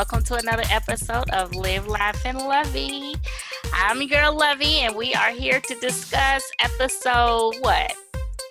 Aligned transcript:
welcome 0.00 0.22
to 0.22 0.34
another 0.36 0.62
episode 0.70 1.28
of 1.28 1.54
Live, 1.54 1.86
Laugh, 1.86 2.24
and 2.24 2.38
Lovey. 2.38 3.14
I'm 3.74 4.00
your 4.00 4.08
girl 4.08 4.34
Lovey, 4.34 4.78
and 4.78 4.96
we 4.96 5.12
are 5.12 5.28
here 5.28 5.60
to 5.60 5.74
discuss 5.74 6.42
episode 6.58 7.56
what 7.60 7.94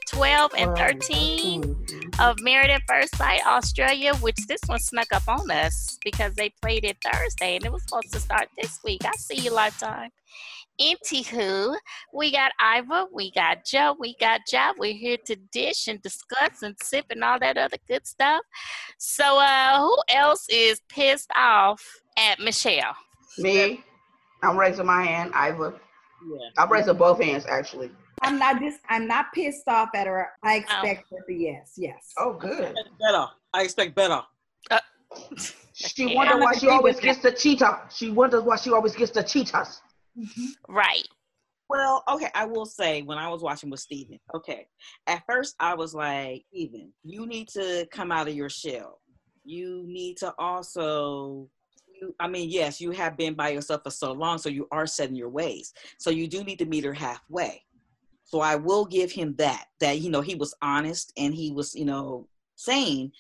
12 0.10 0.52
and 0.56 0.78
13 0.78 1.88
of 2.20 2.40
Married 2.42 2.70
at 2.70 2.84
First 2.88 3.16
Sight 3.16 3.42
Australia, 3.48 4.14
which 4.18 4.38
this 4.48 4.62
one 4.68 4.78
snuck 4.78 5.12
up 5.12 5.24
on 5.28 5.50
us 5.50 5.98
because 6.06 6.36
they 6.36 6.54
played 6.62 6.86
it 6.86 6.98
Thursday 7.04 7.56
and 7.56 7.66
it 7.66 7.72
was 7.72 7.82
supposed 7.82 8.14
to 8.14 8.20
start 8.20 8.50
this 8.56 8.78
week. 8.84 9.04
I 9.04 9.14
see 9.14 9.38
you, 9.38 9.52
Lifetime. 9.52 10.12
Anywho, 10.80 11.76
we 12.14 12.32
got 12.32 12.52
Iva, 12.62 13.08
we 13.14 13.32
got 13.32 13.66
Joe, 13.66 13.96
we 14.00 14.16
got 14.20 14.42
Job. 14.50 14.78
We're 14.80 14.94
here 14.94 15.18
to 15.26 15.36
dish 15.52 15.88
and 15.88 16.02
discuss 16.02 16.62
and 16.62 16.76
sip 16.82 17.06
and 17.10 17.24
all 17.24 17.38
that 17.40 17.58
other 17.58 17.78
good 17.88 18.08
stuff. 18.08 18.42
So, 18.98 19.40
uh, 19.40 19.80
who 19.80 19.98
else 20.10 20.48
is 20.50 20.82
pissed 20.90 21.30
off 21.36 21.84
at 22.18 22.40
Michelle? 22.40 22.96
Me. 23.38 23.84
I'm 24.42 24.58
raising 24.58 24.86
my 24.86 25.04
hand, 25.04 25.34
Iva. 25.36 25.74
Yeah. 26.26 26.38
I'm 26.58 26.72
raising 26.72 26.96
both 26.96 27.22
hands 27.22 27.46
actually. 27.46 27.92
I'm 28.22 28.38
not 28.40 28.60
just 28.62 28.80
I'm 28.90 29.08
not 29.08 29.28
pissed 29.34 29.68
off 29.68 29.90
at 29.94 30.08
her. 30.08 30.30
I 30.44 30.58
expect 30.58 31.06
her 31.12 31.18
to 31.28 31.34
yes, 31.34 31.74
yes. 31.78 32.14
Oh, 32.18 32.34
good. 32.34 32.76
Better. 33.00 33.26
I 33.54 33.64
expect 33.64 33.96
better. 33.96 34.22
She 35.74 36.10
Yeah. 36.10 36.16
wonders 36.16 36.42
why 36.42 36.54
she 36.54 36.68
always 36.68 37.00
gets 37.00 37.20
the 37.20 37.32
cheetah. 37.32 37.90
She 37.94 38.12
wonders 38.12 38.44
why 38.44 38.58
she 38.58 38.72
always 38.72 38.96
gets 38.96 39.12
the 39.12 39.24
cheetahs. 39.24 39.82
Mm-hmm. 40.20 40.74
Right. 40.74 41.08
Well, 41.70 42.04
okay, 42.10 42.30
I 42.34 42.46
will 42.46 42.66
say 42.66 43.04
when 43.04 43.20
I 43.20 43.30
was 43.30 43.44
watching 43.44 43.70
with 43.70 43.80
Steven, 43.80 44.20
okay, 44.34 44.68
at 45.06 45.24
first 45.30 45.56
I 45.60 45.76
was 45.76 45.94
like, 45.94 46.44
Steven, 46.52 46.92
you 47.04 47.28
need 47.28 47.48
to 47.50 47.88
come 47.92 48.12
out 48.12 48.28
of 48.28 48.34
your 48.34 48.50
shell. 48.50 49.00
You 49.44 49.84
need 49.88 50.18
to 50.18 50.34
also, 50.40 51.48
you, 52.02 52.16
I 52.20 52.28
mean, 52.28 52.50
yes, 52.50 52.82
you 52.82 52.90
have 52.92 53.18
been 53.18 53.36
by 53.36 53.50
yourself 53.50 53.84
for 53.84 53.92
so 53.92 54.12
long, 54.14 54.40
so 54.40 54.50
you 54.50 54.68
are 54.72 54.88
setting 54.88 55.16
your 55.16 55.30
ways. 55.30 55.72
So 56.00 56.10
you 56.10 56.28
do 56.28 56.44
need 56.44 56.58
to 56.58 56.66
meet 56.66 56.86
her 56.86 56.94
halfway. 56.94 57.64
So 58.24 58.42
I 58.42 58.56
will 58.56 58.86
give 58.86 59.12
him 59.12 59.36
that, 59.38 59.66
that, 59.80 60.00
you 60.00 60.10
know, 60.10 60.22
he 60.22 60.36
was 60.36 60.56
honest 60.64 61.14
and 61.18 61.34
he 61.34 61.52
was, 61.52 61.76
you 61.76 61.86
know, 61.86 62.28
saying, 62.56 63.12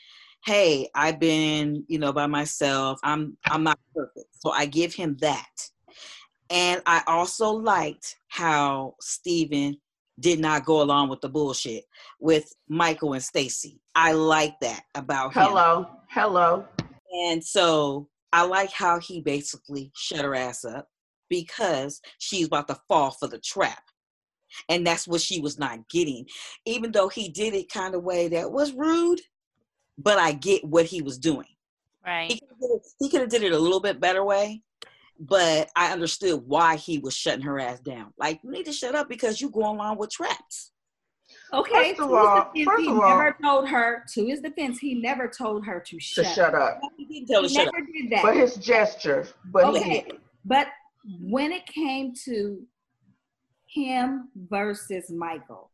hey, 0.46 0.90
I've 0.96 1.20
been, 1.20 1.84
you 1.88 2.00
know, 2.00 2.14
by 2.14 2.28
myself. 2.28 3.00
I'm, 3.04 3.38
I'm 3.46 3.64
not 3.64 3.80
perfect. 3.96 4.28
So 4.40 4.52
I 4.52 4.66
give 4.66 4.94
him 4.94 5.18
that. 5.22 5.50
And 6.50 6.82
I 6.86 7.04
also 7.08 7.52
liked 7.52 8.16
how 8.28 8.96
Steven 9.00 9.78
did 10.20 10.40
not 10.40 10.66
go 10.66 10.82
along 10.82 11.10
with 11.10 11.22
the 11.22 11.30
bullshit 11.30 11.86
with 12.20 12.52
Michael 12.68 13.14
and 13.14 13.24
Stacy. 13.24 13.80
I 13.96 14.14
like 14.14 14.60
that 14.62 14.82
about 14.96 15.34
him. 15.34 15.44
Hello, 15.44 15.88
hello. 16.10 16.66
And 17.28 17.44
so 17.44 18.10
I 18.34 18.46
like 18.46 18.72
how 18.72 19.00
he 19.00 19.22
basically 19.22 19.92
shut 19.96 20.26
her 20.26 20.36
ass 20.36 20.66
up 20.66 20.88
because 21.30 22.02
she's 22.18 22.48
about 22.48 22.68
to 22.68 22.80
fall 22.88 23.12
for 23.12 23.28
the 23.28 23.40
trap. 23.40 23.82
And 24.68 24.86
that's 24.86 25.08
what 25.08 25.22
she 25.22 25.40
was 25.40 25.60
not 25.60 25.88
getting. 25.90 26.26
Even 26.66 26.92
though 26.92 27.08
he 27.08 27.30
did 27.30 27.54
it 27.54 27.72
kind 27.72 27.94
of 27.94 28.04
way 28.04 28.28
that 28.30 28.52
was 28.52 28.74
rude, 28.74 29.22
but 29.98 30.18
I 30.18 30.32
get 30.32 30.64
what 30.66 30.86
he 30.86 31.02
was 31.02 31.18
doing. 31.18 31.46
Right. 32.06 32.32
He 32.32 32.40
could 32.40 32.50
have 32.50 32.60
did 32.60 32.82
he 33.00 33.10
could 33.10 33.22
have 33.22 33.30
did 33.30 33.44
it 33.44 33.52
a 33.52 33.60
little 33.60 33.80
bit 33.80 34.00
better 34.00 34.24
way, 34.24 34.64
but 35.20 35.70
I 35.76 35.92
understood 35.92 36.42
why 36.46 36.78
he 36.78 37.00
was 37.00 37.14
shutting 37.16 37.42
her 37.46 37.60
ass 37.60 37.80
down. 37.82 38.14
Like, 38.18 38.40
you 38.44 38.52
need 38.52 38.66
to 38.66 38.72
shut 38.74 38.96
up 38.96 39.10
because 39.10 39.42
you 39.42 39.50
go 39.50 39.70
along 39.70 39.98
with 39.98 40.10
traps. 40.12 40.72
Okay. 41.54 41.90
First 41.90 42.02
of 42.02 42.12
all- 42.14 42.52
defense, 42.54 42.66
first 42.66 42.82
he 42.84 42.90
of 42.90 43.00
all- 43.00 43.10
never 43.10 43.38
told 43.44 43.68
her. 43.70 44.04
To 44.14 44.26
his 44.26 44.40
defense, 44.42 44.80
he 44.80 44.96
never 44.96 45.28
told 45.28 45.66
her 45.66 45.80
to 45.80 45.96
To 45.96 46.00
shut. 46.00 46.26
shut 46.28 46.56
up. 46.56 46.80
He 46.98 47.06
didn't 47.06 47.28
tell 47.28 47.42
her 47.44 47.48
He 47.48 47.54
to 47.56 47.60
shut 47.60 47.68
up. 47.68 47.74
never 47.74 47.86
did 47.92 48.10
that. 48.12 48.24
But 48.24 48.36
his 48.38 48.56
gesture, 48.56 49.28
but 49.46 49.66
Okay. 49.66 50.02
did. 50.04 50.20
But 50.46 50.68
when 51.22 51.52
it 51.52 51.66
came 51.66 52.14
to 52.26 52.66
him 53.68 54.30
versus 54.36 55.12
Michael, 55.12 55.70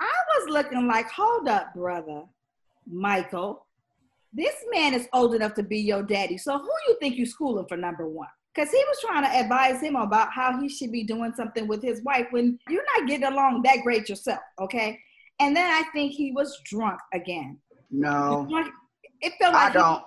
I 0.00 0.12
was 0.38 0.48
looking 0.50 0.86
like, 0.86 1.08
hold 1.10 1.48
up, 1.48 1.74
brother, 1.74 2.24
Michael. 2.86 3.66
This 4.32 4.54
man 4.72 4.94
is 4.94 5.08
old 5.12 5.34
enough 5.34 5.52
to 5.54 5.62
be 5.62 5.78
your 5.78 6.02
daddy. 6.02 6.38
So 6.38 6.58
who 6.58 6.70
you 6.88 6.96
think 7.00 7.16
you 7.16 7.26
schooling 7.26 7.66
for 7.66 7.76
number 7.76 8.08
one? 8.08 8.28
Because 8.54 8.70
he 8.70 8.76
was 8.88 8.98
trying 9.00 9.22
to 9.24 9.30
advise 9.38 9.80
him 9.80 9.96
about 9.96 10.32
how 10.32 10.60
he 10.60 10.68
should 10.68 10.92
be 10.92 11.04
doing 11.04 11.32
something 11.34 11.66
with 11.66 11.82
his 11.82 12.02
wife 12.02 12.26
when 12.30 12.58
you're 12.68 12.84
not 12.98 13.08
getting 13.08 13.26
along 13.26 13.62
that 13.62 13.78
great 13.82 14.08
yourself, 14.08 14.40
okay? 14.60 14.98
And 15.40 15.56
then 15.56 15.70
I 15.70 15.84
think 15.92 16.12
he 16.12 16.32
was 16.32 16.60
drunk 16.64 17.00
again. 17.14 17.58
No, 17.90 18.46
It 19.20 19.32
felt 19.40 19.54
like 19.54 19.70
I 19.70 19.72
don't. 19.72 20.02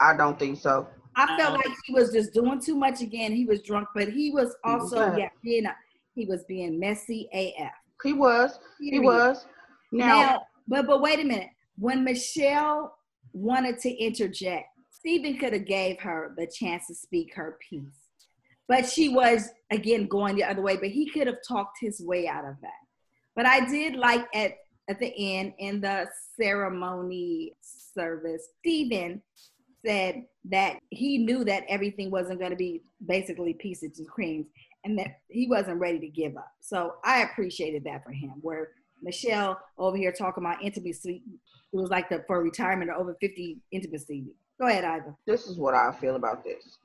I 0.00 0.16
don't 0.16 0.38
think 0.38 0.58
so. 0.58 0.88
I 1.16 1.36
felt 1.38 1.54
like 1.54 1.68
he 1.86 1.92
was 1.94 2.12
just 2.12 2.32
doing 2.34 2.60
too 2.60 2.74
much 2.76 3.00
again. 3.00 3.32
He 3.32 3.44
was 3.44 3.62
drunk, 3.62 3.88
but 3.94 4.08
he 4.08 4.30
was 4.30 4.56
He 4.64 4.70
also 4.70 4.96
bad. 4.96 5.18
yeah, 5.18 5.28
being 5.42 5.64
a, 5.66 5.74
he 6.14 6.26
was 6.26 6.44
being 6.44 6.78
messy 6.80 7.28
AF. 7.32 7.72
He 8.02 8.12
was. 8.12 8.58
He 8.80 8.90
Period. 8.90 9.06
was. 9.06 9.46
Now, 9.92 10.06
Now, 10.06 10.42
but 10.66 10.86
but 10.86 11.00
wait 11.00 11.20
a 11.20 11.24
minute. 11.24 11.50
When 11.78 12.02
Michelle 12.02 12.96
wanted 13.32 13.78
to 13.80 13.90
interject, 13.90 14.66
Stephen 15.04 15.36
could 15.36 15.52
have 15.52 15.66
gave 15.66 16.00
her 16.00 16.34
the 16.38 16.46
chance 16.46 16.86
to 16.86 16.94
speak 16.94 17.34
her 17.34 17.58
piece, 17.68 18.08
but 18.66 18.88
she 18.88 19.10
was 19.10 19.50
again 19.70 20.06
going 20.06 20.34
the 20.34 20.42
other 20.42 20.62
way. 20.62 20.78
But 20.78 20.88
he 20.88 21.10
could 21.10 21.26
have 21.26 21.36
talked 21.46 21.76
his 21.78 22.00
way 22.00 22.26
out 22.26 22.46
of 22.46 22.54
that. 22.62 22.70
But 23.36 23.44
I 23.44 23.68
did 23.68 23.96
like 23.96 24.26
at 24.34 24.54
at 24.88 24.98
the 25.00 25.12
end 25.16 25.52
in 25.58 25.82
the 25.82 26.08
ceremony 26.40 27.52
service, 27.60 28.48
Stephen 28.60 29.20
said 29.84 30.24
that 30.46 30.78
he 30.88 31.18
knew 31.18 31.44
that 31.44 31.64
everything 31.68 32.10
wasn't 32.10 32.38
going 32.38 32.50
to 32.50 32.56
be 32.56 32.82
basically 33.06 33.52
pieces 33.52 33.98
and 33.98 34.08
creams 34.08 34.46
and 34.84 34.98
that 34.98 35.18
he 35.28 35.46
wasn't 35.46 35.78
ready 35.78 35.98
to 35.98 36.08
give 36.08 36.34
up. 36.36 36.52
So 36.60 36.94
I 37.04 37.22
appreciated 37.22 37.84
that 37.84 38.04
for 38.04 38.12
him. 38.12 38.32
Where 38.40 38.70
Michelle 39.02 39.60
over 39.76 39.98
here 39.98 40.12
talking 40.12 40.42
about 40.42 40.62
intimacy, 40.62 41.22
it 41.72 41.76
was 41.76 41.90
like 41.90 42.08
the 42.08 42.24
for 42.26 42.42
retirement 42.42 42.90
or 42.90 42.94
over 42.94 43.14
50 43.20 43.58
intimacy. 43.70 44.24
Go 44.60 44.68
ahead, 44.68 44.84
Iva. 44.84 45.16
this 45.26 45.46
is 45.46 45.58
what 45.58 45.74
I 45.74 45.92
feel 45.92 46.16
about 46.16 46.44
this. 46.44 46.78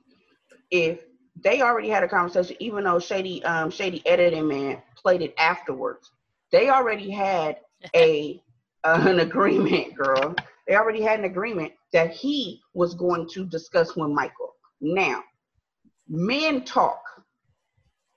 If 0.70 1.00
they 1.42 1.62
already 1.62 1.88
had 1.88 2.02
a 2.02 2.08
conversation, 2.08 2.56
even 2.60 2.84
though 2.84 2.98
Shady 2.98 3.42
um 3.44 3.70
Shady 3.70 4.06
editing 4.06 4.48
man 4.48 4.82
played 4.96 5.22
it 5.22 5.34
afterwards, 5.38 6.10
they 6.52 6.68
already 6.68 7.10
had 7.10 7.58
a 7.96 8.42
uh, 8.84 9.04
an 9.06 9.20
agreement, 9.20 9.94
girl. 9.94 10.34
They 10.66 10.74
already 10.74 11.02
had 11.02 11.18
an 11.18 11.24
agreement 11.24 11.72
that 11.92 12.12
he 12.12 12.60
was 12.74 12.94
going 12.94 13.28
to 13.30 13.44
discuss 13.44 13.96
with 13.96 14.10
Michael. 14.10 14.54
Now, 14.80 15.22
men 16.08 16.64
talk. 16.64 17.02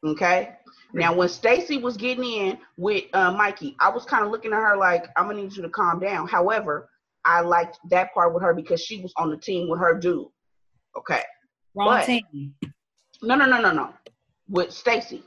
Okay. 0.06 0.56
Now, 0.94 1.14
when 1.14 1.28
Stacy 1.28 1.78
was 1.78 1.98
getting 1.98 2.24
in 2.24 2.58
with 2.78 3.06
uh, 3.14 3.32
Mikey, 3.32 3.76
I 3.80 3.90
was 3.90 4.06
kind 4.06 4.24
of 4.24 4.32
looking 4.32 4.54
at 4.54 4.60
her 4.60 4.78
like, 4.78 5.08
"I'm 5.18 5.28
gonna 5.28 5.42
need 5.42 5.56
you 5.56 5.64
to 5.64 5.70
calm 5.70 6.00
down." 6.00 6.28
However, 6.28 6.90
I 7.26 7.42
liked 7.42 7.80
that 7.90 8.14
part 8.14 8.34
with 8.34 8.44
her 8.44 8.54
because 8.54 8.82
she 8.82 9.02
was 9.02 9.14
on 9.18 9.30
the 9.30 9.38
team 9.38 9.70
with 9.70 9.80
her 9.80 9.98
dude. 10.00 10.28
Okay. 10.98 11.22
Wrong 11.76 11.88
But- 12.00 12.06
team. 12.06 12.56
No, 13.22 13.36
no, 13.36 13.46
no, 13.46 13.62
no, 13.62 13.72
no. 13.72 13.94
With 14.50 14.72
Stacy. 14.74 15.24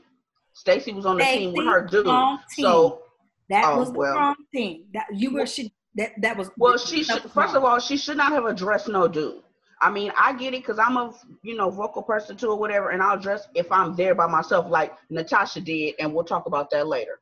Stacy 0.53 0.93
was 0.93 1.05
on 1.05 1.17
the 1.17 1.23
team 1.23 1.53
with 1.53 1.65
her 1.65 1.85
dude. 1.85 2.05
wrong 2.05 2.39
team. 2.55 2.65
So, 2.65 3.03
That 3.49 3.63
Oh, 3.65 3.79
was 3.79 3.91
the 3.93 3.97
well. 3.97 4.13
wrong 4.15 4.35
thing. 4.51 4.87
That 4.93 5.05
you 5.13 5.31
were 5.33 5.45
she 5.45 5.73
that 5.95 6.11
that 6.21 6.35
was 6.37 6.51
well, 6.57 6.77
she 6.77 7.01
should. 7.03 7.21
First 7.23 7.35
wrong. 7.35 7.55
of 7.55 7.63
all, 7.63 7.79
she 7.79 7.95
should 7.95 8.17
not 8.17 8.31
have 8.33 8.45
addressed 8.45 8.87
no 8.89 9.07
dude. 9.07 9.41
I 9.81 9.89
mean, 9.89 10.11
I 10.17 10.33
get 10.33 10.53
it 10.53 10.61
because 10.63 10.77
I'm 10.79 10.97
a 10.97 11.13
you 11.43 11.55
know 11.55 11.69
vocal 11.69 12.03
person 12.03 12.35
too 12.35 12.49
or 12.49 12.57
whatever, 12.59 12.89
and 12.89 13.01
I'll 13.01 13.17
address 13.17 13.47
if 13.55 13.71
I'm 13.71 13.95
there 13.95 14.13
by 14.15 14.27
myself, 14.27 14.69
like 14.69 14.93
Natasha 15.09 15.61
did, 15.61 15.95
and 15.99 16.13
we'll 16.13 16.25
talk 16.25 16.45
about 16.45 16.69
that 16.71 16.87
later. 16.87 17.19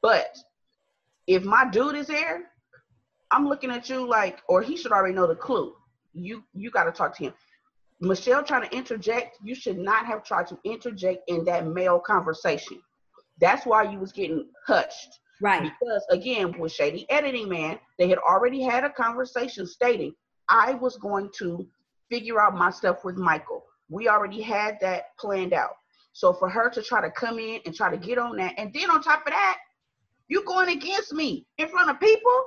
But 0.00 0.34
if 1.26 1.44
my 1.44 1.68
dude 1.68 1.94
is 1.96 2.06
there, 2.06 2.50
I'm 3.30 3.48
looking 3.48 3.70
at 3.70 3.88
you 3.88 4.08
like, 4.08 4.40
or 4.48 4.62
he 4.62 4.76
should 4.76 4.92
already 4.92 5.14
know 5.14 5.26
the 5.26 5.34
clue. 5.34 5.74
You 6.12 6.44
you 6.54 6.70
got 6.70 6.84
to 6.84 6.92
talk 6.92 7.16
to 7.16 7.24
him. 7.24 7.34
Michelle 8.00 8.42
trying 8.42 8.68
to 8.68 8.76
interject, 8.76 9.38
you 9.42 9.54
should 9.54 9.78
not 9.78 10.06
have 10.06 10.22
tried 10.22 10.46
to 10.48 10.58
interject 10.64 11.28
in 11.28 11.44
that 11.46 11.66
male 11.66 11.98
conversation. 11.98 12.80
That's 13.40 13.64
why 13.64 13.84
you 13.84 13.98
was 13.98 14.12
getting 14.12 14.48
hushed. 14.66 15.18
right. 15.40 15.62
Because 15.62 16.04
again, 16.10 16.58
with 16.58 16.72
Shady 16.72 17.06
Editing 17.10 17.48
Man, 17.48 17.78
they 17.98 18.08
had 18.08 18.18
already 18.18 18.62
had 18.62 18.84
a 18.84 18.90
conversation 18.90 19.66
stating 19.66 20.14
I 20.48 20.74
was 20.74 20.96
going 20.98 21.30
to 21.38 21.66
figure 22.10 22.40
out 22.40 22.54
my 22.54 22.70
stuff 22.70 23.04
with 23.04 23.16
Michael. 23.16 23.64
We 23.88 24.08
already 24.08 24.40
had 24.40 24.78
that 24.80 25.16
planned 25.18 25.52
out. 25.52 25.76
So 26.12 26.32
for 26.32 26.48
her 26.48 26.70
to 26.70 26.82
try 26.82 27.00
to 27.02 27.10
come 27.10 27.38
in 27.38 27.60
and 27.66 27.74
try 27.74 27.90
to 27.90 27.96
get 27.96 28.18
on 28.18 28.36
that, 28.36 28.54
and 28.56 28.72
then 28.72 28.90
on 28.90 29.02
top 29.02 29.26
of 29.26 29.32
that, 29.32 29.58
you 30.28 30.42
going 30.44 30.70
against 30.70 31.12
me 31.12 31.46
in 31.58 31.68
front 31.68 31.90
of 31.90 32.00
people, 32.00 32.44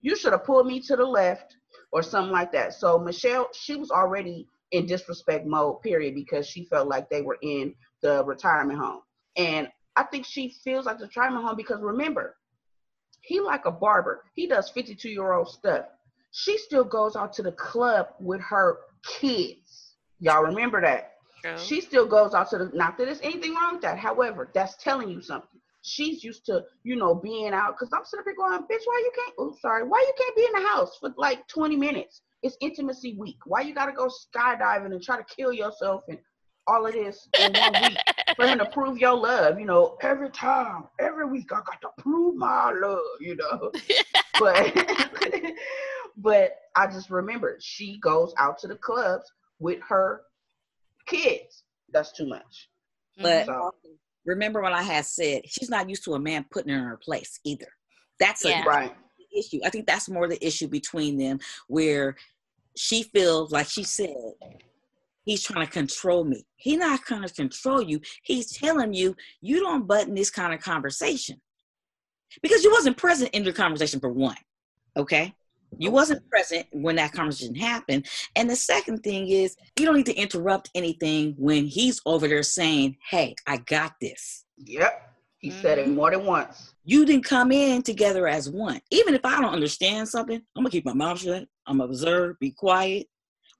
you 0.00 0.16
should 0.16 0.32
have 0.32 0.44
pulled 0.44 0.66
me 0.66 0.80
to 0.80 0.96
the 0.96 1.04
left 1.04 1.56
or 1.92 2.02
something 2.02 2.32
like 2.32 2.52
that. 2.52 2.74
So 2.74 2.98
Michelle, 2.98 3.48
she 3.52 3.76
was 3.76 3.90
already 3.90 4.46
in 4.72 4.86
disrespect 4.86 5.46
mode, 5.46 5.82
period, 5.82 6.14
because 6.14 6.46
she 6.46 6.64
felt 6.66 6.88
like 6.88 7.08
they 7.08 7.22
were 7.22 7.38
in 7.42 7.74
the 8.02 8.24
retirement 8.24 8.78
home. 8.78 9.00
And 9.36 9.68
I 9.96 10.04
think 10.04 10.26
she 10.26 10.54
feels 10.62 10.86
like 10.86 10.98
the 10.98 11.06
retirement 11.06 11.44
home 11.44 11.56
because 11.56 11.80
remember, 11.80 12.36
he 13.22 13.40
like 13.40 13.64
a 13.66 13.70
barber. 13.70 14.24
He 14.34 14.46
does 14.46 14.70
52 14.70 15.08
year 15.08 15.32
old 15.32 15.48
stuff. 15.48 15.86
She 16.32 16.58
still 16.58 16.84
goes 16.84 17.16
out 17.16 17.32
to 17.34 17.42
the 17.42 17.52
club 17.52 18.08
with 18.20 18.40
her 18.40 18.78
kids. 19.04 19.94
Y'all 20.20 20.42
remember 20.42 20.80
that? 20.80 21.14
She 21.56 21.80
still 21.80 22.06
goes 22.06 22.34
out 22.34 22.50
to 22.50 22.58
the. 22.58 22.70
Not 22.74 22.98
that 22.98 23.06
there's 23.06 23.20
anything 23.20 23.54
wrong 23.54 23.74
with 23.74 23.82
that. 23.82 23.98
However, 23.98 24.50
that's 24.52 24.76
telling 24.76 25.08
you 25.08 25.20
something. 25.20 25.60
She's 25.88 26.22
used 26.22 26.44
to, 26.46 26.64
you 26.84 26.96
know, 26.96 27.14
being 27.14 27.52
out. 27.52 27.76
Cause 27.78 27.88
I'm 27.92 28.04
sitting 28.04 28.24
there 28.24 28.34
going, 28.36 28.60
bitch, 28.62 28.84
why 28.84 29.02
you 29.04 29.12
can't? 29.14 29.34
Oh, 29.38 29.56
sorry, 29.60 29.84
why 29.86 29.98
you 30.06 30.12
can't 30.16 30.36
be 30.36 30.44
in 30.44 30.62
the 30.62 30.68
house 30.68 30.96
for 31.00 31.12
like 31.16 31.46
20 31.48 31.76
minutes? 31.76 32.22
It's 32.42 32.56
intimacy 32.60 33.16
week. 33.18 33.38
Why 33.46 33.62
you 33.62 33.74
gotta 33.74 33.92
go 33.92 34.08
skydiving 34.08 34.92
and 34.92 35.02
try 35.02 35.16
to 35.16 35.24
kill 35.24 35.52
yourself 35.52 36.02
and 36.08 36.18
all 36.66 36.86
of 36.86 36.92
this 36.92 37.28
in 37.40 37.52
one 37.54 37.82
week 37.82 37.98
for 38.36 38.46
him 38.46 38.58
to 38.58 38.66
prove 38.72 38.98
your 38.98 39.16
love? 39.16 39.58
You 39.58 39.66
know, 39.66 39.96
every 40.02 40.30
time, 40.30 40.84
every 41.00 41.26
week, 41.26 41.50
I 41.52 41.56
got 41.66 41.80
to 41.82 41.88
prove 42.02 42.36
my 42.36 42.72
love. 42.72 43.00
You 43.20 43.36
know, 43.36 43.72
but 44.38 44.72
but 46.16 46.52
I 46.76 46.86
just 46.86 47.10
remembered 47.10 47.62
she 47.62 47.98
goes 47.98 48.32
out 48.38 48.58
to 48.58 48.68
the 48.68 48.76
clubs 48.76 49.30
with 49.58 49.80
her 49.88 50.22
kids. 51.06 51.64
That's 51.92 52.12
too 52.12 52.26
much. 52.28 52.68
But 53.20 53.46
So- 53.46 53.74
remember 54.28 54.60
what 54.60 54.72
I 54.72 54.82
had 54.82 55.06
said, 55.06 55.42
she's 55.46 55.70
not 55.70 55.88
used 55.88 56.04
to 56.04 56.14
a 56.14 56.20
man 56.20 56.44
putting 56.50 56.72
her 56.72 56.78
in 56.78 56.84
her 56.84 56.98
place 56.98 57.40
either. 57.44 57.66
That's 58.20 58.44
a 58.44 58.62
Right. 58.64 58.94
issue. 59.36 59.60
I 59.64 59.70
think 59.70 59.86
that's 59.86 60.08
more 60.08 60.28
the 60.28 60.44
issue 60.44 60.68
between 60.68 61.18
them 61.18 61.40
where 61.66 62.16
she 62.76 63.02
feels 63.04 63.52
like 63.52 63.68
she 63.68 63.84
said, 63.84 64.14
he's 65.24 65.42
trying 65.42 65.66
to 65.66 65.72
control 65.72 66.24
me. 66.24 66.46
He's 66.56 66.78
not 66.78 67.00
trying 67.02 67.22
to 67.26 67.32
control 67.32 67.82
you. 67.82 68.00
He's 68.22 68.52
telling 68.52 68.92
you 68.94 69.16
you 69.40 69.60
don't 69.60 69.86
button 69.86 70.14
this 70.14 70.30
kind 70.30 70.52
of 70.52 70.60
conversation. 70.60 71.40
Because 72.42 72.62
you 72.62 72.70
wasn't 72.70 72.96
present 72.98 73.30
in 73.30 73.44
the 73.44 73.52
conversation 73.52 74.00
for 74.00 74.10
one. 74.10 74.36
Okay? 74.96 75.34
You 75.76 75.90
wasn't 75.90 76.28
present 76.30 76.66
when 76.72 76.96
that 76.96 77.12
conversation 77.12 77.54
happened. 77.54 78.06
And 78.34 78.48
the 78.48 78.56
second 78.56 79.00
thing 79.02 79.28
is 79.28 79.56
you 79.78 79.84
don't 79.84 79.96
need 79.96 80.06
to 80.06 80.14
interrupt 80.14 80.70
anything 80.74 81.34
when 81.38 81.66
he's 81.66 82.00
over 82.06 82.26
there 82.26 82.42
saying, 82.42 82.96
Hey, 83.10 83.34
I 83.46 83.58
got 83.58 83.92
this. 84.00 84.44
Yep. 84.56 85.04
He 85.38 85.50
said 85.50 85.78
it 85.78 85.88
more 85.88 86.10
than 86.10 86.24
once. 86.24 86.72
you 86.84 87.04
didn't 87.04 87.24
come 87.24 87.52
in 87.52 87.82
together 87.82 88.26
as 88.26 88.50
one. 88.50 88.80
Even 88.90 89.14
if 89.14 89.24
I 89.24 89.40
don't 89.40 89.52
understand 89.52 90.08
something, 90.08 90.36
I'm 90.56 90.62
gonna 90.62 90.70
keep 90.70 90.84
my 90.84 90.94
mouth 90.94 91.20
shut. 91.20 91.46
I'm 91.66 91.78
gonna 91.78 91.90
observe, 91.90 92.38
be 92.40 92.50
quiet. 92.50 93.06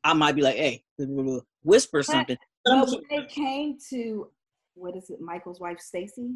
I 0.02 0.12
might 0.14 0.34
be 0.34 0.42
like, 0.42 0.56
hey, 0.56 0.82
whisper 1.62 2.02
something. 2.02 2.36
But 2.64 2.72
I'm 2.74 2.80
But 2.80 2.90
when 3.10 3.20
it 3.22 3.28
came 3.28 3.78
to 3.90 4.30
what 4.74 4.96
is 4.96 5.10
it, 5.10 5.20
Michael's 5.20 5.60
wife 5.60 5.78
Stacy, 5.80 6.34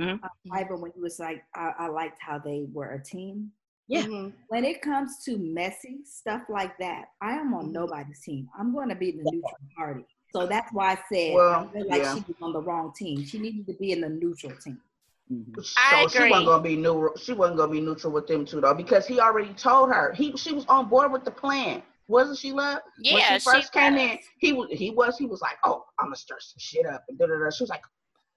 Mhm. 0.00 0.20
uh, 0.22 0.28
Ivan, 0.52 0.80
when 0.80 0.92
he 0.92 1.00
was 1.00 1.18
like, 1.18 1.42
I, 1.54 1.72
I 1.78 1.86
liked 1.88 2.18
how 2.20 2.38
they 2.38 2.66
were 2.72 2.92
a 2.92 3.02
team. 3.02 3.50
Yeah. 3.88 4.02
Mhm. 4.02 4.32
When 4.48 4.64
it 4.64 4.80
comes 4.80 5.22
to 5.24 5.36
messy 5.38 6.00
stuff 6.04 6.42
like 6.48 6.78
that, 6.78 7.06
I 7.20 7.32
am 7.32 7.52
on 7.54 7.68
Mhm. 7.68 7.72
nobody's 7.72 8.20
team. 8.20 8.48
I'm 8.58 8.72
going 8.72 8.88
to 8.88 8.94
be 8.94 9.10
in 9.10 9.18
the 9.22 9.30
neutral 9.30 9.56
party. 9.76 10.06
So 10.32 10.46
that's 10.46 10.72
why 10.72 10.92
I 10.92 10.98
said 11.12 11.34
Well, 11.34 11.68
I 11.68 11.72
feel 11.72 11.88
like 11.88 12.02
yeah. 12.02 12.14
she 12.14 12.20
was 12.20 12.36
on 12.40 12.52
the 12.52 12.62
wrong 12.62 12.92
team. 12.96 13.22
She 13.24 13.38
needed 13.38 13.66
to 13.66 13.74
be 13.74 13.92
in 13.92 14.00
the 14.00 14.08
neutral 14.08 14.56
team. 14.56 14.80
Mhm. 15.30 15.64
So 15.64 15.72
I 15.76 16.06
she 16.08 16.30
wasn't 16.30 16.46
gonna 16.46 16.62
be 16.62 16.76
neutral. 16.76 17.16
She 17.16 17.32
wasn't 17.32 17.58
gonna 17.58 17.72
be 17.72 17.80
neutral 17.80 18.12
with 18.12 18.26
them 18.26 18.44
two 18.44 18.60
though, 18.60 18.74
because 18.74 19.06
he 19.06 19.20
already 19.20 19.52
told 19.54 19.90
her 19.92 20.12
he 20.12 20.36
she 20.36 20.52
was 20.52 20.64
on 20.66 20.88
board 20.88 21.12
with 21.12 21.24
the 21.24 21.30
plan, 21.30 21.82
wasn't 22.08 22.38
she, 22.38 22.52
love? 22.52 22.80
Yeah, 22.98 23.14
when 23.14 23.22
she 23.22 23.38
she 23.38 23.50
first 23.50 23.72
came 23.72 23.96
in, 23.96 24.18
he 24.38 24.52
was 24.52 24.68
he 24.70 24.90
was 24.90 25.16
he 25.18 25.26
was 25.26 25.40
like, 25.40 25.56
oh, 25.64 25.84
I'm 25.98 26.06
gonna 26.06 26.16
stir 26.16 26.38
some 26.40 26.58
shit 26.58 26.86
up, 26.86 27.04
and 27.08 27.18
da 27.18 27.26
da 27.26 27.38
da. 27.38 27.50
She 27.50 27.62
was 27.62 27.70
like, 27.70 27.82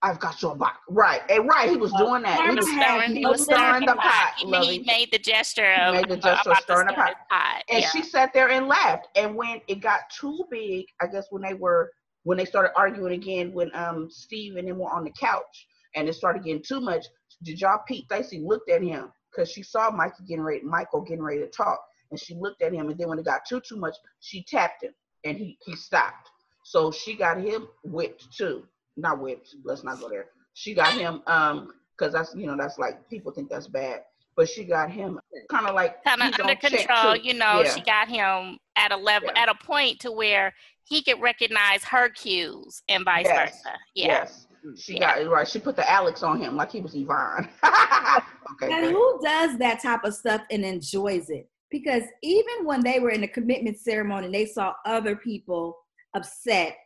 I've 0.06 0.20
got 0.20 0.40
your 0.40 0.56
back, 0.56 0.82
right? 0.88 1.22
And 1.32 1.48
right, 1.48 1.68
he 1.68 1.78
was 1.78 1.92
doing 1.94 2.22
that. 2.22 2.48
He 2.48 2.56
was 2.56 2.68
stirring, 2.68 3.16
he 3.16 3.26
was 3.26 3.44
stirring 3.44 3.88
the 3.88 3.96
pot. 3.96 4.34
He, 4.38 4.46
Lovey. 4.46 4.84
made 4.86 5.12
the 5.12 5.18
gesture 5.18 5.74
of 5.74 5.96
made 5.96 6.10
the 6.10 6.18
gesture 6.18 6.52
of 6.52 6.58
stirring 6.58 6.86
the 6.86 6.94
pot. 6.94 7.16
pot. 7.28 7.64
and 7.72 7.82
yeah. 7.82 7.90
she 7.90 8.04
sat 8.04 8.32
there 8.32 8.50
and 8.50 8.68
laughed. 8.68 9.08
And 9.16 9.36
when 9.36 9.62
it 9.68 9.82
got 9.82 10.02
too 10.16 10.46
big, 10.52 10.86
I 11.02 11.08
guess 11.08 11.26
when 11.32 11.42
they 11.42 11.56
were 11.56 11.92
when 12.22 12.38
they 12.38 12.46
started 12.46 12.70
arguing 12.76 13.14
again, 13.14 13.52
when 13.52 13.72
um 13.74 14.08
Steve 14.12 14.58
and 14.58 14.68
them 14.68 14.78
were 14.78 14.92
on 14.92 15.06
the 15.06 15.10
couch, 15.10 15.68
and 15.96 16.08
it 16.08 16.14
started 16.14 16.44
getting 16.44 16.62
too 16.62 16.82
much. 16.82 17.08
Did 17.42 17.60
y'all 17.60 17.82
Pete 17.88 18.06
Stacy 18.06 18.44
looked 18.46 18.70
at 18.70 18.84
him 18.84 19.12
because 19.32 19.52
she 19.52 19.64
saw 19.64 19.90
Mikey 19.90 20.24
getting 20.28 20.44
ready, 20.44 20.62
Michael 20.62 21.02
getting 21.02 21.24
ready 21.24 21.40
to 21.40 21.48
talk, 21.48 21.80
and 22.12 22.20
she 22.20 22.36
looked 22.36 22.62
at 22.62 22.74
him. 22.74 22.90
And 22.90 22.98
then 23.00 23.10
when 23.10 23.18
it 23.18 23.26
got 23.26 23.42
too 23.50 23.60
too 23.60 23.78
much, 23.78 23.96
she 24.20 24.44
tapped 24.44 24.84
him, 24.84 24.94
and 25.24 25.36
he 25.36 25.58
he 25.66 25.76
stopped. 25.76 26.30
So 26.64 26.92
she 26.92 27.16
got 27.16 27.42
him 27.42 27.68
whipped 27.84 28.32
too. 28.32 28.66
Not 28.98 29.20
whipped. 29.20 29.56
Let's 29.64 29.84
not 29.84 30.00
go 30.00 30.10
there. 30.10 30.28
She 30.54 30.74
got 30.74 30.94
him 30.94 31.22
um 31.28 31.74
because 31.98 32.14
that's 32.14 32.34
you 32.36 32.48
know 32.48 32.56
that's 32.58 32.78
like 32.78 33.10
people 33.10 33.32
think 33.32 33.50
that's 33.50 33.68
bad, 33.68 34.02
but 34.36 34.48
she 34.50 34.64
got 34.64 34.90
him 34.92 35.20
kind 35.50 35.68
of 35.68 35.76
like 35.76 36.04
kind 36.04 36.22
of 36.22 36.28
he's 36.28 36.40
under 36.40 36.56
control. 36.56 37.16
You 37.16 37.34
know, 37.34 37.62
Yeah. 37.64 37.74
she 37.74 37.82
got 37.82 38.08
him 38.08 38.58
at 38.76 38.92
a 38.92 38.98
level, 38.98 39.30
Yeah. 39.36 39.44
at 39.44 39.50
a 39.50 39.56
point 39.66 40.00
to 40.02 40.12
where 40.12 40.54
he 40.86 41.02
could 41.02 41.20
recognize 41.22 41.84
her 41.86 42.10
cues 42.10 42.84
and 42.90 43.04
vice 43.04 43.26
Yes. 43.26 43.52
versa. 43.64 43.78
Yeah. 43.96 44.06
Yes. 44.08 44.48
She 44.78 44.98
got 45.00 45.20
it 45.22 45.30
right. 45.30 45.48
She 45.48 45.60
put 45.60 45.76
the 45.76 45.90
Alex 45.90 46.24
on 46.24 46.42
him 46.42 46.56
like 46.56 46.72
he 46.72 46.82
was 46.82 46.96
Yvonne. 46.96 47.48
okay. 47.64 48.72
And 48.74 48.86
who 48.92 49.20
does 49.24 49.58
that 49.60 49.80
type 49.82 50.04
of 50.04 50.16
stuff 50.16 50.42
and 50.50 50.66
enjoys 50.66 51.30
it? 51.30 51.48
Because 51.70 52.04
even 52.24 52.66
when 52.66 52.82
they 52.82 53.00
were 53.00 53.12
in 53.12 53.22
the 53.22 53.28
commitment 53.28 53.78
ceremony, 53.78 54.28
they 54.32 54.46
saw 54.46 54.74
other 54.86 55.16
people 55.16 55.78
upset 56.16 56.78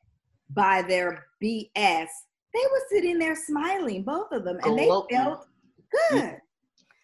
by 0.51 0.81
their 0.81 1.25
BS. 1.41 2.07
They 2.53 2.65
were 2.71 2.81
sitting 2.89 3.19
there 3.19 3.35
smiling, 3.35 4.03
both 4.03 4.31
of 4.31 4.43
them, 4.43 4.59
and 4.63 4.77
they 4.77 4.87
felt 4.87 5.09
good. 5.09 6.37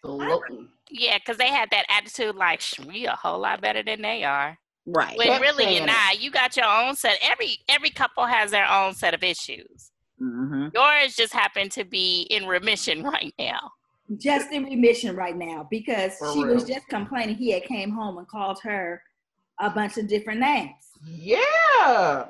Gloating. 0.02 0.68
Yeah, 0.90 1.18
because 1.18 1.36
they 1.36 1.48
had 1.48 1.70
that 1.70 1.86
attitude 1.88 2.36
like, 2.36 2.60
"Sh- 2.60 2.80
we 2.80 3.06
a 3.06 3.12
whole 3.16 3.38
lot 3.40 3.60
better 3.60 3.82
than 3.82 4.02
they 4.02 4.24
are. 4.24 4.58
Right. 4.86 5.18
When 5.18 5.28
Kept 5.28 5.40
really 5.40 5.64
saying 5.64 5.76
you're 5.78 5.86
not. 5.86 6.20
You 6.20 6.30
got 6.30 6.56
your 6.56 6.66
own 6.66 6.94
set. 6.94 7.18
Every 7.22 7.58
every 7.68 7.90
couple 7.90 8.24
has 8.24 8.50
their 8.52 8.70
own 8.70 8.94
set 8.94 9.14
of 9.14 9.22
issues. 9.24 9.90
hmm 10.18 10.68
Yours 10.72 11.16
just 11.16 11.32
happened 11.32 11.72
to 11.72 11.84
be 11.84 12.22
in 12.30 12.46
remission 12.46 13.02
right 13.14 13.34
now. 13.38 13.72
Just 14.16 14.52
in 14.52 14.62
remission 14.64 15.16
right 15.16 15.36
now 15.36 15.66
because 15.68 16.16
For 16.18 16.32
she 16.32 16.44
was 16.44 16.64
just 16.64 16.86
complaining 16.86 17.34
he 17.34 17.50
had 17.50 17.64
came 17.64 17.90
home 17.90 18.18
and 18.18 18.28
called 18.28 18.60
her 18.62 19.02
a 19.58 19.68
bunch 19.68 19.98
of 19.98 20.06
different 20.06 20.38
names. 20.38 20.74
Yeah. 21.04 22.26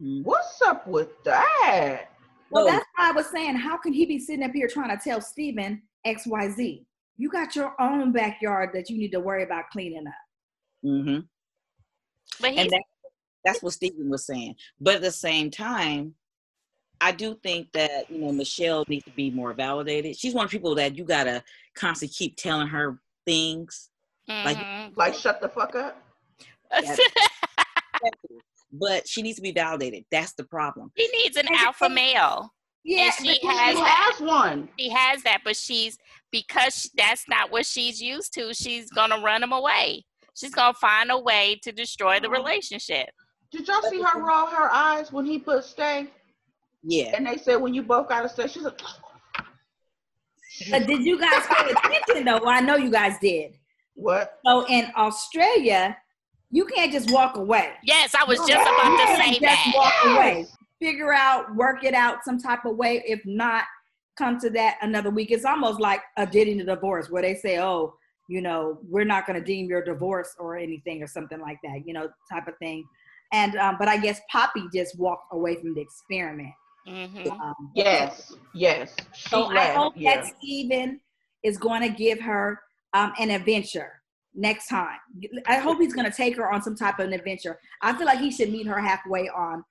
What's 0.00 0.62
up 0.62 0.86
with 0.86 1.22
that? 1.24 2.06
Well, 2.50 2.64
No. 2.64 2.72
that's 2.72 2.86
why 2.96 3.08
I 3.10 3.12
was 3.12 3.26
saying, 3.30 3.56
how 3.56 3.76
can 3.76 3.92
he 3.92 4.06
be 4.06 4.18
sitting 4.18 4.44
up 4.44 4.52
here 4.52 4.66
trying 4.66 4.96
to 4.96 5.02
tell 5.02 5.20
Steven 5.20 5.82
XYZ? 6.06 6.84
You 7.18 7.28
got 7.30 7.54
your 7.54 7.74
own 7.80 8.12
backyard 8.12 8.70
that 8.72 8.88
you 8.88 8.96
need 8.96 9.12
to 9.12 9.20
worry 9.20 9.42
about 9.42 9.64
cleaning 9.70 10.06
up. 10.06 10.14
Mm 10.84 11.04
hmm 11.04 11.18
But 12.40 12.50
he's 12.52 12.60
And 12.62 12.70
that, 12.70 12.82
that's 13.44 13.62
what 13.62 13.74
Stephen 13.74 14.08
was 14.08 14.24
saying. 14.26 14.54
But 14.80 14.96
at 14.96 15.02
the 15.02 15.10
same 15.10 15.50
time, 15.50 16.14
I 17.02 17.12
do 17.12 17.34
think 17.42 17.70
that 17.72 18.10
you 18.10 18.18
know 18.20 18.32
Michelle 18.32 18.84
needs 18.88 19.04
to 19.04 19.10
be 19.10 19.30
more 19.30 19.52
validated. 19.52 20.16
She's 20.18 20.34
one 20.34 20.46
of 20.46 20.50
the 20.50 20.56
people 20.58 20.74
that 20.76 20.96
you 20.96 21.04
gotta 21.04 21.42
constantly 21.74 22.14
keep 22.14 22.36
telling 22.36 22.68
her 22.68 22.98
things. 23.26 23.90
like- 24.28 24.56
mhm. 24.56 24.96
Like, 24.96 25.14
shut 25.14 25.40
the 25.40 25.48
fuck 25.48 25.74
up. 25.74 26.02
But 28.72 29.08
she 29.08 29.22
needs 29.22 29.36
to 29.36 29.42
be 29.42 29.52
validated. 29.52 30.04
That's 30.12 30.32
the 30.34 30.44
problem. 30.44 30.92
she 30.96 31.08
needs 31.08 31.36
an 31.36 31.46
And- 31.48 31.56
alpha 31.56 31.88
male. 31.88 32.54
Yeah, 32.82 33.10
she 33.10 33.38
but 33.42 33.50
has 33.52 33.74
He 33.76 33.82
that. 33.82 34.12
has 34.12 34.20
one. 34.26 34.68
She 34.78 34.88
has 34.88 35.22
that, 35.24 35.42
but 35.44 35.54
she's 35.56 35.98
because 36.30 36.74
sh- 36.74 36.86
that's 36.96 37.28
not 37.28 37.50
what 37.50 37.66
she's 37.66 38.00
used 38.00 38.32
to. 38.34 38.54
She's 38.54 38.88
gonna 38.90 39.20
run 39.20 39.42
him 39.42 39.52
away. 39.52 40.06
She's 40.34 40.54
gonna 40.54 40.72
find 40.74 41.10
a 41.10 41.18
way 41.18 41.58
to 41.62 41.72
destroy 41.72 42.20
the 42.20 42.28
Oh. 42.28 42.30
relationship. 42.30 43.10
Did 43.52 43.68
y'all 43.68 43.82
see 43.82 44.00
her 44.00 44.20
roll 44.20 44.46
her 44.46 44.72
eyes 44.72 45.12
when 45.12 45.26
he 45.26 45.38
put 45.38 45.64
stay? 45.64 46.06
Yeah. 46.82 47.12
And 47.14 47.26
they 47.26 47.36
said 47.36 47.56
when 47.56 47.74
you 47.74 47.82
both 47.82 48.08
gotta 48.08 48.28
stay, 48.30 48.46
she's 48.48 48.62
like, 48.62 48.78
but 50.70 50.82
uh, 50.82 50.86
did 50.86 51.04
you 51.04 51.18
guys 51.20 51.46
pay 51.46 51.70
attention 51.70 52.24
though? 52.24 52.38
Well, 52.38 52.48
I 52.48 52.60
know 52.60 52.76
you 52.76 52.90
guys 52.90 53.16
did. 53.20 53.56
what? 53.94 54.38
So 54.46 54.66
in 54.68 54.90
Australia, 54.96 55.96
you 56.50 56.64
can't 56.64 56.92
just 56.92 57.10
walk 57.12 57.36
away. 57.36 57.72
Yes, 57.84 58.14
I 58.14 58.24
was 58.24 58.38
just 58.38 58.50
about 58.50 58.96
to 58.96 59.04
can't 59.04 59.22
say 59.22 59.30
just 59.32 59.42
that. 59.42 59.72
walk 59.74 60.16
away. 60.16 60.46
Figure 60.80 61.12
out, 61.12 61.54
work 61.54 61.84
it 61.84 61.94
out 61.94 62.24
some 62.24 62.38
type 62.38 62.64
of 62.64 62.76
way. 62.76 63.02
If 63.06 63.20
not, 63.24 63.64
come 64.16 64.38
to 64.40 64.50
that 64.50 64.78
another 64.82 65.10
week. 65.10 65.30
It's 65.30 65.44
almost 65.44 65.80
like 65.80 66.00
a 66.16 66.26
getting 66.26 66.60
a 66.60 66.64
divorce 66.64 67.10
where 67.10 67.22
they 67.22 67.34
say, 67.34 67.60
oh, 67.60 67.94
you 68.28 68.40
know, 68.40 68.78
we're 68.88 69.04
not 69.04 69.26
going 69.26 69.38
to 69.38 69.44
deem 69.44 69.68
your 69.68 69.82
divorce 69.82 70.34
or 70.38 70.56
anything 70.56 71.02
or 71.02 71.06
something 71.06 71.40
like 71.40 71.58
that, 71.64 71.86
you 71.86 71.92
know, 71.92 72.08
type 72.30 72.48
of 72.48 72.56
thing. 72.58 72.84
And 73.32 73.56
um, 73.56 73.76
but 73.78 73.88
I 73.88 73.96
guess 73.96 74.20
Poppy 74.30 74.64
just 74.74 74.98
walked 74.98 75.32
away 75.32 75.56
from 75.56 75.74
the 75.74 75.80
experiment. 75.80 76.52
hmm 76.86 77.30
Um, 77.30 77.72
Yes. 77.74 78.32
Yes. 78.54 78.96
She 79.14 79.28
So 79.28 79.44
I 79.44 79.72
hope 79.72 79.94
yeah. 79.96 80.22
that 80.22 80.32
Steven 80.38 81.00
is 81.44 81.58
going 81.58 81.82
to 81.82 81.88
give 81.88 82.20
her 82.20 82.60
um, 82.92 83.12
an 83.18 83.30
adventure 83.30 83.99
next 84.34 84.68
time. 84.68 84.98
I 85.46 85.56
hope 85.56 85.78
he's 85.78 85.94
going 85.94 86.10
to 86.10 86.16
take 86.16 86.36
her 86.36 86.52
on 86.52 86.62
some 86.62 86.76
type 86.76 86.98
of 86.98 87.06
an 87.06 87.12
adventure. 87.12 87.58
I 87.82 87.96
feel 87.96 88.06
like 88.06 88.20
he 88.20 88.30
should 88.30 88.50
meet 88.50 88.66
her 88.66 88.80
halfway 88.80 89.28
on, 89.28 89.64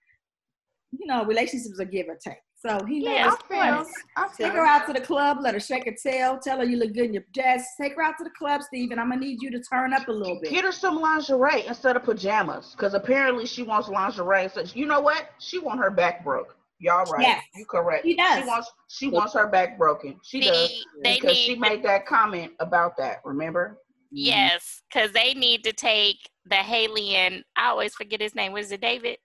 you 0.92 1.06
know, 1.08 1.26
relationships 1.26 1.80
are 1.80 1.86
give 1.86 2.08
or 2.08 2.16
take. 2.16 2.38
So 2.62 2.84
he 2.86 3.00
knows. 3.00 3.16
Yeah, 3.16 3.32
I 3.32 3.48
feel. 3.48 3.92
I 4.18 4.28
Take 4.28 4.36
feel. 4.36 4.50
her 4.50 4.66
out 4.66 4.86
to 4.88 4.94
the 4.94 5.00
club, 5.00 5.38
let 5.40 5.54
her 5.54 5.62
shake 5.62 5.86
her 5.86 5.96
tail, 6.04 6.38
tell 6.44 6.58
her 6.58 6.66
you 6.66 6.76
look 6.76 6.94
good 6.94 7.06
in 7.06 7.14
your 7.14 7.24
dress. 7.34 7.66
Take 7.80 7.96
her 7.96 8.04
out 8.04 8.18
to 8.18 8.26
the 8.26 8.32
club, 8.32 8.62
Steven. 8.64 9.00
I'm 9.00 9.10
gonna 9.10 9.22
need 9.22 9.42
you 9.42 9.50
to 9.52 9.62
turn 9.62 9.94
up 9.94 10.10
a 10.10 10.12
little 10.12 10.38
bit. 10.42 10.52
Get 10.52 10.66
her 10.66 10.74
some 10.74 11.00
lingerie 11.00 11.66
instead 11.68 11.96
of 11.96 12.04
pajamas, 12.04 12.74
because 12.76 12.96
apparently 12.96 13.46
she 13.46 13.64
wants 13.64 13.88
lingerie. 13.88 14.50
So 14.50 14.64
you 14.74 14.86
know 14.88 15.00
what? 15.00 15.30
She 15.40 15.58
want 15.58 15.80
her 15.80 15.90
back 15.90 16.22
broke. 16.22 16.58
Y'all 16.80 17.06
right? 17.06 17.22
Yes. 17.22 17.44
You 17.56 17.66
correct. 17.66 18.06
She 18.06 18.18
does. 18.18 18.42
She 18.42 18.46
wants. 18.46 18.72
She 18.90 19.08
wants 19.08 19.34
her 19.36 19.48
back 19.48 19.78
broken. 19.78 20.20
She 20.24 20.42
does 20.42 20.86
they 21.02 21.16
because 21.16 21.38
she 21.38 21.56
made 21.56 21.82
that 21.84 22.06
comment 22.06 22.52
about 22.60 22.98
that. 22.98 23.22
Remember? 23.24 23.78
Yes, 24.12 24.82
because 24.90 25.12
they 25.12 25.34
need 25.34 25.64
to 25.64 25.74
take 25.74 26.30
the 26.46 26.56
Haley 26.56 27.16
and 27.16 27.44
I 27.56 27.70
always 27.70 27.94
forget 27.94 28.22
his 28.22 28.36
name. 28.36 28.52
Was 28.52 28.72
it 28.72 28.82
David? 28.82 29.18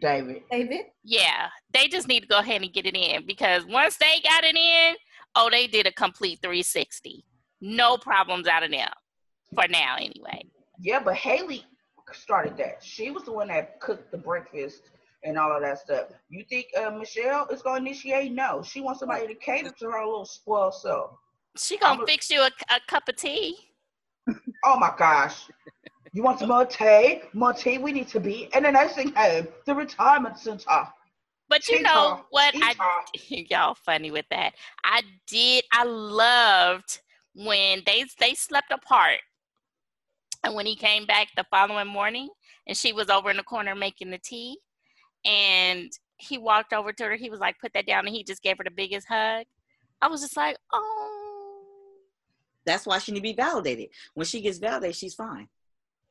David. 0.00 0.42
David. 0.50 0.86
Yeah, 1.02 1.48
they 1.72 1.88
just 1.88 2.08
need 2.08 2.20
to 2.20 2.28
go 2.28 2.38
ahead 2.38 2.62
and 2.62 2.72
get 2.72 2.86
it 2.86 2.96
in 2.96 3.26
because 3.26 3.66
once 3.66 3.96
they 3.96 4.20
got 4.22 4.44
it 4.44 4.56
in, 4.56 4.94
oh, 5.34 5.50
they 5.50 5.66
did 5.66 5.86
a 5.86 5.92
complete 5.92 6.38
360. 6.42 7.24
No 7.60 7.96
problems 7.96 8.46
out 8.46 8.62
of 8.62 8.70
them 8.70 8.88
for 9.54 9.66
now, 9.68 9.96
anyway. 9.96 10.44
Yeah, 10.80 11.00
but 11.04 11.16
Haley 11.16 11.64
started 12.12 12.56
that. 12.58 12.82
She 12.82 13.10
was 13.10 13.24
the 13.24 13.32
one 13.32 13.48
that 13.48 13.80
cooked 13.80 14.10
the 14.10 14.18
breakfast 14.18 14.82
and 15.24 15.38
all 15.38 15.54
of 15.54 15.62
that 15.62 15.78
stuff. 15.78 16.06
You 16.28 16.44
think 16.48 16.66
uh, 16.76 16.90
Michelle 16.90 17.46
is 17.48 17.62
going 17.62 17.84
to 17.84 17.90
initiate? 17.90 18.32
No, 18.32 18.62
she 18.62 18.80
wants 18.80 19.00
somebody 19.00 19.26
to 19.26 19.34
cater 19.34 19.70
to 19.70 19.90
her 19.90 20.04
little 20.04 20.24
spoiled 20.24 20.74
self. 20.74 21.12
She 21.56 21.78
gonna 21.78 22.06
fix 22.06 22.30
you 22.30 22.40
a, 22.42 22.50
a 22.70 22.80
cup 22.86 23.08
of 23.08 23.16
tea. 23.16 23.56
Oh 24.64 24.78
my 24.78 24.92
gosh. 24.98 25.48
You 26.12 26.22
want 26.22 26.40
some 26.40 26.48
more 26.48 26.66
tea? 26.66 27.22
More 27.32 27.52
tea? 27.52 27.78
We 27.78 27.92
need 27.92 28.08
to 28.08 28.20
be 28.20 28.48
in 28.54 28.66
a 28.66 28.72
nursing 28.72 29.12
home, 29.14 29.46
the 29.64 29.74
retirement 29.74 30.38
center. 30.38 30.88
But 31.48 31.68
you 31.68 31.82
know 31.82 32.20
what? 32.30 32.54
I 32.56 32.74
y'all 33.50 33.74
funny 33.74 34.10
with 34.10 34.26
that. 34.30 34.54
I 34.84 35.02
did. 35.26 35.64
I 35.72 35.84
loved 35.84 37.00
when 37.34 37.82
they 37.86 38.04
they 38.18 38.34
slept 38.34 38.72
apart, 38.72 39.18
and 40.44 40.54
when 40.54 40.66
he 40.66 40.76
came 40.76 41.06
back 41.06 41.28
the 41.36 41.44
following 41.50 41.88
morning, 41.88 42.28
and 42.66 42.76
she 42.76 42.92
was 42.92 43.10
over 43.10 43.30
in 43.30 43.36
the 43.36 43.42
corner 43.42 43.74
making 43.74 44.10
the 44.10 44.18
tea, 44.18 44.58
and 45.24 45.90
he 46.16 46.38
walked 46.38 46.72
over 46.72 46.92
to 46.92 47.04
her. 47.04 47.16
He 47.16 47.30
was 47.30 47.40
like, 47.40 47.58
"Put 47.60 47.72
that 47.74 47.86
down," 47.86 48.06
and 48.06 48.14
he 48.14 48.22
just 48.22 48.42
gave 48.42 48.58
her 48.58 48.64
the 48.64 48.70
biggest 48.70 49.08
hug. 49.08 49.44
I 50.00 50.08
was 50.08 50.20
just 50.20 50.36
like, 50.36 50.56
"Oh." 50.72 50.99
That's 52.66 52.86
why 52.86 52.98
she 52.98 53.12
need 53.12 53.18
to 53.18 53.22
be 53.22 53.32
validated. 53.32 53.88
When 54.14 54.26
she 54.26 54.40
gets 54.40 54.58
validated, 54.58 54.96
she's 54.96 55.14
fine. 55.14 55.48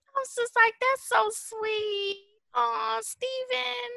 I 0.08 0.20
was 0.20 0.36
just 0.36 0.56
like, 0.56 0.74
"That's 0.80 1.08
so 1.08 1.30
sweet." 1.32 2.26
Oh, 2.54 3.00
Steven. 3.02 3.92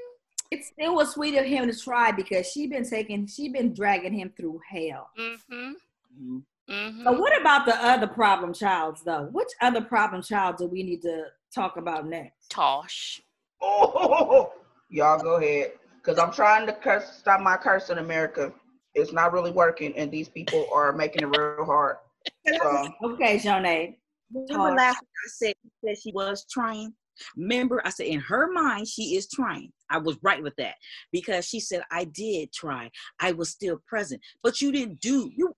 It 0.50 0.64
still 0.64 0.94
was 0.94 1.14
sweet 1.14 1.36
of 1.38 1.46
him 1.46 1.70
to 1.70 1.78
try 1.78 2.12
because 2.12 2.50
she 2.50 2.66
been 2.66 2.88
taking, 2.88 3.26
she 3.26 3.48
been 3.48 3.72
dragging 3.72 4.12
him 4.12 4.32
through 4.36 4.60
hell. 4.68 5.08
Mm-hmm. 5.18 5.72
Mhm. 6.20 6.42
Mm-hmm. 6.68 7.04
But 7.04 7.18
what 7.18 7.38
about 7.40 7.66
the 7.66 7.74
other 7.84 8.06
problem 8.06 8.52
childs 8.54 9.02
though? 9.02 9.28
Which 9.32 9.48
other 9.60 9.80
problem 9.80 10.22
child 10.22 10.58
do 10.58 10.66
we 10.66 10.82
need 10.82 11.02
to 11.02 11.24
talk 11.54 11.76
about 11.76 12.06
next? 12.06 12.50
Tosh. 12.50 13.20
Oh, 13.60 14.52
y'all 14.90 15.18
go 15.18 15.36
ahead. 15.36 15.72
Because 15.96 16.18
I'm 16.18 16.32
trying 16.32 16.66
to 16.66 16.72
curse, 16.72 17.10
stop 17.16 17.40
my 17.40 17.56
curse 17.56 17.90
in 17.90 17.98
America. 17.98 18.52
It's 18.94 19.12
not 19.12 19.32
really 19.32 19.52
working, 19.52 19.96
and 19.96 20.10
these 20.10 20.28
people 20.28 20.66
are 20.74 20.92
making 20.92 21.22
it 21.22 21.36
real 21.36 21.64
hard. 21.64 21.96
So, 22.46 22.88
Okay, 23.04 23.38
Jonay. 23.38 23.96
Remember 24.34 24.76
last 24.76 24.98
I 24.98 25.28
said 25.28 25.54
that 25.82 25.98
she 26.02 26.12
was 26.12 26.46
trying. 26.50 26.94
Remember, 27.36 27.82
I 27.84 27.90
said 27.90 28.06
in 28.06 28.20
her 28.20 28.50
mind 28.50 28.88
she 28.88 29.16
is 29.16 29.28
trying. 29.28 29.70
I 29.90 29.98
was 29.98 30.16
right 30.22 30.42
with 30.42 30.56
that 30.56 30.74
because 31.12 31.46
she 31.46 31.60
said 31.60 31.82
I 31.90 32.04
did 32.04 32.52
try. 32.52 32.90
I 33.20 33.32
was 33.32 33.50
still 33.50 33.82
present, 33.86 34.22
but 34.42 34.60
you 34.60 34.72
didn't 34.72 35.00
do 35.00 35.30
you. 35.34 35.54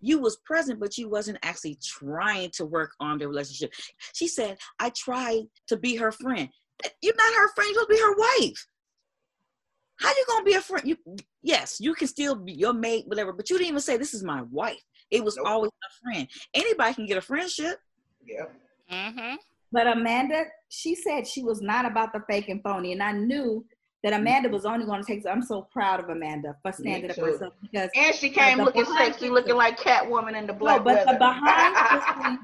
You 0.00 0.18
was 0.18 0.38
present, 0.44 0.78
but 0.78 0.98
you 0.98 1.08
wasn't 1.08 1.38
actually 1.42 1.78
trying 1.82 2.50
to 2.54 2.64
work 2.64 2.90
on 3.00 3.18
the 3.18 3.28
relationship. 3.28 3.72
She 4.12 4.28
said 4.28 4.58
I 4.78 4.90
tried 4.90 5.44
to 5.68 5.76
be 5.76 5.96
her 5.96 6.12
friend. 6.12 6.48
You're 7.00 7.14
not 7.16 7.34
her 7.34 7.48
friend. 7.54 7.70
You're 7.72 7.82
supposed 7.82 7.88
to 7.88 7.94
be 7.94 8.00
her 8.00 8.16
wife. 8.16 8.66
How 9.98 10.10
you 10.10 10.24
gonna 10.28 10.44
be 10.44 10.54
a 10.54 10.60
friend? 10.60 10.86
You 10.86 10.96
yes, 11.42 11.78
you 11.80 11.94
can 11.94 12.08
still 12.08 12.34
be 12.34 12.52
your 12.52 12.74
mate, 12.74 13.04
whatever, 13.06 13.32
but 13.32 13.48
you 13.48 13.56
didn't 13.56 13.70
even 13.70 13.80
say 13.80 13.96
this 13.96 14.14
is 14.14 14.22
my 14.24 14.42
wife. 14.42 14.82
It 15.10 15.22
was 15.24 15.36
Nope. 15.36 15.46
always 15.46 15.70
a 15.70 16.02
friend. 16.02 16.28
Anybody 16.54 16.94
can 16.94 17.06
get 17.06 17.18
a 17.18 17.20
friendship. 17.22 17.78
yeah. 18.26 18.46
Mm-hmm. 18.90 19.36
But 19.72 19.88
Amanda, 19.88 20.44
she 20.68 20.94
said 20.94 21.26
she 21.26 21.42
was 21.42 21.60
not 21.60 21.84
about 21.86 22.12
the 22.12 22.20
fake 22.30 22.48
and 22.48 22.62
phony, 22.62 22.92
and 22.92 23.02
I 23.02 23.12
knew 23.12 23.64
that 24.04 24.12
Amanda 24.12 24.48
was 24.48 24.64
only 24.64 24.86
going 24.86 25.02
to 25.02 25.06
take. 25.06 25.26
I'm 25.26 25.42
so 25.42 25.62
proud 25.72 25.98
of 25.98 26.08
Amanda 26.08 26.56
for 26.62 26.70
standing 26.70 27.10
up 27.10 27.16
for 27.16 27.26
herself 27.26 27.54
because 27.60 27.90
And 27.96 28.14
she 28.14 28.30
came 28.30 28.58
the 28.58 28.64
looking 28.64 28.84
behind 28.84 29.14
sexy, 29.14 29.28
looking 29.28 29.56
like 29.56 29.78
Catwoman 29.80 30.36
in 30.38 30.46
the 30.46 30.52
no, 30.52 30.58
black 30.60 30.84
but 30.84 31.04
the 31.06 31.14
behind 31.18 31.76
kissing, 31.90 32.38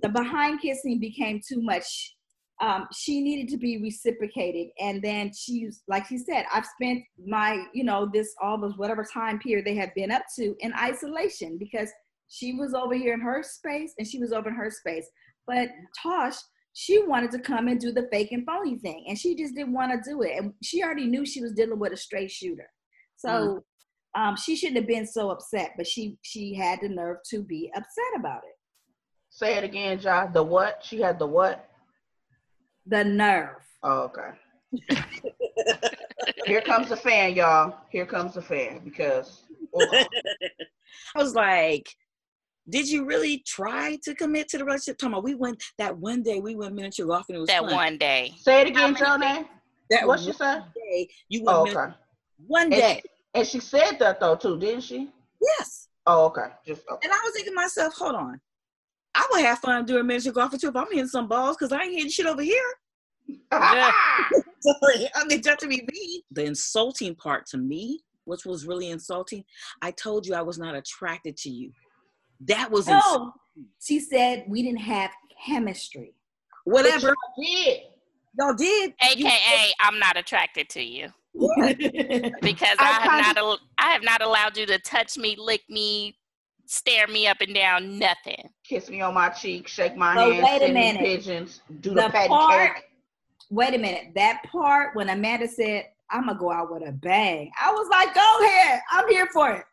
the 0.00 0.08
behind 0.08 0.60
kissing 0.62 0.98
became 0.98 1.40
too 1.46 1.60
much. 1.60 2.15
Um, 2.60 2.86
she 2.92 3.20
needed 3.20 3.48
to 3.50 3.58
be 3.58 3.82
reciprocated, 3.82 4.68
and 4.80 5.02
then 5.02 5.30
she's 5.34 5.82
like 5.88 6.06
she 6.06 6.16
said, 6.16 6.46
I've 6.52 6.64
spent 6.64 7.02
my, 7.26 7.66
you 7.74 7.84
know, 7.84 8.08
this 8.10 8.34
all 8.40 8.58
those 8.58 8.78
whatever 8.78 9.04
time 9.04 9.38
period 9.38 9.66
they 9.66 9.74
have 9.74 9.94
been 9.94 10.10
up 10.10 10.22
to 10.36 10.54
in 10.60 10.72
isolation 10.74 11.58
because 11.58 11.90
she 12.28 12.54
was 12.54 12.72
over 12.72 12.94
here 12.94 13.14
in 13.14 13.20
her 13.20 13.42
space 13.42 13.92
and 13.98 14.06
she 14.06 14.18
was 14.18 14.32
over 14.32 14.48
in 14.48 14.54
her 14.54 14.70
space. 14.70 15.06
But 15.46 15.68
Tosh, 16.02 16.36
she 16.72 17.02
wanted 17.02 17.30
to 17.32 17.38
come 17.38 17.68
and 17.68 17.78
do 17.78 17.92
the 17.92 18.08
fake 18.10 18.32
and 18.32 18.44
phony 18.46 18.78
thing, 18.78 19.04
and 19.08 19.18
she 19.18 19.34
just 19.34 19.54
didn't 19.54 19.74
want 19.74 19.92
to 19.92 20.10
do 20.10 20.22
it. 20.22 20.32
And 20.36 20.52
she 20.62 20.82
already 20.82 21.06
knew 21.06 21.26
she 21.26 21.42
was 21.42 21.52
dealing 21.52 21.78
with 21.78 21.92
a 21.92 21.96
straight 21.96 22.30
shooter, 22.30 22.68
so 23.16 23.62
um, 24.14 24.34
she 24.36 24.56
shouldn't 24.56 24.78
have 24.78 24.86
been 24.86 25.06
so 25.06 25.30
upset. 25.30 25.72
But 25.76 25.86
she 25.86 26.16
she 26.22 26.54
had 26.54 26.80
the 26.80 26.88
nerve 26.88 27.18
to 27.30 27.42
be 27.42 27.70
upset 27.76 28.18
about 28.18 28.42
it. 28.44 28.56
Say 29.30 29.56
it 29.56 29.64
again, 29.64 30.00
Josh. 30.00 30.30
The 30.32 30.42
what? 30.42 30.82
She 30.82 31.00
had 31.00 31.18
the 31.18 31.26
what? 31.26 31.68
The 32.86 33.04
nerve. 33.04 33.56
Oh, 33.82 34.02
okay. 34.10 34.30
Here 36.46 36.60
comes 36.60 36.88
the 36.88 36.96
fan, 36.96 37.34
y'all. 37.34 37.76
Here 37.90 38.06
comes 38.06 38.34
the 38.34 38.42
fan 38.42 38.80
because 38.84 39.42
oh, 39.74 39.90
I 41.16 41.22
was 41.22 41.34
like, 41.34 41.88
did 42.68 42.88
you 42.88 43.04
really 43.04 43.42
try 43.46 43.98
to 44.04 44.14
commit 44.14 44.48
to 44.50 44.58
the 44.58 44.64
relationship? 44.64 44.98
Talking 44.98 45.14
about 45.14 45.24
we 45.24 45.34
went 45.34 45.62
that 45.78 45.96
one 45.96 46.22
day 46.22 46.40
we 46.40 46.54
went 46.54 46.74
miniature 46.74 47.06
golf 47.06 47.26
and 47.28 47.36
it 47.36 47.40
was 47.40 47.48
That 47.48 47.62
fun. 47.62 47.72
one 47.74 47.98
day. 47.98 48.32
say 48.38 48.62
it 48.62 48.68
again, 48.68 48.94
How 48.94 49.18
Johnny. 49.18 49.48
That 49.90 50.06
What 50.06 50.18
one 50.18 50.26
she 50.26 50.32
said? 50.32 50.64
day 50.74 51.08
you 51.28 51.44
went 51.44 51.56
Oh, 51.58 51.62
miniature 51.64 51.84
okay. 51.84 51.94
one 52.46 52.64
And 52.72 52.74
day. 52.74 53.00
she, 53.02 53.10
and 53.34 53.46
she 53.46 53.60
said 53.60 53.98
that 54.00 54.20
though 54.20 54.36
too, 54.36 54.58
didn't 54.58 54.82
she? 54.82 55.10
Yes. 55.40 55.88
Oh, 56.06 56.26
okay. 56.26 56.46
Just 56.66 56.82
okay. 56.90 57.04
And 57.06 57.12
I 57.12 57.20
was 57.24 57.34
thinking 57.34 57.52
to 57.52 57.56
myself, 57.56 57.94
hold 57.94 58.14
on. 58.14 58.40
I 59.16 59.26
would 59.32 59.40
have 59.44 59.58
fun 59.60 59.86
doing 59.86 60.06
miniature 60.06 60.32
golfing 60.32 60.60
too 60.60 60.68
if 60.68 60.76
I'm 60.76 60.86
hitting 60.90 61.08
some 61.08 61.26
balls 61.26 61.56
because 61.56 61.72
I 61.72 61.82
ain't 61.82 61.94
hitting 61.94 62.10
shit 62.10 62.26
over 62.26 62.42
here. 62.42 62.62
So 63.30 63.46
I 65.14 65.24
mean, 65.26 65.42
just 65.42 65.60
to 65.60 65.68
be 65.68 65.86
me. 65.90 66.22
The 66.32 66.44
insulting 66.44 67.14
part 67.14 67.46
to 67.46 67.56
me, 67.56 68.00
which 68.24 68.44
was 68.44 68.66
really 68.66 68.90
insulting, 68.90 69.42
I 69.80 69.90
told 69.92 70.26
you 70.26 70.34
I 70.34 70.42
was 70.42 70.58
not 70.58 70.74
attracted 70.74 71.36
to 71.38 71.50
you. 71.50 71.72
That 72.46 72.70
was 72.70 72.88
oh, 72.88 72.94
insulting. 72.94 73.32
No, 73.56 73.64
she 73.80 74.00
said 74.00 74.44
we 74.48 74.62
didn't 74.62 74.80
have 74.80 75.10
chemistry. 75.46 76.12
Whatever 76.64 77.14
did. 77.40 77.80
y'all 78.38 78.54
did. 78.54 78.92
you- 79.16 79.26
AKA, 79.26 79.72
I'm 79.80 79.98
not 79.98 80.18
attracted 80.18 80.68
to 80.70 80.82
you 80.82 81.08
because 81.34 82.76
I 82.78 82.98
I, 83.00 83.00
have 83.00 83.36
not. 83.36 83.36
al- 83.38 83.60
I 83.78 83.92
have 83.92 84.02
not 84.02 84.20
allowed 84.20 84.58
you 84.58 84.66
to 84.66 84.78
touch 84.80 85.16
me, 85.16 85.36
lick 85.38 85.62
me, 85.70 86.18
stare 86.66 87.06
me 87.08 87.26
up 87.26 87.38
and 87.40 87.54
down. 87.54 87.98
Nothing. 87.98 88.48
Kiss 88.64 88.88
me 88.90 89.00
on 89.00 89.14
my 89.14 89.28
cheek, 89.28 89.68
shake 89.68 89.96
my 89.96 90.14
But 90.14 90.32
hand, 90.32 90.44
wait 90.44 90.56
a 90.56 90.58
send 90.60 90.74
me 90.74 90.80
minute. 90.80 91.00
pigeons, 91.00 91.60
do 91.80 91.90
the, 91.90 92.02
The 92.02 92.08
patty 92.10 92.28
part- 92.28 92.74
cake. 92.76 92.84
Wait 93.50 93.74
a 93.74 93.78
minute. 93.78 94.12
That 94.16 94.42
part 94.50 94.96
when 94.96 95.08
Amanda 95.08 95.46
said, 95.46 95.86
"I'm 96.10 96.26
gonna 96.26 96.36
go 96.38 96.50
out 96.50 96.72
with 96.72 96.82
a 96.88 96.90
bang," 96.92 97.50
I 97.62 97.70
was 97.70 97.88
like, 97.88 98.12
"Go 98.12 98.38
ahead, 98.44 98.80
I'm 98.90 99.08
here 99.08 99.26
for 99.32 99.52
it." 99.52 99.64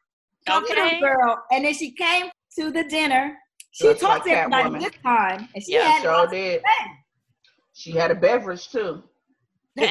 Talk 0.45 0.67
to 0.67 0.73
Okay. 0.73 0.99
girl, 0.99 1.43
and 1.51 1.65
then 1.65 1.73
she 1.73 1.89
came 1.91 2.29
to 2.59 2.69
the 2.69 2.83
dinner. 2.83 3.35
She 3.71 3.85
Just 3.85 4.01
talked 4.01 4.27
like 4.27 4.35
to 4.35 4.39
everybody 4.41 4.69
Catwoman. 4.69 4.79
this 4.81 5.01
time, 5.01 5.49
and 5.55 5.63
she 5.63 5.73
Yeah, 5.73 5.87
had 5.89 6.01
Sure 6.03 6.27
did. 6.27 6.61
bang. 6.61 6.97
She 7.73 7.91
had 7.91 8.11
a 8.11 8.15
beverage 8.15 8.69
too. 8.69 9.03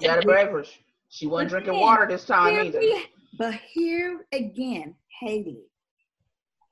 She 0.00 0.06
had 0.08 0.24
a 0.24 0.26
beverage. 0.26 0.80
She 1.08 1.26
wasn't 1.28 1.50
But 1.50 1.54
drinking 1.58 1.72
then, 1.74 1.82
water 1.82 2.06
this 2.08 2.24
time 2.24 2.52
Here 2.52 2.62
either. 2.64 2.80
we- 2.80 3.06
but 3.38 3.54
here 3.54 4.26
again, 4.32 4.96
Haley. 5.20 5.60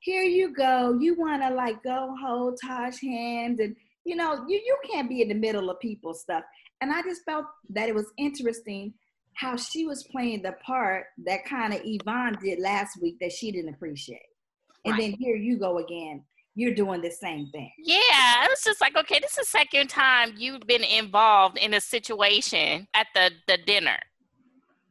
Here 0.05 0.23
you 0.23 0.53
go. 0.53 0.99
You 1.01 1.15
want 1.19 1.43
to 1.43 1.49
like 1.49 1.83
go 1.83 2.15
hold 2.23 2.59
Tosh 2.63 3.01
hands, 3.01 3.59
and 3.59 3.75
you 4.05 4.17
know 4.17 4.45
you 4.47 4.61
you 4.63 4.77
can't 4.93 5.09
be 5.09 5.23
in 5.23 5.29
the 5.29 5.35
middle 5.35 5.71
of 5.71 5.81
people's 5.81 6.21
stuff. 6.21 6.45
And 6.83 6.93
I 6.93 7.01
just 7.01 7.23
felt 7.25 7.47
that 7.71 7.89
it 7.89 7.95
was 7.95 8.13
interesting 8.19 8.93
how 9.33 9.57
she 9.57 9.87
was 9.87 10.07
playing 10.13 10.43
the 10.43 10.53
part 10.65 11.07
that 11.25 11.47
kind 11.47 11.73
of 11.73 11.81
Yvonne 11.85 12.37
did 12.43 12.61
last 12.61 13.01
week 13.01 13.17
that 13.23 13.33
she 13.33 13.51
didn't 13.51 13.75
appreciate. 13.75 14.21
And 14.85 14.93
Right. 14.93 15.01
then 15.01 15.13
here 15.19 15.37
you 15.37 15.59
go 15.59 15.79
again. 15.79 16.23
You're 16.55 16.75
doing 16.75 17.01
the 17.01 17.11
same 17.11 17.49
thing. 17.51 17.73
Yeah, 17.79 18.45
it 18.45 18.51
was 18.51 18.63
just 18.63 18.81
like, 18.83 18.97
okay, 18.97 19.19
this 19.21 19.33
is 19.33 19.39
the 19.39 19.45
second 19.47 19.89
time 19.89 20.35
you've 20.37 20.67
been 20.67 20.85
involved 20.85 21.57
in 21.57 21.73
a 21.73 21.81
situation 21.81 22.87
at 22.93 23.07
the 23.15 23.31
the 23.49 23.57
dinner. 23.57 23.99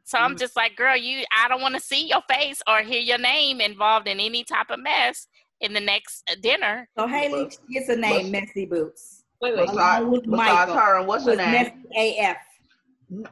So 0.05 0.17
I'm 0.17 0.37
just 0.37 0.55
like, 0.55 0.75
girl, 0.75 0.97
you 0.97 1.23
I 1.35 1.47
don't 1.47 1.61
want 1.61 1.75
to 1.75 1.81
see 1.81 2.07
your 2.07 2.21
face 2.29 2.61
or 2.67 2.81
hear 2.81 2.99
your 2.99 3.17
name 3.17 3.61
involved 3.61 4.07
in 4.07 4.19
any 4.19 4.43
type 4.43 4.69
of 4.69 4.79
mess 4.79 5.27
in 5.61 5.73
the 5.73 5.79
next 5.79 6.23
uh, 6.29 6.35
dinner. 6.41 6.87
So 6.97 7.07
Haley 7.07 7.49
gets 7.71 7.89
a 7.89 7.95
name, 7.95 8.31
Messy 8.31 8.65
Boots. 8.65 9.23
Wait, 9.41 9.55
wait. 9.55 9.67
Besides, 9.67 10.05
besides 10.05 10.27
Michael, 10.27 10.73
her, 10.73 10.99
and 10.99 11.07
what's 11.07 11.23
Who 11.23 11.31
her 11.31 11.37
name? 11.37 11.51
Messy 11.51 12.19
AF. 12.19 12.37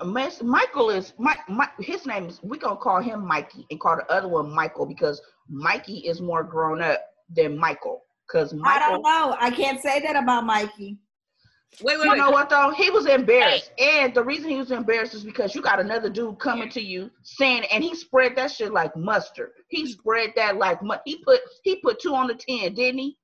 Miss- 0.06 0.44
Michael 0.44 0.90
is 0.90 1.14
my, 1.18 1.36
my 1.50 1.68
his 1.80 2.06
name 2.06 2.26
is 2.26 2.40
we 2.44 2.58
gonna 2.58 2.76
call 2.76 3.02
him 3.02 3.26
Mikey 3.26 3.66
and 3.70 3.80
call 3.80 3.98
the 3.98 4.10
other 4.12 4.28
one 4.28 4.54
Michael 4.54 4.86
because 4.86 5.22
Mikey 5.50 6.00
is 6.00 6.22
more 6.22 6.44
grown 6.44 6.82
up 6.82 7.02
than 7.36 7.58
Michael. 7.58 8.04
Cause 8.30 8.54
I 8.64 8.80
don't 8.80 9.02
know. 9.02 9.36
I 9.40 9.50
can't 9.52 9.82
say 9.82 10.00
that 10.00 10.16
about 10.16 10.46
Mikey. 10.46 10.98
Wait, 11.82 11.98
wait, 11.98 12.04
you 12.06 12.12
wait. 12.12 12.18
know 12.18 12.32
what 12.32 12.50
though? 12.50 12.72
He 12.72 12.90
was 12.90 13.06
embarrassed, 13.06 13.72
and 13.80 14.14
the 14.14 14.24
reason 14.24 14.50
he 14.50 14.58
was 14.58 14.72
embarrassed 14.72 15.14
is 15.14 15.24
because 15.24 15.56
you 15.56 15.62
got 15.62 15.80
another 15.80 16.10
dude 16.10 16.38
coming 16.38 16.70
to 16.70 16.82
you 16.82 17.10
saying, 17.24 17.64
and 17.72 17.84
he 17.84 17.96
spread 17.96 18.36
that 18.36 18.52
shit 18.52 18.74
like 18.74 18.96
mustard. 18.98 19.52
He 19.70 19.88
spread 19.92 20.32
that 20.36 20.58
like 20.58 20.84
mu- 20.84 20.96
he 21.06 21.18
put 21.24 21.40
he 21.64 21.78
put 21.78 22.00
two 22.02 22.14
on 22.14 22.28
the 22.28 22.36
ten, 22.36 22.74
didn't 22.74 23.00
he? 23.00 23.18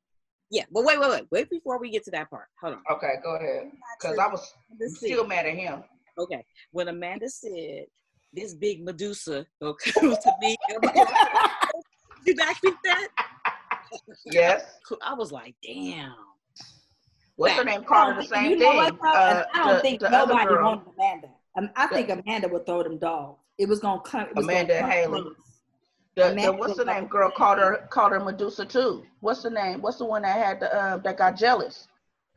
Yeah, 0.50 0.63
but 0.72 0.86
wait, 0.86 0.98
wait, 1.00 1.10
wait. 1.10 1.24
Wait 1.30 1.50
before 1.50 1.77
we 1.77 1.89
get 1.92 2.06
to 2.06 2.12
that 2.12 2.30
part. 2.30 2.48
Hold 2.62 2.75
on. 2.75 2.84
Okay, 2.89 3.16
go 3.22 3.36
ahead. 3.36 3.70
Cause 4.01 4.18
I 4.18 4.27
was 4.27 4.54
Amanda 4.72 4.89
said- 4.96 5.08
still 5.10 5.27
mad 5.27 5.46
at 5.46 5.56
him. 5.56 5.84
okay. 6.18 6.46
When 6.72 6.88
Amanda 6.88 7.30
said 7.30 7.86
this 8.32 8.54
big 8.56 8.82
Medusa 8.84 9.46
will 9.60 9.74
come 9.94 10.16
to 10.16 10.32
me, 10.39 10.56
you 12.25 12.36
back 12.36 12.56
with 12.63 12.75
that? 12.86 13.08
Yes. 14.25 14.63
I 15.01 15.13
was 15.13 15.32
like, 15.34 15.54
damn. 15.62 16.13
What's 17.38 17.53
her 17.53 17.63
name? 17.63 17.84
Called 17.84 18.17
the 18.17 18.24
same 18.24 18.51
you 18.51 18.58
know 18.58 18.72
thing. 18.72 18.98
what. 19.00 19.15
Uh, 19.15 19.44
I 19.53 19.58
don't 19.63 19.75
the- 19.75 19.82
think 19.82 20.00
the 20.01 20.08
other 20.13 20.34
nobody 20.34 20.48
girl. 20.50 20.65
wanted 20.65 20.94
Amanda. 20.98 21.27
Um, 21.58 21.70
I 21.75 21.88
think 21.88 22.10
Amanda 22.10 22.48
would 22.50 22.65
throw 22.65 22.84
them 22.84 22.98
dogs. 22.98 23.39
It 23.58 23.67
was 23.70 23.79
gonna 23.79 24.01
come. 24.01 24.22
It 24.27 24.36
was 24.36 24.46
Amanda 24.46 24.74
gonna 24.74 24.82
come 24.82 24.91
Haley. 24.91 25.22
close. 25.22 25.36
The, 26.15 26.24
the 26.24 26.32
Amanda 26.32 26.51
what's 26.53 26.67
was 26.70 26.77
the 26.77 26.86
name 26.86 27.06
girl 27.08 27.32
called 27.32 27.60
her 27.60 27.88
called 27.89 28.12
her 28.12 28.20
Medusa 28.20 28.65
too. 28.65 29.06
What's 29.22 29.44
the 29.44 29.50
name? 29.50 29.82
What's 29.82 29.98
the 29.98 30.06
one 30.06 30.24
that 30.24 30.38
had 30.38 30.60
the 30.60 30.75
uh, 30.75 30.98
that 30.98 31.17
got 31.17 31.38
jealous 31.38 31.88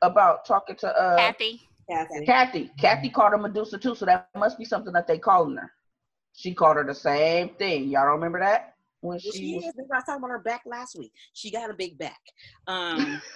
about 0.03 0.45
talking 0.47 0.77
to 0.77 0.89
uh 0.89 1.17
Kathy. 1.17 1.61
Kathy. 1.91 2.25
Kathy. 2.27 2.71
Kathy 2.79 3.11
called 3.11 3.33
her 3.33 3.39
Medusa 3.39 3.77
too, 3.79 3.95
so 3.95 4.05
that 4.07 4.29
must 4.37 4.59
be 4.59 4.65
something 4.65 4.93
that 4.93 5.07
they 5.07 5.19
calling 5.19 5.57
her. 5.57 5.73
She 6.35 6.55
called 6.55 6.77
her 6.77 6.85
the 6.85 6.95
same 6.95 7.51
thing. 7.57 7.89
Y'all 7.89 8.05
don't 8.05 8.13
remember 8.15 8.39
that? 8.41 8.70
When 9.01 9.13
Well, 9.13 9.19
she 9.21 9.31
she 9.33 9.55
was 9.55 9.65
is. 9.65 9.73
Remember 9.77 9.95
I 9.95 9.99
was 9.99 10.05
talking 10.05 10.19
about 10.21 10.31
her 10.31 10.39
back 10.41 10.63
last 10.67 10.97
week. 10.99 11.13
She 11.33 11.51
got 11.51 11.71
a 11.71 11.75
big 11.75 11.97
back. 11.99 12.21
Um, 12.67 13.21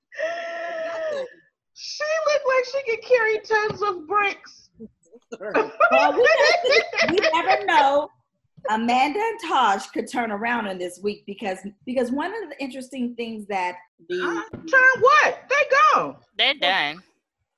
she 1.74 2.04
looked 2.28 2.46
like 2.48 2.66
she 2.72 2.92
could 2.92 3.04
carry 3.08 3.40
tons 3.40 3.82
of 3.82 4.08
bricks. 4.08 4.70
Well, 5.40 6.14
we, 6.14 6.28
never, 6.28 7.14
we 7.14 7.20
never 7.34 7.66
know. 7.66 8.10
Amanda 8.70 9.20
and 9.20 9.40
Taj 9.50 9.88
could 9.88 10.10
turn 10.12 10.32
around 10.32 10.68
in 10.68 10.78
this 10.78 11.00
week 11.02 11.24
because 11.26 11.58
because 11.86 12.12
one 12.12 12.32
of 12.44 12.50
the 12.50 12.62
interesting 12.62 13.16
things 13.16 13.48
that 13.48 13.76
The 14.08 14.44
Turn 14.54 15.02
what? 15.02 15.40
They 15.50 15.76
gone. 15.96 16.16
They're 16.38 16.54
done. 16.56 17.02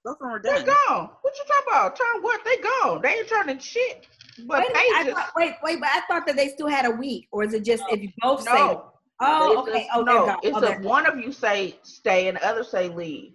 Both 0.03 0.13
of 0.15 0.19
them 0.19 0.29
are 0.29 0.41
They 0.41 0.50
done. 0.50 0.75
gone. 0.88 1.10
What 1.22 1.33
you 1.38 1.43
talking 1.48 1.67
about? 1.67 1.95
Turn 1.95 2.22
what? 2.22 2.41
They 2.45 2.57
gone. 2.57 3.01
They 3.01 3.10
ain't 3.10 3.27
turning 3.29 3.60
shit. 3.60 4.05
But 4.48 4.60
wait, 4.63 4.69
a 4.69 4.74
minute, 4.74 5.13
I 5.15 5.22
thought, 5.22 5.31
wait 5.36 5.53
wait 5.63 5.79
but 5.79 5.89
I 5.89 6.01
thought 6.07 6.25
that 6.25 6.36
they 6.36 6.48
still 6.50 6.67
had 6.67 6.86
a 6.86 6.91
week 6.91 7.27
or 7.31 7.43
is 7.43 7.53
it 7.53 7.63
just 7.63 7.83
if 7.91 8.01
you 8.01 8.10
both 8.19 8.41
say 8.41 8.51
No. 8.51 8.91
oh 9.22 9.51
It's 9.51 9.69
okay 9.69 9.79
just- 9.83 9.89
oh 9.95 10.01
no, 10.01 10.25
gone. 10.25 10.38
it's 10.41 10.57
oh, 10.57 10.63
if 10.63 10.74
gone. 10.77 10.83
one 10.83 11.05
of 11.05 11.19
you 11.19 11.31
say 11.31 11.77
stay 11.83 12.27
and 12.29 12.38
the 12.38 12.43
other 12.45 12.63
say 12.63 12.89
leave. 12.89 13.33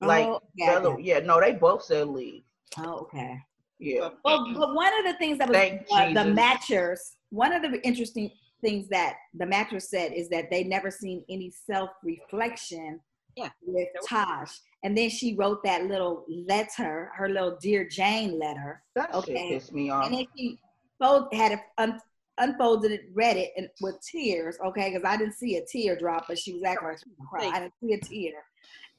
Like 0.00 0.26
oh, 0.28 0.40
the 0.54 0.64
yeah, 0.64 0.72
other, 0.72 0.96
yeah, 1.00 1.18
no, 1.18 1.40
they 1.40 1.52
both 1.52 1.82
said 1.82 2.06
leave. 2.06 2.44
oh 2.78 3.00
okay 3.00 3.38
Yeah. 3.80 4.10
Well, 4.24 4.46
but 4.54 4.72
one 4.74 4.92
of 5.00 5.04
the 5.12 5.18
things 5.18 5.38
that 5.38 5.48
was 5.48 5.56
Thank 5.56 5.82
uh, 5.90 6.12
the 6.12 6.30
matchers, 6.30 6.98
one 7.30 7.52
of 7.52 7.62
the 7.62 7.84
interesting 7.84 8.30
things 8.60 8.86
that 8.90 9.16
the 9.34 9.46
matcher 9.46 9.82
said 9.82 10.12
is 10.12 10.28
that 10.28 10.48
they 10.52 10.62
never 10.62 10.92
seen 10.92 11.24
any 11.28 11.50
self 11.50 11.90
reflection 12.04 13.00
Yeah. 13.36 13.50
with 13.66 13.88
Taj. 14.08 14.50
And 14.82 14.96
then 14.96 15.10
she 15.10 15.34
wrote 15.34 15.62
that 15.64 15.84
little 15.86 16.24
letter, 16.28 17.10
her 17.16 17.28
little 17.28 17.56
Dear 17.60 17.86
Jane 17.86 18.38
letter. 18.38 18.82
That 18.94 19.14
Okay. 19.14 19.32
shit 19.34 19.48
pissed 19.60 19.72
me 19.72 19.90
off. 19.90 20.06
And 20.06 20.14
then 20.14 20.26
she 20.36 20.58
fold, 20.98 21.32
had 21.32 21.52
it 21.52 21.60
un, 21.78 22.00
unfolded 22.38 22.92
it, 22.92 23.02
read 23.12 23.36
it, 23.36 23.52
and 23.56 23.68
with 23.80 24.00
tears, 24.00 24.56
okay, 24.64 24.90
because 24.90 25.04
I 25.04 25.16
didn't 25.16 25.34
see 25.34 25.56
a 25.56 25.64
tear 25.66 25.96
drop, 25.96 26.26
but 26.28 26.38
she 26.38 26.52
was 26.54 26.62
acting 26.62 26.88
like 26.88 26.98
she 26.98 27.10
was 27.10 27.28
crying. 27.28 27.52
I 27.52 27.60
didn't 27.60 27.74
see 27.82 27.92
a 27.92 28.00
tear. 28.00 28.42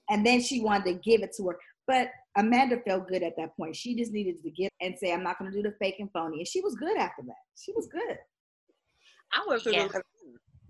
And 0.10 0.26
then 0.26 0.39
she 0.41 0.62
wanted 0.62 0.86
to 0.86 0.93
give 1.00 1.21
it 1.23 1.34
to 1.38 1.47
her. 1.50 1.60
But 1.88 2.10
Amanda 2.36 2.80
felt 2.86 3.08
good 3.08 3.23
at 3.23 3.36
that 3.38 3.56
point. 3.58 3.76
She 3.76 3.95
just 3.95 4.12
needed 4.12 4.43
to 4.43 4.50
get 4.52 4.71
and 4.82 4.97
say, 4.97 5.13
I'm 5.13 5.23
not 5.23 5.39
going 5.39 5.52
to 5.52 5.58
do 5.58 5.63
the 5.63 5.76
fake 5.80 5.95
and 6.00 6.12
phony. 6.12 6.39
And 6.39 6.47
she 6.47 6.62
was 6.62 6.76
good 6.76 6.97
after 6.97 7.23
that. 7.23 7.36
She 7.58 7.71
was 7.73 7.88
good. 7.88 8.17
I 9.34 9.43
was 9.47 9.63
through 9.63 9.73
Yeah. 9.73 9.88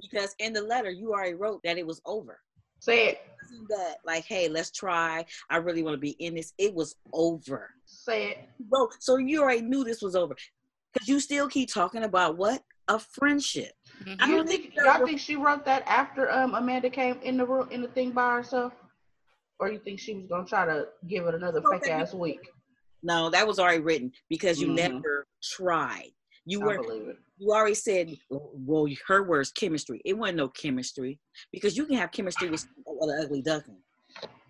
because 0.01 0.35
in 0.39 0.53
the 0.53 0.61
letter 0.61 0.89
you 0.91 1.11
already 1.11 1.33
wrote 1.33 1.61
that 1.63 1.77
it 1.77 1.85
was 1.85 2.01
over. 2.05 2.39
Say 2.79 3.07
it. 3.07 3.21
It 3.49 3.53
wasn't 3.53 3.69
That 3.69 3.95
like, 4.05 4.25
hey, 4.25 4.47
let's 4.49 4.71
try. 4.71 5.25
I 5.49 5.57
really 5.57 5.83
want 5.83 5.95
to 5.95 5.99
be 5.99 6.11
in 6.19 6.35
this. 6.35 6.53
It 6.57 6.73
was 6.73 6.95
over. 7.13 7.69
Say 7.85 8.29
it. 8.31 8.37
Bro, 8.59 8.89
so 8.99 9.17
you 9.17 9.41
already 9.43 9.61
knew 9.61 9.83
this 9.83 10.01
was 10.01 10.15
over. 10.15 10.35
Because 10.93 11.07
you 11.07 11.19
still 11.19 11.47
keep 11.47 11.71
talking 11.71 12.03
about 12.03 12.37
what? 12.37 12.63
A 12.87 12.99
friendship. 12.99 13.73
Mhm. 14.03 14.17
I 14.21 14.31
don't 14.31 14.47
think 14.47 14.63
think 14.73 14.75
y'all 14.77 15.05
think 15.05 15.19
she 15.19 15.35
wrote 15.35 15.65
that 15.65 15.83
after 15.87 16.31
um 16.31 16.55
Amanda 16.55 16.89
came 16.89 17.19
in 17.21 17.37
the 17.37 17.45
room 17.45 17.67
in 17.71 17.81
the 17.81 17.89
thing 17.89 18.11
by 18.11 18.35
herself? 18.35 18.73
Or 19.59 19.69
you 19.71 19.79
think 19.79 19.99
she 19.99 20.13
was 20.13 20.25
gonna 20.27 20.45
try 20.47 20.65
to 20.65 20.87
give 21.07 21.25
it 21.25 21.35
another 21.35 21.59
don't 21.61 21.73
fake 21.73 21.83
think- 21.83 21.95
ass 21.95 22.13
week? 22.13 22.39
No, 23.03 23.29
that 23.29 23.45
was 23.47 23.59
already 23.59 23.79
written 23.81 24.11
because 24.29 24.59
you 24.59 24.67
Mhm. 24.69 24.75
never 24.75 25.27
tried. 25.43 26.11
You 26.45 26.61
I 26.61 26.65
were 26.65 26.81
believe 26.81 27.07
it. 27.09 27.17
You 27.37 27.51
already 27.51 27.75
said 27.75 28.15
well 28.29 28.87
her 29.07 29.23
words 29.23 29.51
chemistry. 29.51 30.01
It 30.05 30.17
wasn't 30.17 30.37
no 30.37 30.49
chemistry 30.49 31.19
because 31.51 31.77
you 31.77 31.85
can 31.85 31.97
have 31.97 32.11
chemistry 32.11 32.49
with 32.49 32.65
an 32.87 33.19
ugly 33.21 33.41
duckling. 33.41 33.81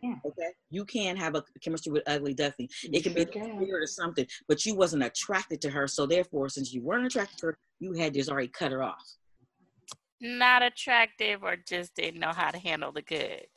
Yeah. 0.02 0.15
Okay. 0.26 0.50
You 0.69 0.86
can 0.86 1.17
have 1.17 1.36
a 1.36 1.43
chemistry 1.62 1.91
with 1.91 2.04
ugly 2.08 2.34
duckling. 2.34 2.69
It 2.84 3.04
can 3.04 3.13
sure 3.13 3.26
be 3.26 3.32
can. 3.32 3.58
weird 3.58 3.84
or 3.84 3.88
something, 3.88 4.26
but 4.47 4.65
you 4.65 4.76
wasn't 4.76 5.04
attracted 5.04 5.60
to 5.62 5.69
her. 5.69 5.88
So 5.88 6.06
therefore, 6.06 6.50
since 6.50 6.71
you 6.71 6.82
weren't 6.82 7.06
attracted 7.06 7.38
to 7.39 7.45
her, 7.47 7.58
you 7.80 7.93
had 7.93 8.13
just 8.13 8.30
already 8.30 8.47
cut 8.50 8.71
her 8.71 8.84
off. 8.84 9.04
Not 10.21 10.63
attractive 10.63 11.43
or 11.43 11.56
just 11.56 11.95
didn't 11.95 12.19
know 12.19 12.32
how 12.34 12.52
to 12.52 12.58
handle 12.58 12.91
the 12.91 13.02
goods. 13.02 13.47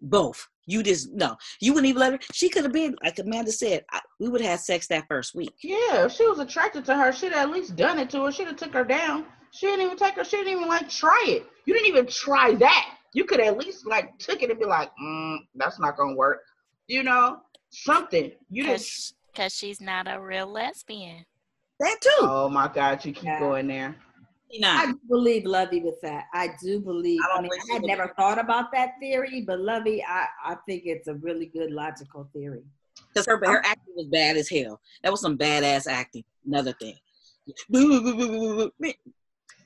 Both. 0.00 0.48
You 0.68 0.82
just 0.82 1.10
no. 1.14 1.34
You 1.60 1.72
wouldn't 1.72 1.88
even 1.88 2.00
let 2.00 2.12
her. 2.12 2.18
She 2.34 2.50
could 2.50 2.62
have 2.64 2.74
been 2.74 2.94
like 3.02 3.18
Amanda 3.18 3.50
said. 3.50 3.86
I, 3.90 4.00
we 4.20 4.28
would 4.28 4.42
have 4.42 4.50
had 4.50 4.60
sex 4.60 4.86
that 4.88 5.06
first 5.08 5.34
week. 5.34 5.54
Yeah, 5.62 6.04
if 6.04 6.12
she 6.12 6.26
was 6.26 6.40
attracted 6.40 6.84
to 6.84 6.94
her, 6.94 7.10
she'd 7.10 7.32
at 7.32 7.50
least 7.50 7.74
done 7.74 7.98
it 7.98 8.10
to 8.10 8.24
her. 8.24 8.30
She'd 8.32 8.48
have 8.48 8.56
took 8.56 8.74
her 8.74 8.84
down. 8.84 9.24
She 9.50 9.66
didn't 9.66 9.86
even 9.86 9.96
take 9.96 10.14
her. 10.16 10.24
She 10.24 10.36
didn't 10.36 10.52
even 10.52 10.68
like 10.68 10.90
try 10.90 11.24
it. 11.26 11.46
You 11.64 11.72
didn't 11.72 11.88
even 11.88 12.06
try 12.06 12.52
that. 12.56 12.96
You 13.14 13.24
could 13.24 13.40
at 13.40 13.56
least 13.56 13.86
like 13.86 14.18
took 14.18 14.42
it 14.42 14.50
and 14.50 14.60
be 14.60 14.66
like, 14.66 14.90
mm, 15.02 15.38
that's 15.54 15.80
not 15.80 15.96
gonna 15.96 16.14
work. 16.14 16.40
You 16.86 17.02
know, 17.02 17.38
something. 17.70 18.30
You 18.50 18.64
didn't. 18.64 18.76
Because 18.76 19.14
because 19.32 19.54
she's 19.54 19.80
not 19.80 20.06
a 20.06 20.20
real 20.20 20.48
lesbian. 20.48 21.24
That 21.80 21.96
too. 22.02 22.10
Oh 22.20 22.50
my 22.50 22.68
God, 22.68 23.02
you 23.06 23.12
keep 23.14 23.24
Yeah. 23.24 23.38
going 23.40 23.68
there. 23.68 23.96
You 24.50 24.66
I 24.66 24.86
do 24.86 24.98
believe 25.08 25.44
Lovey 25.44 25.80
with 25.80 26.00
that. 26.02 26.24
I 26.32 26.50
do 26.62 26.80
believe. 26.80 27.20
I 27.22 27.38
I, 27.38 27.42
mean, 27.42 27.50
believe 27.50 27.62
I 27.70 27.72
had 27.74 27.82
she 27.82 27.86
never 27.86 28.14
thought 28.16 28.38
about 28.38 28.72
that 28.72 28.94
theory, 29.00 29.42
but 29.46 29.60
Lovey, 29.60 30.02
I, 30.02 30.26
I 30.44 30.56
think 30.66 30.84
it's 30.86 31.06
a 31.08 31.14
really 31.14 31.46
good 31.46 31.70
logical 31.70 32.30
theory. 32.32 32.62
because 33.12 33.26
her 33.26 33.38
her 33.44 33.58
acting 33.64 33.94
was 33.94 34.06
bad 34.06 34.36
as 34.38 34.48
hell. 34.48 34.80
That 35.02 35.10
was 35.10 35.20
some 35.20 35.36
badass 35.36 35.86
acting. 35.86 36.24
Another 36.46 36.72
thing. 36.72 36.96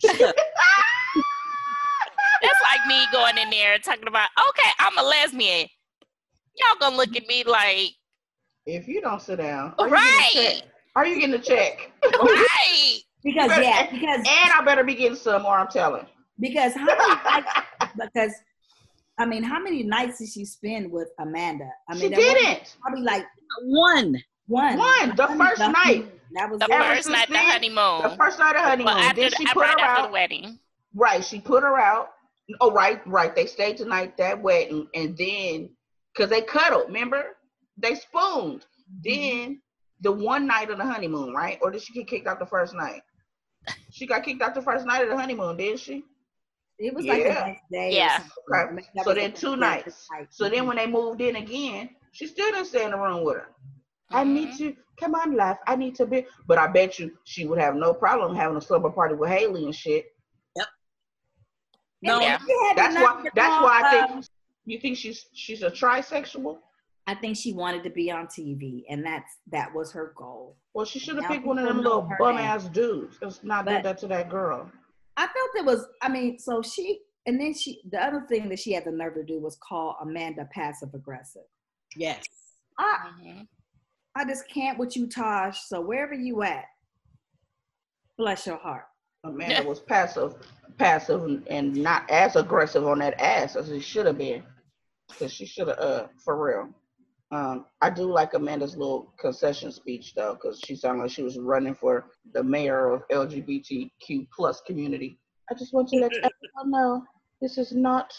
Shut. 0.01 0.37
That's 2.43 2.61
like 2.71 2.87
me 2.89 3.05
going 3.13 3.39
in 3.39 3.51
there 3.51 3.75
and 3.75 3.85
talking 3.85 4.09
about, 4.09 4.29
okay, 4.49 4.71
I'm 4.81 4.99
a 4.99 5.03
lesbian. 5.03 5.69
Y'all 6.57 6.77
gonna 6.81 6.97
look 6.97 7.15
at 7.17 7.27
me 7.29 7.45
like, 7.45 7.91
If 8.67 8.89
you 8.89 9.01
don't 9.01 9.23
sit 9.23 9.37
down, 9.39 9.75
are 9.79 9.87
you 9.89 9.95
getting 9.95 9.95
a 9.95 9.97
right, 9.97 10.31
check? 10.33 10.63
Are 10.97 11.07
you 11.07 11.21
getting 11.21 11.35
a 11.35 11.39
check? 11.39 11.93
right. 12.13 13.01
Because 13.25 13.49
But- 13.49 13.63
yeah, 13.63 13.91
because 13.91 14.19
And 14.19 14.53
I 14.53 14.63
better 14.65 14.85
be 14.85 14.95
getting 14.95 15.17
some, 15.17 15.45
or 15.47 15.57
I'm 15.59 15.69
telling. 15.69 16.07
because 16.41 16.75
how 16.75 16.85
many 16.85 17.15
nights, 17.25 17.53
because 17.97 18.33
I 19.19 19.27
mean, 19.27 19.43
how 19.43 19.61
many 19.61 19.83
nights 19.83 20.19
did 20.19 20.29
she 20.31 20.45
spend 20.45 20.91
with 20.91 21.09
Amanda? 21.21 21.69
I 21.89 21.93
mean, 21.95 22.03
she 22.03 22.09
there 22.09 22.19
wasn't 22.19 22.39
didn't. 22.39 22.77
Probably 22.81 23.03
like 23.03 23.25
One. 23.65 24.23
one. 24.47 24.79
One, 24.79 25.17
the 25.17 25.27
first 25.39 25.59
That- 25.59 25.73
night. 25.73 26.11
That 26.35 26.49
was 26.51 26.61
The 26.61 26.67
first 26.67 27.05
since 27.05 27.15
night, 27.15 27.29
the 27.29 27.37
honeymoon. 27.37 28.11
The 28.11 28.17
first 28.17 28.39
night 28.39 28.57
of 28.57 28.63
honeymoon. 28.63 28.87
well, 28.87 28.97
after, 28.97 29.21
then 29.21 29.31
the, 29.33 29.37
she 29.37 29.45
right 29.45 29.53
put 29.55 29.67
her 29.67 29.73
after 29.73 29.85
out. 29.85 30.07
the 30.07 30.13
wedding. 30.13 30.59
Right, 30.95 31.23
she 31.23 31.41
put 31.41 31.63
her 31.63 31.79
out. 31.79 32.09
Oh, 32.63 32.71
right, 32.73 33.07
right. 33.07 33.37
They 33.37 33.45
stayed 33.45 33.77
tonight 33.77 34.17
that 34.17 34.41
wedding, 34.43 34.89
and 34.95 35.15
then 35.17 35.69
because 36.15 36.31
they 36.31 36.41
cuddled, 36.41 36.87
remember? 36.87 37.37
They 37.77 37.97
spooned. 37.97 38.65
Mm-hmm. 39.07 39.41
Then 39.45 39.63
the 40.01 40.11
one 40.13 40.47
night 40.47 40.71
of 40.71 40.79
the 40.79 40.85
honeymoon, 40.85 41.35
right? 41.35 41.59
Or 41.61 41.71
did 41.71 41.83
she 41.83 41.93
get 41.93 42.07
kicked 42.09 42.27
out 42.27 42.39
the 42.39 42.47
first 42.47 42.73
night? 42.75 43.03
She 43.91 44.07
got 44.07 44.25
kicked 44.25 44.43
out 44.43 44.55
the 44.55 44.63
first 44.63 44.87
night 44.87 45.03
of 45.03 45.09
the 45.11 45.17
honeymoon, 45.17 45.57
didn't 45.57 45.81
she? 45.81 46.05
It 46.79 46.95
was 46.95 47.05
like 47.05 47.23
the 47.23 47.29
Yeah. 47.29 47.45
next 47.47 47.71
day. 47.71 47.95
Yeah. 47.97 48.25
Okay. 48.51 48.83
That 48.95 49.05
So 49.05 49.15
then 49.15 49.33
two 49.33 49.57
nights. 49.57 50.09
night. 50.11 50.29
So 50.31 50.49
then 50.49 50.67
when 50.67 50.77
they 50.77 50.87
moved 50.87 51.21
in 51.21 51.37
again, 51.37 51.91
She 52.15 52.27
still 52.27 52.51
didn't 52.53 52.67
stay 52.67 52.85
in 52.85 52.91
the 52.91 52.99
room 52.99 53.25
with 53.25 53.37
her. 53.37 53.49
I 54.11 54.25
need 54.25 54.59
to 54.59 54.77
come 54.99 55.15
on, 55.15 55.35
life. 55.35 55.57
I 55.67 55.77
need 55.77 55.95
to 55.95 56.05
be. 56.07 56.27
But 56.47 56.59
I 56.59 56.67
bet 56.67 56.99
you 56.99 57.17
she 57.25 57.47
would 57.47 57.59
have 57.59 57.75
no 57.75 57.95
problem 57.95 58.37
having 58.37 58.57
a 58.59 58.61
slumber 58.61 58.91
party 58.91 59.15
with 59.15 59.31
Haley 59.31 59.65
and 59.65 59.75
shit. 59.75 60.15
Yep. 60.57 60.67
No, 62.03 62.21
Yeah. 62.21 62.39
That's 62.77 62.95
why. 62.97 63.25
That's 63.35 63.63
why 63.65 63.81
I 63.83 64.01
um, 64.01 64.09
think. 64.13 64.27
You 64.67 64.79
think 64.79 64.97
she's 64.99 65.27
she's 65.33 65.63
a 65.63 65.71
trisexual? 65.71 66.59
I 67.07 67.15
think 67.17 67.37
she 67.37 67.53
wanted 67.53 67.83
to 67.85 67.91
be 67.91 68.11
on 68.11 68.27
TV, 68.27 68.85
and 68.89 69.05
that's 69.05 69.39
that 69.51 69.75
was 69.75 69.91
her 69.93 70.13
goal. 70.17 70.57
Well, 70.75 70.87
she 70.87 70.99
should 70.99 71.17
have 71.17 71.31
picked 71.31 71.45
one 71.45 71.59
of 71.59 71.67
them 71.67 71.79
little 71.79 72.09
bum 72.19 72.37
name. 72.37 72.45
ass 72.45 72.65
dudes. 72.69 73.17
Let's 73.21 73.43
not 73.43 73.67
do 73.67 73.73
But- 73.75 73.83
that 73.83 73.99
to 73.99 74.07
that 74.09 74.31
girl. 74.31 74.71
I 75.17 75.27
felt 75.27 75.51
it 75.57 75.65
was. 75.65 75.87
I 76.01 76.09
mean, 76.09 76.39
so 76.39 76.63
she 76.63 77.01
and 77.27 77.41
then 77.41 77.55
she. 77.55 77.81
The 77.91 78.03
other 78.03 78.25
thing 78.29 78.49
that 78.49 78.59
she 78.59 78.73
had 78.73 78.85
the 78.85 78.93
nerve 78.93 79.15
to 79.15 79.25
do 79.25 79.41
was 79.41 79.57
call 79.57 79.97
Amanda 80.01 80.49
passive 80.53 80.95
aggressive. 80.95 81.43
yes. 81.97 82.25
I 82.79 83.11
Mhm. 83.21 83.49
I 84.15 84.25
just 84.25 84.49
can't 84.49 84.79
with 84.79 84.97
you, 84.97 85.07
Taj. 85.07 85.59
So 85.59 85.81
wherever 85.81 86.15
you 86.15 86.43
at, 86.43 86.65
bless 88.17 88.47
your 88.47 88.57
heart. 88.57 88.87
Amanda 89.25 89.63
was 89.69 89.79
passive, 89.81 90.35
passive, 90.79 91.23
and, 91.25 91.47
and 91.49 91.77
not 91.77 92.11
as 92.11 92.35
aggressive 92.37 92.87
on 92.87 92.99
that 93.01 93.21
ass 93.21 93.57
as 93.57 93.71
it 93.71 93.81
should 93.81 94.07
have 94.07 94.19
been. 94.19 94.43
Cause 95.19 95.33
she 95.33 95.45
should 95.47 95.69
have, 95.69 95.79
uh, 95.79 96.07
for 96.25 96.43
real. 96.43 96.71
Um, 97.33 97.65
I 97.81 97.89
do 97.89 98.05
like 98.05 98.35
Amanda's 98.35 98.77
little 98.77 99.15
concession 99.19 99.73
speech 99.73 100.15
though, 100.15 100.37
cause 100.37 100.61
she 100.65 100.77
sounded 100.77 101.03
like 101.05 101.11
she 101.11 101.23
was 101.23 101.39
running 101.39 101.75
for 101.75 102.11
the 102.35 102.45
mayor 102.45 102.91
of 102.91 103.09
LGBTQ 103.09 104.29
plus 104.37 104.61
community. 104.67 105.19
I 105.51 105.55
just 105.55 105.73
want 105.73 105.89
to 105.89 105.97
let 105.97 106.13
everyone 106.17 106.71
know 106.71 107.05
this 107.41 107.57
is 107.57 107.73
not 107.73 108.13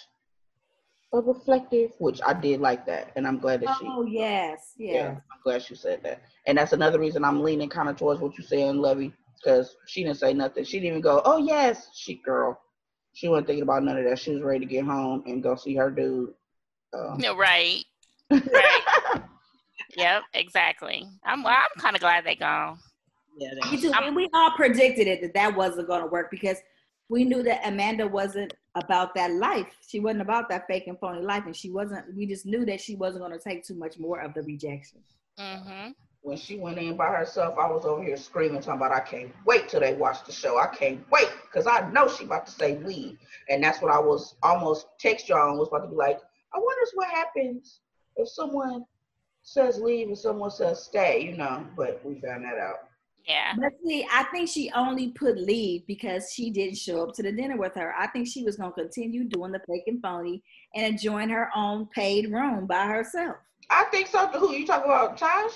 a 1.13 1.19
reflective, 1.21 1.91
which 1.99 2.21
I 2.25 2.33
did 2.33 2.59
like 2.59 2.87
that, 2.87 3.11
and 3.15 3.27
I'm 3.27 3.37
glad 3.37 3.61
that 3.61 3.75
she. 3.79 3.85
Oh 3.87 4.03
yes, 4.03 4.73
Yeah. 4.77 5.09
I'm 5.11 5.39
glad 5.43 5.61
she 5.61 5.75
said 5.75 6.01
that. 6.03 6.23
And 6.47 6.57
that's 6.57 6.73
another 6.73 6.99
reason 6.99 7.23
I'm 7.23 7.43
leaning 7.43 7.69
kind 7.69 7.89
of 7.89 7.97
towards 7.97 8.19
what 8.19 8.35
you're 8.35 8.47
saying, 8.47 8.77
Lovey, 8.77 9.13
because 9.37 9.75
she 9.85 10.03
didn't 10.03 10.17
say 10.17 10.33
nothing. 10.33 10.63
She 10.63 10.79
didn't 10.79 10.87
even 10.87 11.01
go, 11.01 11.21
oh, 11.23 11.37
yes, 11.37 11.89
she 11.93 12.15
girl. 12.15 12.59
She 13.13 13.27
wasn't 13.27 13.45
thinking 13.45 13.61
about 13.61 13.83
none 13.83 13.97
of 13.97 14.05
that. 14.05 14.17
She 14.17 14.31
was 14.31 14.41
ready 14.41 14.61
to 14.61 14.65
get 14.65 14.85
home 14.85 15.21
and 15.27 15.43
go 15.43 15.55
see 15.55 15.75
her 15.75 15.91
dude. 15.91 16.33
Um, 16.93 17.19
Yeah, 17.19 17.35
Right. 17.35 17.85
Right. 18.31 19.21
Yep. 19.95 20.23
Exactly. 20.33 21.05
I'm. 21.23 21.43
well, 21.43 21.53
I'm 21.55 21.81
kind 21.81 21.95
of 21.95 22.01
glad 22.01 22.25
they 22.25 22.35
gone. 22.35 22.79
Yeah. 23.37 23.49
Me 23.53 23.59
That, 23.61 23.81
too. 23.81 23.91
I'm- 23.93 24.03
And 24.05 24.15
we 24.15 24.27
all 24.33 24.51
predicted 24.51 25.07
it 25.07 25.21
that 25.21 25.33
that 25.35 25.55
wasn't 25.55 25.87
going 25.87 26.01
to 26.01 26.07
work 26.07 26.31
because 26.31 26.57
we 27.09 27.23
knew 27.23 27.43
that 27.43 27.61
Amanda 27.67 28.07
wasn't 28.07 28.53
about 28.75 29.13
that 29.15 29.31
life. 29.33 29.67
She 29.87 29.99
wasn't 29.99 30.21
about 30.21 30.49
that 30.49 30.65
fake 30.67 30.87
and 30.87 30.97
phony 30.99 31.21
life, 31.21 31.43
and 31.45 31.55
she 31.55 31.69
wasn't. 31.69 32.05
We 32.15 32.25
just 32.25 32.45
knew 32.45 32.65
that 32.65 32.81
she 32.81 32.95
wasn't 32.95 33.23
going 33.23 33.37
to 33.37 33.43
take 33.43 33.63
too 33.65 33.75
much 33.75 33.99
more 33.99 34.19
of 34.19 34.33
the 34.33 34.41
rejection. 34.43 34.99
Mm-hmm. 35.39 35.91
when 36.21 36.37
she 36.37 36.57
went 36.57 36.77
in 36.77 36.95
by 36.95 37.07
herself, 37.07 37.55
I 37.57 37.67
was 37.67 37.85
over 37.85 38.03
here 38.03 38.15
screaming, 38.17 38.61
talking 38.61 38.79
about, 38.79 38.91
I 38.91 38.99
can't 38.99 39.31
wait 39.45 39.67
till 39.67 39.79
they 39.79 39.93
watch 39.95 40.23
the 40.25 40.31
show. 40.31 40.59
I 40.59 40.67
can't 40.67 41.03
wait 41.11 41.27
because 41.43 41.65
I 41.67 41.89
know 41.91 42.07
she 42.07 42.23
about 42.25 42.45
to 42.45 42.51
say 42.51 42.77
leave. 42.79 43.17
And 43.49 43.63
that's 43.63 43.81
what 43.81 43.91
I 43.91 43.99
was 43.99 44.35
almost 44.43 44.85
text 44.99 45.27
y'all 45.27 45.49
and 45.49 45.57
was 45.59 45.69
about 45.69 45.79
to 45.85 45.87
be 45.89 45.95
like, 45.95 46.19
I 46.53 46.59
wonder 46.59 46.81
what 46.93 47.09
happens 47.09 47.79
if 48.17 48.29
someone 48.29 48.83
says 49.43 49.79
leave 49.79 50.07
and 50.07 50.17
someone 50.17 50.51
says 50.51 50.83
stay, 50.83 51.21
you 51.21 51.37
know, 51.37 51.65
but 51.75 52.01
we 52.03 52.19
found 52.21 52.43
that 52.45 52.57
out. 52.57 52.87
Yeah. 53.27 53.53
But 53.57 53.71
see, 53.85 54.05
I 54.11 54.23
think 54.25 54.49
she 54.49 54.69
only 54.75 55.09
put 55.09 55.37
leave 55.37 55.87
because 55.87 56.31
she 56.33 56.49
didn't 56.49 56.77
show 56.77 57.03
up 57.03 57.15
to 57.15 57.23
the 57.23 57.31
dinner 57.31 57.57
with 57.57 57.73
her. 57.75 57.93
I 57.97 58.07
think 58.07 58.27
she 58.27 58.43
was 58.43 58.57
going 58.57 58.73
to 58.73 58.81
continue 58.81 59.23
doing 59.23 59.51
the 59.51 59.59
fake 59.59 59.83
and 59.87 60.01
phony 60.01 60.43
and 60.75 60.85
enjoying 60.85 61.29
her 61.29 61.49
own 61.55 61.87
paid 61.87 62.31
room 62.31 62.67
by 62.67 62.85
herself. 62.85 63.37
I 63.69 63.85
think 63.85 64.07
so. 64.07 64.27
Who 64.27 64.51
you 64.51 64.67
talking 64.67 64.91
about, 64.91 65.17
Taj? 65.17 65.53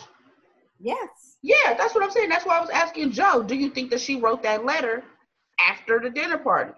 Yes. 0.80 1.38
Yeah, 1.42 1.74
that's 1.78 1.94
what 1.94 2.04
I'm 2.04 2.12
saying. 2.12 2.30
That's 2.30 2.46
why 2.46 2.58
I 2.58 2.62
was 2.62 2.70
asking 2.70 3.12
Joe, 3.12 3.44
do 3.44 3.56
you 3.56 3.70
think 3.70 3.90
that 3.92 4.00
she 4.00 4.20
wrote 4.20 4.44
that 4.44 4.64
letter 4.64 5.04
after 5.60 6.00
the 6.00 6.10
dinner 6.10 6.38
party? 6.38 6.74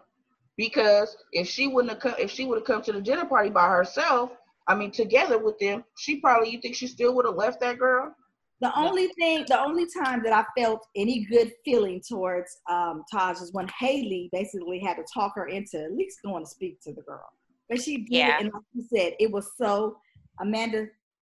Because 0.58 1.16
if 1.32 1.48
she 1.48 1.68
wouldn't 1.68 1.94
have 1.94 2.02
come, 2.02 2.16
if 2.20 2.32
she 2.32 2.46
would 2.46 2.58
have 2.58 2.66
come 2.66 2.82
to 2.82 2.92
the 2.92 3.02
dinner 3.02 3.26
party 3.26 3.50
by 3.50 3.70
herself, 3.70 4.32
I 4.70 4.76
mean, 4.76 4.92
together 4.92 5.40
with 5.40 5.58
them, 5.60 5.84
she 5.98 6.22
probably, 6.22 6.52
you 6.52 6.62
think 6.62 6.76
she 6.76 6.88
still 6.88 7.16
would 7.16 7.26
have 7.26 7.36
left 7.36 7.60
that 7.62 7.80
girl? 7.80 8.14
The 8.62 8.78
only 8.78 9.08
thing, 9.20 9.46
the 9.48 9.60
only 9.60 9.88
time 10.04 10.22
that 10.24 10.34
I 10.34 10.46
felt 10.58 10.86
any 10.96 11.26
good 11.26 11.54
feeling 11.66 12.02
towards 12.08 12.58
um, 12.70 13.04
Taj 13.12 13.38
is 13.42 13.52
when 13.54 13.68
Haley 13.80 14.30
basically 14.32 14.80
had 14.80 14.98
to 14.98 15.06
talk 15.12 15.34
her 15.36 15.48
into 15.48 15.82
at 15.84 15.94
least 15.94 16.20
going 16.24 16.44
to 16.44 16.50
speak 16.50 16.80
to 16.82 16.94
the 16.94 17.02
girl. 17.02 17.26
But 17.70 17.82
she 17.82 17.98
did, 18.00 18.10
Yeah. 18.12 18.38
and 18.40 18.52
like 18.54 18.64
you 18.74 18.84
said, 18.94 19.14
it 19.20 19.32
was 19.32 19.52
so 19.58 19.98
Amanda 20.42 20.88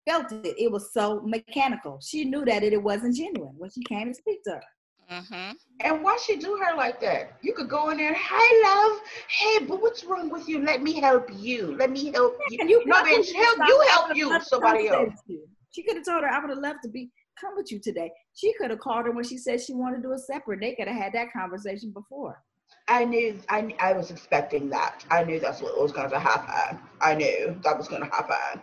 felt 0.08 0.32
it. 0.32 0.54
It 0.58 0.70
was 0.70 0.92
so 0.92 1.20
mechanical. 1.24 1.98
She 2.02 2.24
knew 2.24 2.44
that 2.44 2.62
it, 2.62 2.72
it 2.72 2.82
wasn't 2.82 3.16
genuine 3.16 3.54
when 3.56 3.70
she 3.70 3.82
came 3.84 4.08
to 4.08 4.14
speak 4.14 4.42
to 4.44 4.52
her. 4.52 4.62
Mm-hmm. 5.10 5.52
And 5.80 6.04
why 6.04 6.16
she 6.24 6.36
do 6.36 6.56
her 6.56 6.76
like 6.76 7.00
that? 7.00 7.32
You 7.42 7.52
could 7.52 7.68
go 7.68 7.90
in 7.90 7.96
there, 7.96 8.14
hi 8.16 8.90
love, 8.90 9.00
hey, 9.28 9.64
but 9.66 9.82
what's 9.82 10.04
wrong 10.04 10.30
with 10.30 10.48
you? 10.48 10.62
Let 10.62 10.82
me 10.82 11.00
help 11.00 11.28
you. 11.34 11.76
Let 11.76 11.90
me 11.90 12.12
help 12.12 12.38
you. 12.48 12.58
And 12.60 12.70
you 12.70 12.82
no, 12.86 12.94
probably 12.94 13.16
bitch, 13.16 13.34
help 13.34 13.58
you 13.66 13.84
help 13.88 14.16
you, 14.16 14.40
somebody 14.42 14.88
else. 14.88 15.14
you. 15.26 15.48
She 15.72 15.82
could 15.82 15.96
have 15.96 16.04
told 16.04 16.22
her, 16.22 16.28
I 16.28 16.38
would 16.38 16.50
have 16.50 16.58
loved 16.58 16.80
to 16.84 16.88
be 16.90 17.10
come 17.40 17.56
with 17.56 17.72
you 17.72 17.80
today. 17.80 18.10
She 18.34 18.52
could 18.54 18.70
have 18.70 18.78
called 18.78 19.06
her 19.06 19.12
when 19.12 19.24
she 19.24 19.38
said 19.38 19.60
she 19.60 19.72
wanted 19.72 19.96
to 19.96 20.02
do 20.02 20.12
it 20.12 20.20
separate. 20.20 20.60
They 20.60 20.74
could 20.74 20.88
have 20.88 20.96
had 20.96 21.12
that 21.14 21.32
conversation 21.32 21.90
before. 21.90 22.42
I 22.86 23.04
knew, 23.04 23.38
I, 23.48 23.74
I 23.80 23.92
was 23.92 24.10
expecting 24.10 24.68
that. 24.70 25.04
I 25.10 25.24
knew 25.24 25.40
that's 25.40 25.62
what 25.62 25.80
was 25.80 25.92
going 25.92 26.10
to 26.10 26.18
happen. 26.18 26.78
I 27.00 27.14
knew 27.14 27.58
that 27.62 27.78
was 27.78 27.88
going 27.88 28.02
to 28.02 28.08
happen. 28.08 28.62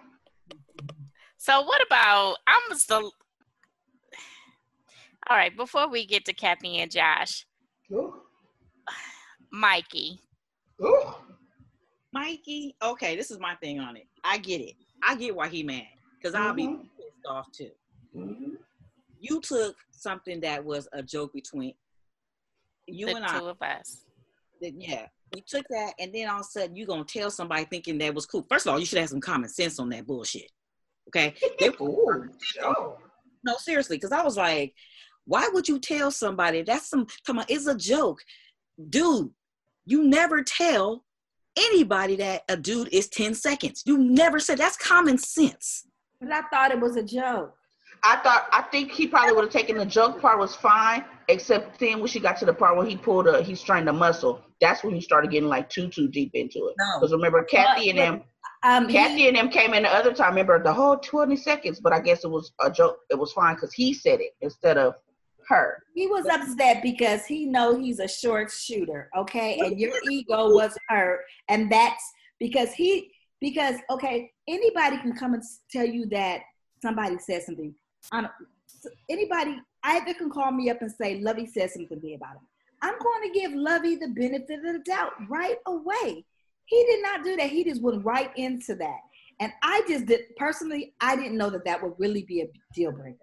So 1.37 1.61
what 1.61 1.81
about? 1.85 2.37
I'm 2.47 2.77
still. 2.77 3.11
All 5.29 5.35
right. 5.37 5.55
Before 5.55 5.89
we 5.89 6.05
get 6.05 6.25
to 6.25 6.33
Kathy 6.33 6.77
and 6.77 6.91
Josh, 6.91 7.45
Ooh, 7.91 8.13
Mikey. 9.51 10.21
ooh. 10.81 11.03
Mikey. 12.13 12.75
Okay, 12.81 13.15
this 13.15 13.31
is 13.31 13.39
my 13.39 13.55
thing 13.55 13.79
on 13.79 13.97
it. 13.97 14.07
I 14.23 14.37
get 14.37 14.61
it. 14.61 14.75
I 15.03 15.15
get 15.15 15.35
why 15.35 15.47
he 15.49 15.63
mad 15.63 15.83
because 16.17 16.33
I'll 16.33 16.53
be 16.53 16.67
Mhm. 16.67 16.89
pissed 16.97 17.25
off 17.27 17.51
too. 17.51 17.71
Mhm. 18.15 18.57
You 19.19 19.41
took 19.41 19.75
something 19.91 20.39
that 20.41 20.63
was 20.63 20.87
a 20.93 21.03
joke 21.03 21.33
between 21.33 21.75
you 22.87 23.07
the 23.07 23.15
and 23.15 23.25
I. 23.25 23.39
two 23.39 23.47
of 23.47 23.61
us. 23.61 24.03
then 24.59 24.79
yeah, 24.81 25.07
you 25.35 25.41
took 25.45 25.63
that, 25.69 25.93
and 25.99 26.11
then 26.15 26.27
all 26.29 26.37
of 26.39 26.41
a 26.41 26.43
sudden 26.45 26.75
you're 26.75 26.87
gonna 26.87 27.03
tell 27.03 27.29
somebody 27.29 27.65
thinking 27.65 27.97
that 27.99 28.13
was 28.15 28.25
cool. 28.25 28.43
First 28.49 28.65
of 28.65 28.73
all, 28.73 28.79
you 28.79 28.85
should 28.87 28.97
have 28.97 29.09
some 29.09 29.21
common 29.21 29.49
sense 29.49 29.77
on 29.77 29.89
that 29.89 30.07
bullshit. 30.07 30.51
Okay, 31.09 31.35
they, 31.59 31.67
Ooh, 31.81 32.27
Joe. 32.55 32.97
no 33.43 33.55
seriously, 33.57 33.97
because 33.97 34.11
I 34.11 34.23
was 34.23 34.35
like, 34.35 34.73
why 35.27 35.49
would 35.53 35.67
you 35.67 35.77
tell 35.77 36.09
somebody 36.09 36.63
that's 36.63 36.89
some? 36.89 37.05
Come 37.25 37.39
on, 37.39 37.45
it's 37.49 37.67
a 37.67 37.75
joke, 37.75 38.21
dude. 38.89 39.29
You 39.85 40.03
never 40.03 40.41
tell 40.41 41.03
anybody 41.57 42.15
that 42.15 42.43
a 42.49 42.57
dude 42.57 42.89
is 42.91 43.09
ten 43.09 43.35
seconds. 43.35 43.83
You 43.85 43.97
never 43.97 44.39
said 44.39 44.57
that's 44.57 44.77
common 44.77 45.17
sense. 45.17 45.85
But 46.19 46.31
I 46.31 46.41
thought 46.49 46.71
it 46.71 46.79
was 46.79 46.95
a 46.95 47.03
joke. 47.03 47.53
I 48.03 48.17
thought 48.17 48.47
I 48.51 48.61
think 48.63 48.91
he 48.91 49.07
probably 49.07 49.33
would 49.33 49.43
have 49.43 49.53
taken 49.53 49.77
the 49.77 49.85
joke 49.85 50.21
part 50.21 50.39
was 50.39 50.55
fine, 50.55 51.03
except 51.27 51.79
then 51.79 51.99
when 51.99 52.07
she 52.07 52.19
got 52.19 52.37
to 52.37 52.45
the 52.45 52.53
part 52.53 52.77
where 52.77 52.85
he 52.85 52.95
pulled 52.95 53.27
a 53.27 53.41
he 53.41 53.53
strained 53.53 53.89
a 53.89 53.93
muscle. 53.93 54.41
That's 54.61 54.83
when 54.83 54.95
he 54.95 55.01
started 55.01 55.31
getting 55.31 55.49
like 55.49 55.69
too 55.69 55.89
too 55.89 56.07
deep 56.07 56.31
into 56.33 56.67
it. 56.67 56.75
No. 56.79 56.99
Because 56.99 57.11
remember 57.11 57.43
Kathy 57.43 57.89
and 57.89 57.99
them 57.99 58.23
Um, 58.63 58.87
Kathy 58.87 59.17
he, 59.17 59.27
and 59.27 59.37
them 59.37 59.49
came 59.49 59.73
in 59.73 59.83
the 59.83 59.89
other 59.89 60.13
time, 60.13 60.29
remember 60.29 60.61
the 60.61 60.73
whole 60.73 60.97
20 60.97 61.35
seconds, 61.35 61.79
but 61.79 61.93
I 61.93 61.99
guess 61.99 62.23
it 62.23 62.29
was 62.29 62.51
a 62.61 62.71
joke. 62.71 62.99
It 63.09 63.19
was 63.19 63.33
fine 63.33 63.55
because 63.55 63.73
he 63.73 63.93
said 63.93 64.19
it 64.19 64.31
instead 64.41 64.77
of 64.77 64.95
her. 65.49 65.83
he 65.95 66.07
was 66.07 66.25
upset 66.25 66.81
because 66.83 67.25
he 67.25 67.45
know 67.45 67.79
he's 67.79 67.99
a 67.99 68.07
short 68.07 68.51
shooter, 68.51 69.09
okay? 69.17 69.59
And 69.59 69.79
your 69.79 69.93
ego 70.11 70.53
was 70.53 70.77
hurt, 70.89 71.21
and 71.49 71.71
that's 71.71 72.03
because 72.39 72.73
he 72.73 73.11
because 73.39 73.75
okay, 73.89 74.31
anybody 74.47 74.97
can 74.97 75.13
come 75.15 75.33
and 75.33 75.43
tell 75.71 75.85
you 75.85 76.07
that 76.07 76.41
somebody 76.81 77.17
said 77.19 77.43
something. 77.43 77.73
I 78.11 78.21
don't, 78.21 78.33
anybody 79.09 79.59
either 79.83 80.13
can 80.13 80.29
call 80.29 80.51
me 80.51 80.69
up 80.69 80.81
and 80.81 80.91
say 80.91 81.19
Lovey 81.19 81.45
said 81.45 81.71
something 81.71 81.89
to 81.89 82.03
me 82.03 82.15
about 82.15 82.35
him. 82.35 82.41
I'm 82.81 82.95
going 82.99 83.33
to 83.33 83.39
give 83.39 83.53
Lovey 83.53 83.95
the 83.95 84.09
benefit 84.09 84.59
of 84.65 84.73
the 84.73 84.81
doubt 84.85 85.13
right 85.29 85.57
away. 85.65 86.25
He 86.65 86.85
did 86.85 87.01
not 87.01 87.23
do 87.23 87.35
that. 87.37 87.49
He 87.49 87.63
just 87.63 87.81
went 87.81 88.03
right 88.05 88.31
into 88.35 88.75
that. 88.75 88.99
And 89.39 89.51
I 89.63 89.81
just 89.87 90.05
did 90.05 90.35
personally, 90.35 90.93
I 90.99 91.15
didn't 91.15 91.37
know 91.37 91.49
that 91.49 91.65
that 91.65 91.81
would 91.81 91.93
really 91.97 92.23
be 92.23 92.41
a 92.41 92.47
deal 92.73 92.91
breaker. 92.91 93.17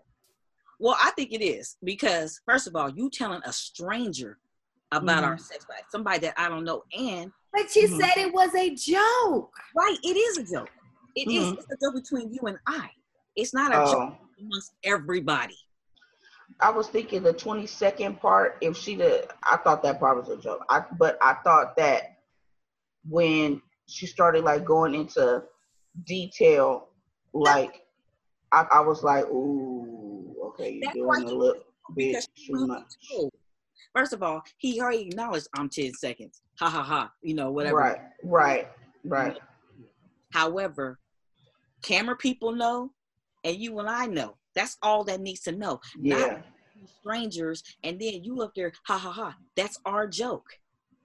Well, 0.80 0.96
I 1.02 1.10
think 1.12 1.32
it 1.32 1.42
is 1.42 1.76
because 1.84 2.40
first 2.46 2.66
of 2.66 2.76
all, 2.76 2.90
you 2.90 3.10
telling 3.10 3.40
a 3.44 3.52
stranger 3.52 4.38
about 4.92 5.24
our 5.24 5.38
sex 5.38 5.66
life, 5.68 5.84
somebody 5.90 6.18
that 6.20 6.34
I 6.37 6.48
don't 6.48 6.64
know, 6.64 6.84
and 6.96 7.32
But 7.52 7.70
she 7.70 7.87
Mhm. 7.87 8.00
said 8.00 8.10
it 8.16 8.32
was 8.32 8.54
a 8.54 8.70
joke. 8.74 9.52
right, 9.76 9.98
it 10.02 10.16
is 10.16 10.38
a 10.38 10.44
joke. 10.44 10.70
It 11.16 11.28
is. 11.28 11.46
Mhm. 11.52 11.58
It's 11.58 11.66
a 11.72 11.76
joke 11.80 11.94
between 11.94 12.32
you 12.32 12.40
and 12.42 12.58
I. 12.66 12.90
It's 13.37 13.54
not 13.54 13.70
a 13.72 13.76
joke 13.76 14.14
Oh, 14.20 14.28
amongst 14.40 14.74
everybody. 14.82 15.56
I 16.60 16.70
was 16.70 16.88
thinking 16.88 17.22
the 17.22 17.32
20 17.32 17.66
second 17.66 18.20
part, 18.20 18.58
if 18.60 18.76
she 18.76 18.94
did, 18.96 19.28
I 19.42 19.56
thought 19.56 19.82
that 19.82 19.98
part 20.00 20.16
was 20.16 20.28
a 20.28 20.37
joke. 20.37 20.64
I, 20.68 20.84
but 20.98 21.18
I 21.22 21.34
thought 21.44 21.76
that 21.76 22.18
when 23.08 23.60
she 23.87 24.06
started 24.06 24.44
like 24.44 24.64
going 24.64 24.94
into 24.94 25.44
detail, 26.04 26.88
like 27.32 27.87
I, 28.52 28.66
I 28.72 28.80
was 28.80 29.02
like, 29.02 29.24
ooh, 29.26 29.83
okay, 30.54 30.80
you're 30.82 30.92
doing 30.92 31.28
a 31.28 31.34
little 31.34 31.62
bit 31.96 32.26
too 32.46 32.66
much. 32.66 32.94
First 33.94 34.12
of 34.12 34.22
all, 34.22 34.42
he 34.58 34.80
already 34.80 35.08
acknowledged 35.08 35.46
I'm 35.56 35.68
10 35.68 35.92
seconds. 35.94 36.42
Ha 36.58 36.68
ha 36.68 36.82
ha. 36.82 37.12
You 37.22 37.34
know, 37.34 37.50
whatever. 37.50 37.76
Right, 37.76 37.98
right, 38.24 38.68
right. 39.04 39.38
However, 40.32 40.98
camera 41.82 42.16
people 42.16 42.52
know, 42.52 42.90
and 43.44 43.56
you 43.56 43.78
and 43.78 43.88
I 43.88 44.06
know. 44.06 44.36
That's 44.54 44.76
all 44.82 45.04
that 45.04 45.20
needs 45.20 45.40
to 45.42 45.52
know. 45.52 45.80
Yeah. 46.00 46.18
Not 46.18 46.42
strangers, 47.00 47.62
and 47.82 48.00
then 48.00 48.24
you 48.24 48.42
up 48.42 48.52
there, 48.54 48.72
ha 48.84 48.98
ha 48.98 49.12
ha. 49.12 49.36
That's 49.56 49.78
our 49.84 50.08
joke. 50.08 50.46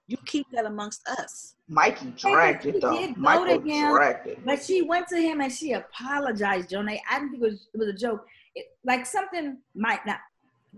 You 0.08 0.18
keep 0.26 0.48
that 0.54 0.66
amongst 0.66 1.08
us. 1.08 1.56
Mikey 1.68 2.14
dragged 2.18 2.66
it 2.66 2.82
though. 2.82 3.14
Michael 3.16 3.60
dragged 3.60 4.26
it. 4.26 4.44
But 4.44 4.64
she 4.64 4.82
went 4.82 5.08
to 5.10 5.18
him 5.18 5.42
and 5.42 5.54
she 5.54 5.74
apologized, 5.74 6.72
Jonay. 6.72 7.00
I 7.08 7.20
didn't 7.20 7.34
think 7.34 7.44
it 7.44 7.52
was, 7.52 7.68
it 7.76 7.78
was 7.78 7.90
a 7.90 7.94
joke. 7.94 8.26
It, 8.56 8.68
like 8.84 9.06
something 9.06 9.58
might 9.76 10.06
not. 10.06 10.20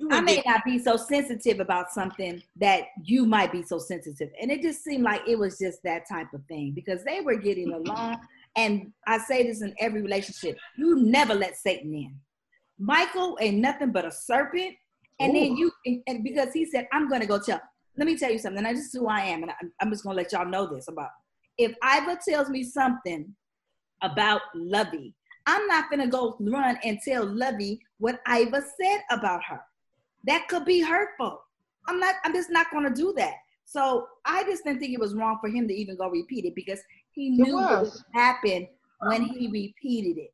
I 0.09 0.21
may 0.21 0.41
not 0.45 0.63
be 0.63 0.79
so 0.79 0.95
sensitive 0.95 1.59
about 1.59 1.91
something 1.91 2.41
that 2.55 2.83
you 3.03 3.25
might 3.25 3.51
be 3.51 3.61
so 3.61 3.77
sensitive. 3.77 4.29
And 4.41 4.49
it 4.49 4.61
just 4.61 4.83
seemed 4.83 5.03
like 5.03 5.21
it 5.27 5.37
was 5.37 5.57
just 5.57 5.83
that 5.83 6.07
type 6.07 6.33
of 6.33 6.45
thing 6.45 6.71
because 6.71 7.03
they 7.03 7.19
were 7.21 7.35
getting 7.35 7.73
along. 7.73 8.17
And 8.55 8.91
I 9.05 9.17
say 9.17 9.43
this 9.43 9.61
in 9.61 9.75
every 9.79 10.01
relationship 10.01 10.57
you 10.77 10.95
never 11.01 11.33
let 11.33 11.57
Satan 11.57 11.93
in. 11.93 12.15
Michael 12.79 13.37
ain't 13.41 13.57
nothing 13.57 13.91
but 13.91 14.05
a 14.05 14.11
serpent. 14.11 14.75
And 15.19 15.35
Ooh. 15.35 15.39
then 15.39 15.57
you, 15.57 15.71
and 16.07 16.23
because 16.23 16.53
he 16.53 16.65
said, 16.65 16.87
I'm 16.91 17.07
going 17.07 17.21
to 17.21 17.27
go 17.27 17.39
tell. 17.39 17.61
Let 17.97 18.07
me 18.07 18.17
tell 18.17 18.31
you 18.31 18.39
something. 18.39 18.65
I 18.65 18.73
just 18.73 18.95
who 18.95 19.07
I 19.07 19.21
am. 19.21 19.43
And 19.43 19.51
I'm 19.81 19.91
just 19.91 20.03
going 20.03 20.15
to 20.15 20.23
let 20.23 20.31
y'all 20.31 20.45
know 20.45 20.73
this 20.73 20.87
about. 20.87 21.09
If 21.57 21.73
Iva 21.83 22.17
tells 22.27 22.49
me 22.49 22.63
something 22.63 23.35
about 24.01 24.41
Lovey, 24.55 25.13
I'm 25.47 25.67
not 25.67 25.89
going 25.89 26.01
to 26.01 26.07
go 26.07 26.37
run 26.39 26.77
and 26.83 26.99
tell 27.05 27.25
Lovey 27.25 27.81
what 27.97 28.21
Iva 28.27 28.61
said 28.61 29.01
about 29.09 29.43
her. 29.45 29.61
That 30.25 30.47
could 30.47 30.65
be 30.65 30.81
hurtful. 30.81 31.41
I'm 31.87 31.99
not, 31.99 32.15
I'm 32.23 32.33
just 32.33 32.51
not 32.51 32.71
going 32.71 32.83
to 32.83 32.93
do 32.93 33.13
that. 33.17 33.33
So 33.65 34.07
I 34.25 34.43
just 34.43 34.65
didn't 34.65 34.79
think 34.79 34.93
it 34.93 34.99
was 34.99 35.15
wrong 35.15 35.37
for 35.39 35.49
him 35.49 35.67
to 35.67 35.73
even 35.73 35.95
go 35.95 36.09
repeat 36.09 36.45
it 36.45 36.55
because 36.55 36.79
he 37.11 37.29
knew 37.29 37.55
what 37.55 37.83
would 37.83 37.91
happen 38.13 38.67
when 39.07 39.23
he 39.23 39.47
repeated 39.47 40.21
it. 40.21 40.33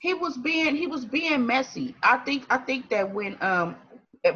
He 0.00 0.14
was 0.14 0.36
being 0.36 0.74
he 0.76 0.86
was 0.86 1.04
being 1.04 1.46
messy. 1.46 1.94
I 2.02 2.18
think 2.18 2.44
I 2.50 2.58
think 2.58 2.90
that 2.90 3.14
when 3.14 3.38
um 3.40 3.76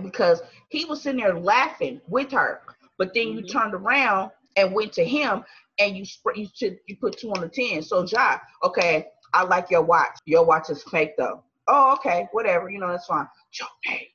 because 0.03 0.43
he 0.69 0.85
was 0.85 1.03
sitting 1.03 1.21
there 1.21 1.39
laughing 1.39 2.01
with 2.09 2.31
her, 2.33 2.61
but 2.99 3.13
then 3.15 3.27
mm-hmm. 3.27 3.39
you 3.39 3.47
turned 3.47 3.75
around 3.75 4.31
and 4.57 4.73
went 4.73 4.93
to 4.95 5.05
him 5.05 5.45
and 5.81 5.97
you 5.97 6.05
sp- 6.07 6.37
you 6.37 6.49
you 6.87 6.97
put 7.01 7.19
two 7.19 7.33
on 7.33 7.41
the 7.41 7.49
ten. 7.49 7.83
So 7.83 8.07
Ja, 8.07 8.39
okay, 8.63 9.09
I 9.35 9.45
like 9.45 9.71
your 9.71 9.83
watch. 9.83 10.19
Your 10.25 10.45
watch 10.45 10.71
is 10.71 10.83
fake 10.85 11.17
though. 11.17 11.43
Oh, 11.69 11.93
okay, 11.95 12.29
whatever. 12.33 12.71
You 12.71 12.79
know 12.79 12.89
that's 12.89 13.07
fine. 13.07 13.27
Joe, 13.53 13.67
hey, 13.85 14.09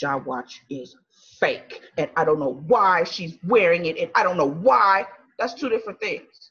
Ja 0.00 0.16
watch 0.16 0.62
is 0.70 0.96
fake, 1.40 1.82
and 1.96 2.10
I 2.16 2.24
don't 2.24 2.38
know 2.38 2.62
why 2.66 3.04
she's 3.04 3.38
wearing 3.46 3.86
it, 3.86 3.98
and 3.98 4.10
I 4.14 4.22
don't 4.22 4.36
know 4.36 4.50
why. 4.50 5.06
That's 5.38 5.54
two 5.54 5.68
different 5.68 6.00
things. 6.00 6.50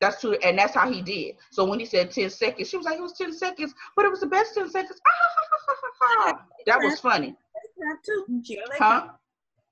That's 0.00 0.20
true, 0.20 0.34
and 0.42 0.58
that's 0.58 0.74
how 0.74 0.90
he 0.90 1.02
did. 1.02 1.36
So 1.50 1.64
when 1.64 1.78
he 1.78 1.84
said 1.84 2.10
10 2.10 2.30
seconds, 2.30 2.70
she 2.70 2.76
was 2.76 2.86
like, 2.86 2.96
it 2.96 3.02
was 3.02 3.18
10 3.18 3.34
seconds, 3.34 3.74
but 3.96 4.06
it 4.06 4.10
was 4.10 4.20
the 4.20 4.26
best 4.26 4.54
10 4.54 4.70
seconds. 4.70 4.98
Ah, 5.06 6.46
that 6.66 6.80
was 6.82 6.98
funny. 7.00 7.36
Huh? 8.78 9.08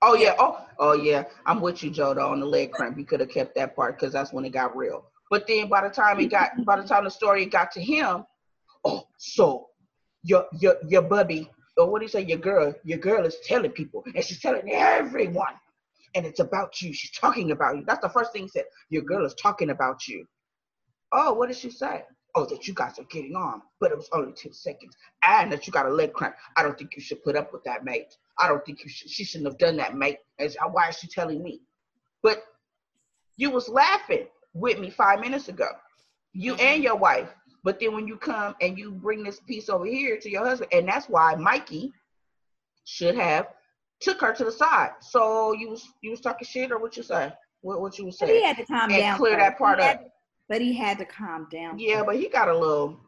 Oh 0.03 0.14
yeah. 0.14 0.35
Oh, 0.38 0.66
oh 0.79 0.92
yeah. 0.92 1.25
I'm 1.47 1.61
with 1.61 1.83
you, 1.83 1.90
Joe, 1.90 2.14
though, 2.14 2.29
on 2.29 2.40
the 2.40 2.47
leg 2.47 2.73
cramp. 2.73 2.99
You 2.99 3.05
could 3.05 3.21
have 3.21 3.31
kept 3.31 3.55
that 3.57 3.75
part 3.75 3.99
because 3.99 4.12
that's 4.12 4.33
when 4.33 4.44
it 4.44 4.51
got 4.51 4.77
real. 4.77 5.07
But 5.31 5.47
then 5.47 5.69
by 5.69 5.87
the 5.87 5.95
time 5.95 6.21
it 6.21 6.31
got 6.31 6.64
by 6.64 6.81
the 6.81 6.87
time 6.87 7.05
the 7.05 7.11
story 7.11 7.47
got 7.47 7.71
to 7.73 7.81
him, 7.83 8.25
oh, 8.85 9.07
so 9.19 9.69
your 10.23 10.47
your 10.59 10.77
your 10.87 11.03
bubby, 11.03 11.51
or 11.77 11.91
what 11.91 12.01
do 12.01 12.05
you 12.05 12.09
say, 12.09 12.23
your 12.25 12.38
girl, 12.38 12.75
your 12.85 12.99
girl 12.99 13.25
is 13.25 13.37
telling 13.45 13.73
people, 13.73 14.03
and 14.14 14.25
she's 14.25 14.41
telling 14.41 14.71
everyone 14.73 15.55
and 16.14 16.27
it's 16.27 16.41
about 16.41 16.81
you. 16.81 16.93
She's 16.93 17.11
talking 17.11 17.51
about 17.51 17.77
you. 17.77 17.85
That's 17.87 18.01
the 18.01 18.09
first 18.09 18.33
thing 18.33 18.43
he 18.43 18.49
said. 18.49 18.64
Your 18.91 19.03
girl 19.03 19.25
is 19.25 19.35
talking 19.35 19.71
about 19.71 20.07
you. 20.09 20.27
Oh, 21.12 21.33
what 21.33 21.49
did 21.49 21.57
she 21.57 21.71
say? 21.71 22.05
Oh, 22.35 22.45
that 22.47 22.69
you 22.69 22.75
guys 22.75 22.99
are 22.99 23.05
getting 23.05 23.35
on, 23.35 23.62
but 23.81 23.91
it 23.91 23.97
was 23.97 24.09
only 24.12 24.33
10 24.33 24.53
seconds. 24.53 24.97
And 25.27 25.51
that 25.53 25.67
you 25.67 25.73
got 25.73 25.87
a 25.87 25.91
leg 25.91 26.12
cramp. 26.12 26.37
I 26.57 26.62
don't 26.62 26.79
think 26.79 26.95
you 26.95 27.03
should 27.03 27.23
put 27.25 27.37
up 27.37 27.53
with 27.53 27.64
that, 27.64 27.85
mate. 27.85 28.17
I 28.38 28.49
don't 28.49 28.64
think 28.64 28.85
you 28.85 28.91
should. 28.91 29.11
She 29.11 29.25
shouldn't 29.25 29.49
have 29.49 29.59
done 29.59 29.77
that, 29.79 29.97
mate. 29.97 30.19
As, 30.38 30.57
why 30.73 30.88
is 30.88 30.99
she 30.99 31.09
telling 31.09 31.43
me? 31.43 31.61
But 32.23 32.43
you 33.37 33.51
was 33.51 33.69
laughing 33.69 34.27
with 34.55 34.79
me 34.79 34.91
five 34.91 35.21
minutes 35.21 35.49
ago. 35.49 35.69
You 36.33 36.55
mm-hmm. 36.55 36.63
and 36.63 36.83
your 36.83 36.97
wife. 36.97 37.29
But 37.65 37.81
then 37.81 37.95
when 37.95 38.07
you 38.07 38.17
come 38.17 38.55
and 38.61 38.79
you 38.79 38.93
bring 38.93 39.23
this 39.23 39.41
piece 39.41 39.69
over 39.69 39.85
here 39.85 40.17
to 40.19 40.31
your 40.31 40.47
husband, 40.47 40.73
and 40.73 40.89
that's 40.89 41.09
why 41.09 41.35
Mikey 41.35 41.93
should 42.85 43.17
have 43.17 43.49
took 44.01 44.21
her 44.21 44.33
to 44.33 44.45
the 44.45 44.53
side. 44.53 44.93
So 45.01 45.53
you 45.53 45.71
was 45.71 45.87
you 46.01 46.11
was 46.11 46.21
talking 46.21 46.47
shit 46.47 46.71
or 46.71 46.79
what 46.79 46.97
you 46.97 47.03
say? 47.03 47.33
What 47.61 47.81
what 47.81 47.99
you 47.99 48.07
was 48.07 48.19
saying? 48.19 48.33
He 48.33 48.45
had 48.45 48.57
to 48.57 48.65
calm 48.65 48.91
and 48.91 49.01
down. 49.01 49.19
Clear 49.19 49.37
that 49.37 49.59
part 49.59 49.81
had, 49.81 49.97
up. 49.97 50.11
But 50.49 50.61
he 50.61 50.73
had 50.73 50.99
to 50.99 51.05
calm 51.05 51.49
down. 51.51 51.79
Yeah, 51.79 52.03
but 52.05 52.17
he 52.17 52.29
got 52.29 52.49
a 52.49 52.57
little. 52.57 52.99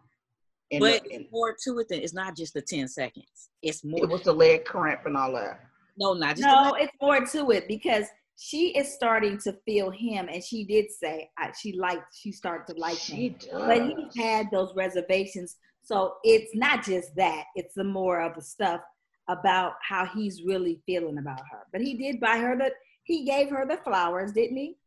but 0.79 1.05
the, 1.05 1.26
more 1.33 1.57
to 1.64 1.79
it 1.79 1.88
than 1.88 2.00
it's 2.00 2.12
not 2.12 2.37
just 2.37 2.55
the 2.55 2.62
ten 2.62 2.88
seconds. 2.88 3.50
It's 3.62 3.85
more. 3.85 4.03
It 4.03 4.09
was 4.09 4.22
the 4.22 4.33
leg 4.33 4.64
cramp 4.64 5.07
and 5.07 5.16
all 5.16 5.33
that. 5.33 5.61
No, 5.96 6.14
not 6.14 6.37
just. 6.37 6.42
No, 6.42 6.74
it's 6.74 6.92
more 7.00 7.24
to 7.24 7.50
it 7.53 7.68
because 7.68 8.07
she 8.42 8.68
is 8.68 8.94
starting 8.94 9.37
to 9.37 9.53
feel 9.66 9.90
him, 9.90 10.31
and 10.33 10.42
she 10.42 10.64
did 10.64 10.90
say 10.90 11.29
I, 11.37 11.53
she 11.53 11.74
liked. 11.74 12.16
She 12.16 12.33
started 12.33 12.72
to 12.72 12.81
like 12.81 12.96
she 12.96 13.29
him, 13.29 13.35
does. 13.38 13.50
but 13.53 13.83
he 13.83 14.22
had 14.22 14.50
those 14.50 14.74
reservations. 14.74 15.57
So 15.83 16.14
it's 16.24 16.57
not 16.57 16.83
just 16.83 17.14
that; 17.16 17.44
it's 17.55 17.74
the 17.74 17.85
more 17.85 18.22
of 18.22 18.35
the 18.35 18.40
stuff 18.40 18.81
about 19.29 19.74
how 19.87 20.07
he's 20.07 20.42
really 20.42 20.81
feeling 20.87 21.18
about 21.18 21.42
her. 21.50 21.66
But 21.70 21.83
he 21.83 21.92
did 21.92 22.18
buy 22.18 22.38
her 22.38 22.57
the 22.57 22.72
he 23.05 23.26
gave 23.26 23.50
her 23.50 23.66
the 23.66 23.76
flowers, 23.76 24.33
didn't 24.33 24.57
he? 24.57 24.79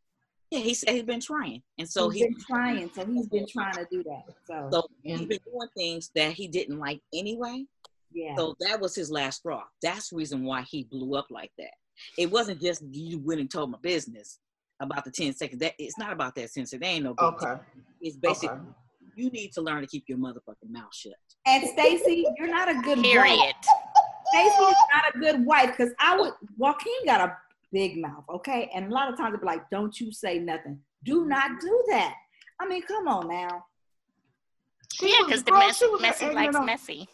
Yeah, 0.50 0.58
he 0.58 0.74
said 0.74 0.94
he's 0.94 1.04
been 1.04 1.20
trying, 1.20 1.62
and 1.78 1.88
so 1.88 2.08
he's, 2.08 2.24
he's 2.24 2.34
been 2.34 2.44
trying. 2.44 2.90
So 2.92 3.06
he's 3.06 3.28
been 3.28 3.46
trying 3.46 3.74
to 3.74 3.86
do 3.88 4.02
that. 4.02 4.34
So, 4.48 4.68
so 4.72 4.88
he's 5.00 5.20
been 5.20 5.38
doing 5.46 5.68
things 5.76 6.10
that 6.16 6.32
he 6.32 6.48
didn't 6.48 6.80
like 6.80 7.00
anyway. 7.14 7.66
Yeah. 8.12 8.34
So 8.34 8.56
that 8.60 8.80
was 8.80 8.96
his 8.96 9.12
last 9.12 9.38
straw. 9.38 9.62
That's 9.80 10.08
the 10.08 10.16
reason 10.16 10.42
why 10.42 10.62
he 10.62 10.82
blew 10.82 11.14
up 11.14 11.26
like 11.30 11.52
that. 11.58 11.74
It 12.18 12.30
wasn't 12.30 12.60
just 12.60 12.82
you 12.90 13.18
went 13.18 13.40
and 13.40 13.50
told 13.50 13.70
my 13.70 13.78
business 13.82 14.38
about 14.80 15.04
the 15.04 15.10
10 15.10 15.34
seconds. 15.34 15.60
That 15.60 15.74
it's 15.78 15.98
not 15.98 16.12
about 16.12 16.34
that 16.36 16.50
sense. 16.50 16.72
It 16.72 16.84
ain't 16.84 17.04
no 17.04 17.14
big 17.14 17.24
okay. 17.24 17.60
It's 18.00 18.16
basically 18.16 18.56
okay. 18.56 18.68
you 19.16 19.30
need 19.30 19.52
to 19.52 19.62
learn 19.62 19.80
to 19.80 19.86
keep 19.86 20.04
your 20.08 20.18
motherfucking 20.18 20.70
mouth 20.70 20.94
shut. 20.94 21.12
And 21.46 21.64
Stacy, 21.70 22.24
you're 22.38 22.50
not 22.50 22.68
a 22.68 22.74
good 22.82 23.02
period. 23.02 23.38
Wife. 23.38 23.54
Stacy's 24.28 24.76
not 24.92 25.14
a 25.14 25.18
good 25.18 25.46
wife 25.46 25.70
because 25.76 25.92
I 26.00 26.18
would 26.18 26.32
Joaquin 26.56 27.06
got 27.06 27.20
a 27.20 27.36
big 27.72 27.98
mouth, 27.98 28.24
okay? 28.32 28.70
And 28.74 28.90
a 28.90 28.94
lot 28.94 29.12
of 29.12 29.16
times 29.16 29.34
they 29.34 29.40
be 29.40 29.46
like, 29.46 29.68
"Don't 29.70 29.98
you 30.00 30.12
say 30.12 30.38
nothing. 30.38 30.80
Do 31.04 31.26
not 31.26 31.60
do 31.60 31.84
that." 31.88 32.14
I 32.60 32.66
mean, 32.66 32.82
come 32.82 33.08
on 33.08 33.28
now. 33.28 33.64
She 34.92 35.10
yeah, 35.10 35.24
because 35.26 35.42
the 35.42 35.52
mess, 35.52 35.82
messy 36.00 36.30
likes 36.30 36.56
messy. 36.64 37.08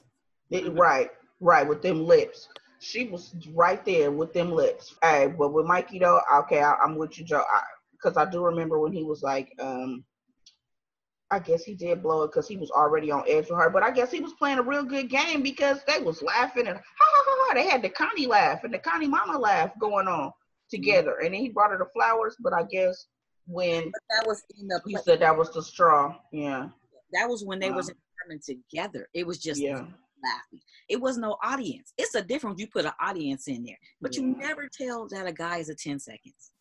It, 0.50 0.72
right, 0.74 1.10
right, 1.40 1.66
with 1.66 1.82
them 1.82 2.04
lips. 2.04 2.48
She 2.80 3.06
was 3.08 3.34
right 3.52 3.84
there 3.84 4.10
with 4.10 4.32
them 4.32 4.50
lips. 4.50 4.94
Hey, 5.02 5.32
but 5.38 5.52
with 5.52 5.66
Mikey 5.66 5.98
though, 5.98 6.20
okay, 6.40 6.62
I, 6.62 6.76
am 6.82 6.96
with 6.96 7.18
you, 7.18 7.24
Joe, 7.24 7.44
because 7.92 8.16
I, 8.16 8.22
I, 8.22 8.30
do 8.30 8.42
remember 8.42 8.78
when 8.78 8.92
he 8.92 9.04
was 9.04 9.22
like, 9.22 9.52
um, 9.60 10.02
I 11.30 11.38
guess 11.38 11.62
he 11.62 11.74
did 11.74 12.02
blow 12.02 12.24
it 12.24 12.28
because 12.28 12.48
he 12.48 12.56
was 12.56 12.70
already 12.70 13.10
on 13.10 13.24
edge 13.28 13.48
with 13.48 13.58
her. 13.58 13.70
But 13.70 13.84
I 13.84 13.90
guess 13.92 14.10
he 14.10 14.20
was 14.20 14.32
playing 14.32 14.58
a 14.58 14.62
real 14.62 14.82
good 14.82 15.08
game 15.08 15.42
because 15.42 15.80
they 15.86 16.02
was 16.02 16.22
laughing 16.22 16.66
and 16.66 16.76
ha 16.76 16.82
ha 16.98 17.22
ha 17.26 17.36
ha. 17.38 17.54
They 17.54 17.68
had 17.68 17.82
the 17.82 17.88
Connie 17.88 18.26
laugh 18.26 18.64
and 18.64 18.74
the 18.74 18.78
Connie 18.78 19.06
mama 19.06 19.38
laugh 19.38 19.70
going 19.78 20.08
on 20.08 20.32
together. 20.70 21.18
And 21.22 21.32
then 21.32 21.40
he 21.40 21.48
brought 21.48 21.70
her 21.70 21.78
the 21.78 21.86
flowers. 21.94 22.36
But 22.40 22.52
I 22.52 22.64
guess 22.64 23.06
when 23.46 23.84
but 23.84 24.02
that 24.10 24.26
was 24.26 24.42
in 24.58 24.66
the 24.66 24.80
he 24.86 24.96
said 24.96 25.20
that 25.20 25.36
was 25.36 25.52
the 25.52 25.62
straw. 25.62 26.16
Yeah. 26.32 26.68
That 27.12 27.28
was 27.28 27.44
when 27.44 27.60
they 27.60 27.70
wow. 27.70 27.76
was 27.76 27.92
coming 28.22 28.40
together. 28.44 29.08
It 29.14 29.26
was 29.26 29.38
just 29.38 29.60
yeah. 29.60 29.84
Laughing. 30.22 30.60
It 30.88 31.00
was 31.00 31.18
no 31.18 31.36
audience. 31.42 31.92
It's 31.98 32.14
a 32.14 32.22
difference. 32.22 32.60
You 32.60 32.66
put 32.68 32.84
an 32.84 32.92
audience 33.00 33.48
in 33.48 33.64
there, 33.64 33.78
but 34.00 34.14
yeah. 34.14 34.22
you 34.22 34.36
never 34.36 34.68
tell 34.68 35.08
that 35.08 35.26
a 35.26 35.32
guy 35.32 35.58
is 35.58 35.68
a 35.68 35.74
ten 35.74 35.98
seconds. 35.98 36.52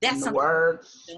That's 0.00 0.26
in 0.26 0.32
the 0.32 0.32
words. 0.32 1.08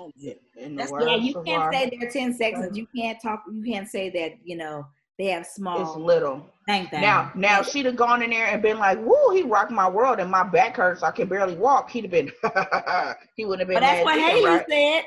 In 0.56 0.76
the 0.76 0.88
words 0.90 1.06
yeah, 1.08 1.16
you 1.16 1.42
can't 1.44 1.72
say 1.72 1.98
they're 1.98 2.10
ten 2.10 2.34
seconds. 2.34 2.76
You 2.76 2.86
can't 2.94 3.18
talk. 3.20 3.42
You 3.50 3.62
can't 3.62 3.88
say 3.88 4.10
that. 4.10 4.38
You 4.44 4.56
know 4.56 4.86
they 5.18 5.26
have 5.26 5.46
small. 5.46 5.80
It's 5.80 5.96
little. 5.96 6.44
Thank 6.66 6.90
that. 6.90 7.00
Now, 7.00 7.30
now 7.34 7.62
she'd 7.62 7.86
have 7.86 7.96
gone 7.96 8.22
in 8.22 8.30
there 8.30 8.46
and 8.46 8.60
been 8.60 8.78
like, 8.78 8.98
"Woo, 9.00 9.30
he 9.32 9.42
rocked 9.42 9.70
my 9.70 9.88
world, 9.88 10.18
and 10.18 10.30
my 10.30 10.42
back 10.42 10.76
hurts. 10.76 11.02
I 11.02 11.12
can 11.12 11.28
barely 11.28 11.54
walk." 11.54 11.90
He'd 11.90 12.04
have 12.04 12.10
been. 12.10 12.32
he 13.36 13.44
wouldn't 13.44 13.60
have 13.60 13.68
been. 13.68 13.76
But 13.76 13.80
that's 13.80 14.04
what 14.04 14.18
Haley 14.18 14.44
right? 14.44 14.66
said. 14.68 15.04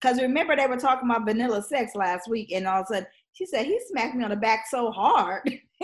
Because 0.00 0.20
remember 0.20 0.56
they 0.56 0.66
were 0.66 0.78
talking 0.78 1.10
about 1.10 1.26
vanilla 1.26 1.62
sex 1.62 1.94
last 1.94 2.28
week, 2.28 2.52
and 2.52 2.66
all 2.66 2.80
of 2.80 2.86
a 2.90 2.94
sudden 2.94 3.06
she 3.32 3.46
said 3.46 3.66
he 3.66 3.78
smacked 3.88 4.14
me 4.14 4.24
on 4.24 4.30
the 4.30 4.36
back 4.36 4.64
so 4.68 4.90
hard. 4.90 5.42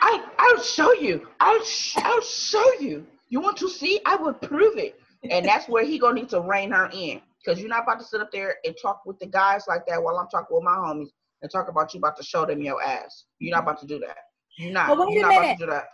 I 0.00 0.24
I'll 0.38 0.62
show 0.62 0.92
you. 0.92 1.26
I'll 1.40 1.62
sh- 1.64 1.96
I'll 1.98 2.20
show 2.22 2.72
you. 2.80 3.06
You 3.28 3.40
want 3.40 3.56
to 3.58 3.68
see? 3.68 4.00
I 4.06 4.16
will 4.16 4.32
prove 4.34 4.78
it 4.78 4.98
and 5.30 5.44
that's 5.44 5.68
where 5.68 5.84
he 5.84 5.98
gonna 5.98 6.14
need 6.20 6.28
to 6.30 6.40
rein 6.40 6.70
her 6.70 6.88
in 6.92 7.20
because 7.44 7.60
you're 7.60 7.68
not 7.68 7.82
about 7.84 7.98
to 8.00 8.04
sit 8.04 8.20
up 8.20 8.30
there 8.32 8.56
and 8.64 8.74
talk 8.80 9.02
with 9.06 9.18
the 9.18 9.26
guys 9.26 9.64
like 9.68 9.86
that 9.86 10.02
while 10.02 10.16
I'm 10.18 10.28
talking 10.28 10.54
with 10.56 10.64
my 10.64 10.72
homies. 10.76 11.08
and 11.42 11.50
talk 11.50 11.68
about 11.68 11.94
you 11.94 11.98
about 11.98 12.16
to 12.16 12.22
show 12.22 12.44
them 12.44 12.60
your 12.62 12.82
ass. 12.82 13.24
You're 13.38 13.54
not 13.54 13.62
about 13.62 13.80
to 13.80 13.86
do 13.86 13.98
that. 14.00 14.16
You're 14.56 14.72
not. 14.72 14.88
But 14.88 14.98
wait 15.06 15.14
You're 15.14 15.20
a 15.20 15.22
not 15.22 15.32
about 15.32 15.42
minute. 15.42 15.58
to 15.58 15.64
do 15.66 15.70
that. 15.70 15.88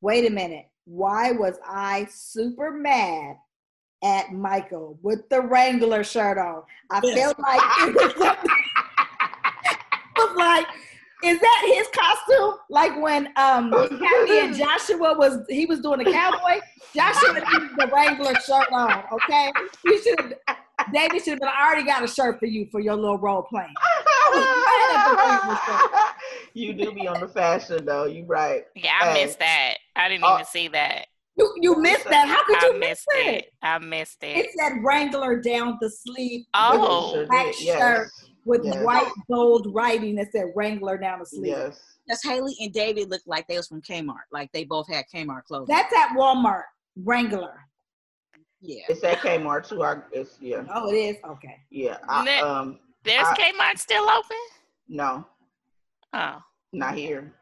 Wait 0.00 0.26
a 0.26 0.30
minute. 0.30 0.66
Why 0.84 1.32
was 1.32 1.58
I 1.66 2.06
super 2.10 2.70
mad 2.70 3.36
at 4.04 4.32
Michael 4.32 4.98
with 5.02 5.28
the 5.28 5.40
Wrangler 5.42 6.04
shirt 6.04 6.38
on? 6.38 6.62
I 6.90 7.00
felt 7.00 7.38
like 7.40 7.60
it 7.88 7.94
was, 7.94 8.12
it 9.64 9.78
was 10.16 10.36
like, 10.36 10.66
is 11.26 11.40
that 11.40 11.62
his 11.74 11.88
costume? 11.88 12.54
Like 12.70 13.00
when 13.00 13.26
um 13.36 13.70
Cathy 14.00 14.38
and 14.40 14.54
Joshua 14.54 15.16
was 15.16 15.38
he 15.48 15.66
was 15.66 15.80
doing 15.80 16.06
a 16.06 16.12
cowboy. 16.12 16.60
Joshua 16.94 17.34
needed 17.34 17.70
the 17.76 17.90
Wrangler 17.92 18.34
shirt 18.36 18.68
on. 18.72 19.04
Okay, 19.12 19.52
you 19.84 20.02
should. 20.02 20.36
David 20.92 21.18
should 21.22 21.30
have 21.32 21.40
been. 21.40 21.48
I 21.48 21.66
already 21.66 21.84
got 21.84 22.04
a 22.04 22.08
shirt 22.08 22.38
for 22.38 22.46
you 22.46 22.66
for 22.70 22.80
your 22.80 22.94
little 22.94 23.18
role 23.18 23.42
playing. 23.42 23.74
you 26.54 26.72
do 26.74 26.92
be 26.92 27.06
on 27.08 27.20
the 27.20 27.28
fashion 27.28 27.84
though. 27.84 28.04
You 28.06 28.24
right. 28.24 28.64
Yeah, 28.74 28.92
I 29.00 29.12
Hey. 29.12 29.24
missed 29.24 29.38
that. 29.40 29.74
I 29.96 30.08
didn't 30.08 30.24
Oh. 30.24 30.34
even 30.34 30.46
see 30.46 30.68
that. 30.68 31.06
You 31.36 31.52
you 31.60 31.76
missed 31.80 32.04
that. 32.08 32.28
How 32.28 32.44
could 32.44 32.56
I 32.64 32.66
you 32.74 32.78
miss 32.80 33.04
it? 33.08 33.34
it. 33.34 33.52
I 33.62 33.78
missed 33.78 34.22
It 34.22 34.46
it. 34.46 34.50
said 34.58 34.82
Wrangler 34.82 35.40
down 35.40 35.76
the 35.80 35.90
sleeve. 35.90 36.44
Oh. 36.54 37.12
Sure 37.12 37.26
black. 37.26 37.54
Yes. 37.60 37.78
shirt 37.78 38.08
with 38.46 38.64
Yes. 38.64 38.82
white 38.84 39.10
bold 39.28 39.66
writing 39.74 40.14
that 40.16 40.32
said 40.32 40.46
Wrangler 40.54 40.96
down 40.96 41.18
the 41.18 41.26
sleeve. 41.26 41.46
Yes. 41.48 41.80
Because 42.06 42.22
Hayley 42.22 42.56
and 42.60 42.72
David 42.72 43.10
looked 43.10 43.26
like 43.26 43.46
they 43.48 43.56
was 43.56 43.66
from 43.68 43.82
Kmart. 43.82 44.24
Like 44.32 44.50
they 44.52 44.64
both 44.64 44.86
had 44.88 45.04
Kmart 45.12 45.44
clothes. 45.44 45.66
That's 45.68 45.92
at 45.94 46.10
Walmart. 46.16 46.62
Wrangler. 47.04 47.58
yeah. 48.62 48.84
It's 48.88 49.04
at 49.04 49.18
Kmart 49.18 49.68
too. 49.68 49.82
I, 49.82 49.98
it's 50.12 50.38
yeah. 50.40 50.64
Oh, 50.72 50.88
it 50.90 50.94
is 50.96 51.16
okay. 51.28 51.58
Yeah. 51.70 51.98
I, 52.08 52.24
Ne- 52.24 52.40
um. 52.40 52.78
There's 53.04 53.26
I- 53.26 53.52
Kmart 53.52 53.78
still 53.78 54.08
open? 54.08 54.36
No, 54.88 55.26
Oh, 56.14 56.40
not 56.72 56.94
here. 56.94 57.34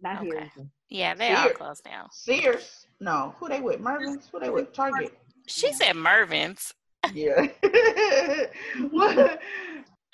Not 0.00 0.22
Okay. 0.26 0.50
here. 0.56 0.66
yeah, 0.88 1.14
they 1.14 1.32
all 1.34 1.50
closed 1.50 1.84
down. 1.84 2.08
Sears. 2.10 2.86
No. 2.98 3.34
Who 3.38 3.48
they 3.48 3.60
with? 3.60 3.80
Mervyn's. 3.80 4.28
Who 4.32 4.40
they 4.40 4.50
with? 4.50 4.72
Target. 4.72 5.16
She 5.46 5.72
said 5.72 5.94
Mervyn's. 5.96 6.72
Yeah. 7.12 7.46
What? 8.90 9.40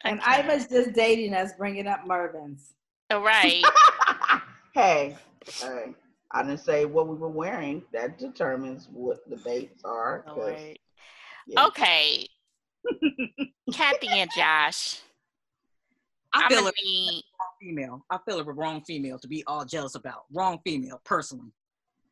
And 0.05 0.21
Okay. 0.21 0.41
Iva's 0.41 0.67
just 0.69 0.93
dating 0.93 1.35
us, 1.35 1.53
bringing 1.59 1.87
up 1.87 2.07
Mervyn's. 2.07 2.75
Oh, 3.11 3.23
right. 3.23 3.65
hey, 4.75 5.17
hey. 5.61 5.95
I 6.31 6.43
didn't 6.43 6.61
say 6.61 6.85
what 6.85 7.09
we 7.09 7.17
were 7.17 7.29
wearing. 7.29 7.83
That 7.93 8.19
determines 8.19 8.89
what 8.93 9.19
the 9.29 9.37
dates 9.37 9.83
are. 9.85 10.25
Lord. 10.37 10.77
yeah. 11.47 11.67
Okay. 11.67 12.27
Cathy 13.73 14.09
and 14.09 14.31
Josh. 14.37 15.01
I 16.35 16.43
I'm 16.43 16.49
feel 16.51 16.59
gonna 16.61 16.73
it 16.77 17.25
wrong 17.41 17.51
female. 17.61 18.05
I 18.11 18.19
feel 18.29 18.39
it 18.39 18.47
a 18.47 18.53
wrong 18.53 18.83
female 18.87 19.19
to 19.21 19.27
be 19.29 19.43
all 19.47 19.65
jealous 19.65 19.95
about. 19.95 20.25
Wrong 20.33 20.61
female, 20.65 21.01
personally. 21.05 21.51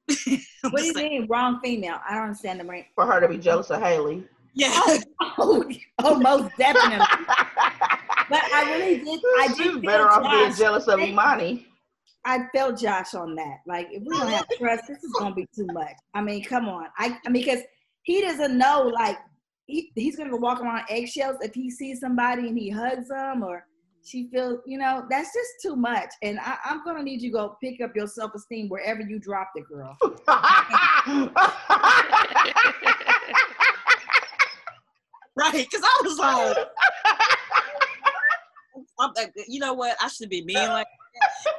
What 0.62 0.79
do 0.79 0.85
you 0.85 0.94
saying. 0.94 1.11
mean, 1.20 1.27
wrong 1.29 1.61
female? 1.62 1.99
I 2.09 2.14
don't 2.14 2.25
understand 2.25 2.59
the 2.59 2.64
right. 2.64 2.87
For 2.96 3.07
her 3.07 3.20
to 3.20 3.29
be 3.29 3.38
jealous 3.38 3.70
of 3.70 3.81
Hayley. 3.81 4.25
Yeah. 4.55 4.70
Oh, 5.38 5.64
oh, 5.99 6.18
most 6.18 6.51
definitely. 6.57 7.05
But 8.28 8.42
I 8.52 8.72
really 8.72 9.04
did. 9.04 9.20
I 9.38 9.46
She's 9.48 9.56
did 9.56 9.72
feel 9.72 9.80
better 9.82 10.08
off 10.08 10.30
being 10.30 10.54
jealous 10.54 10.88
of 10.88 11.00
Imani. 11.00 11.66
I 12.24 12.40
felt 12.54 12.78
Josh 12.78 13.14
on 13.14 13.36
that. 13.36 13.58
Like, 13.66 13.88
if 13.92 14.02
we 14.02 14.08
don't 14.18 14.28
have 14.28 14.46
trust, 14.58 14.88
this 14.88 15.02
is 15.04 15.12
gonna 15.18 15.34
be 15.34 15.46
too 15.54 15.66
much. 15.72 15.94
I 16.12 16.20
mean, 16.20 16.42
come 16.42 16.68
on. 16.68 16.86
I, 16.98 17.16
I 17.24 17.30
mean, 17.30 17.44
because 17.44 17.62
he 18.02 18.20
doesn't 18.20 18.58
know. 18.58 18.90
Like, 18.92 19.18
he, 19.66 19.92
he's 19.94 20.16
gonna 20.16 20.30
go 20.30 20.36
walk 20.36 20.60
around 20.60 20.84
eggshells 20.88 21.36
if 21.40 21.54
he 21.54 21.70
sees 21.70 22.00
somebody 22.00 22.48
and 22.48 22.58
he 22.58 22.68
hugs 22.68 23.08
them, 23.08 23.44
or 23.44 23.64
she 24.02 24.28
feels, 24.32 24.60
you 24.66 24.78
know, 24.78 25.04
that's 25.08 25.32
just 25.32 25.50
too 25.62 25.76
much. 25.76 26.08
And 26.22 26.40
I, 26.40 26.56
I'm 26.64 26.84
gonna 26.84 27.04
need 27.04 27.22
you 27.22 27.30
to 27.30 27.36
go 27.36 27.56
pick 27.62 27.80
up 27.80 27.94
your 27.94 28.08
self 28.08 28.34
esteem 28.34 28.68
wherever 28.68 29.02
you 29.02 29.20
dropped 29.20 29.56
it, 29.56 29.68
girl. 29.68 29.96
right. 35.36 35.52
Because 35.52 35.82
I 35.84 36.00
was 36.02 36.18
like, 36.18 36.56
I'm 38.98 39.12
like, 39.16 39.32
you 39.48 39.61
know 39.61 39.74
what? 39.74 39.96
I 40.00 40.09
should 40.09 40.30
be 40.30 40.42
mean 40.44 40.56
like 40.56 40.87
that. 41.14 41.52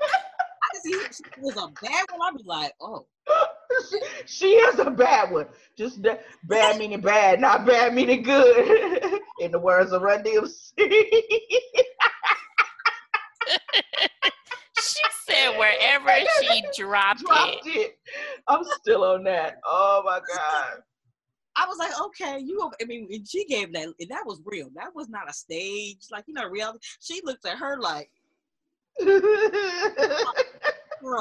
I 0.63 0.67
can 0.73 0.81
see 0.81 0.91
if 0.91 1.15
she 1.15 1.23
was 1.41 1.55
a 1.55 1.67
bad 1.85 2.05
one. 2.15 2.33
I'd 2.33 2.37
be 2.37 2.43
like, 2.45 2.73
oh. 2.81 3.05
she, 3.89 3.99
she 4.25 4.47
is 4.55 4.79
a 4.79 4.89
bad 4.89 5.31
one. 5.31 5.47
Just 5.77 6.01
that- 6.03 6.23
bad 6.45 6.77
meaning 6.79 7.01
bad, 7.01 7.39
not 7.39 7.65
bad 7.65 7.93
meaning 7.93 8.23
good. 8.23 9.19
In 9.41 9.51
the 9.51 9.59
words 9.59 9.91
of 9.91 10.01
Run 10.01 10.23
DMC. 10.23 10.71
she 14.79 15.01
said 15.25 15.57
wherever 15.57 16.09
she 16.41 16.63
dropped 16.77 17.21
Dropped 17.21 17.65
it. 17.67 17.77
it. 17.77 17.97
I'm 18.47 18.63
still 18.81 19.03
on 19.03 19.23
that. 19.25 19.59
Oh 19.65 20.01
my 20.05 20.19
god. 20.35 20.81
I 21.57 21.65
was 21.67 21.77
like, 21.79 21.99
okay, 22.01 22.39
you. 22.39 22.69
I 22.81 22.85
mean, 22.85 23.07
and 23.11 23.27
she 23.27 23.45
gave 23.45 23.73
that. 23.73 23.87
and 23.99 24.09
That 24.09 24.25
was 24.25 24.41
real. 24.45 24.69
That 24.75 24.93
was 24.95 25.09
not 25.09 25.29
a 25.29 25.33
stage, 25.33 26.05
like 26.11 26.25
you 26.27 26.33
know, 26.33 26.47
reality. 26.47 26.79
She 27.01 27.21
looked 27.23 27.45
at 27.45 27.57
her 27.57 27.79
like, 27.79 28.09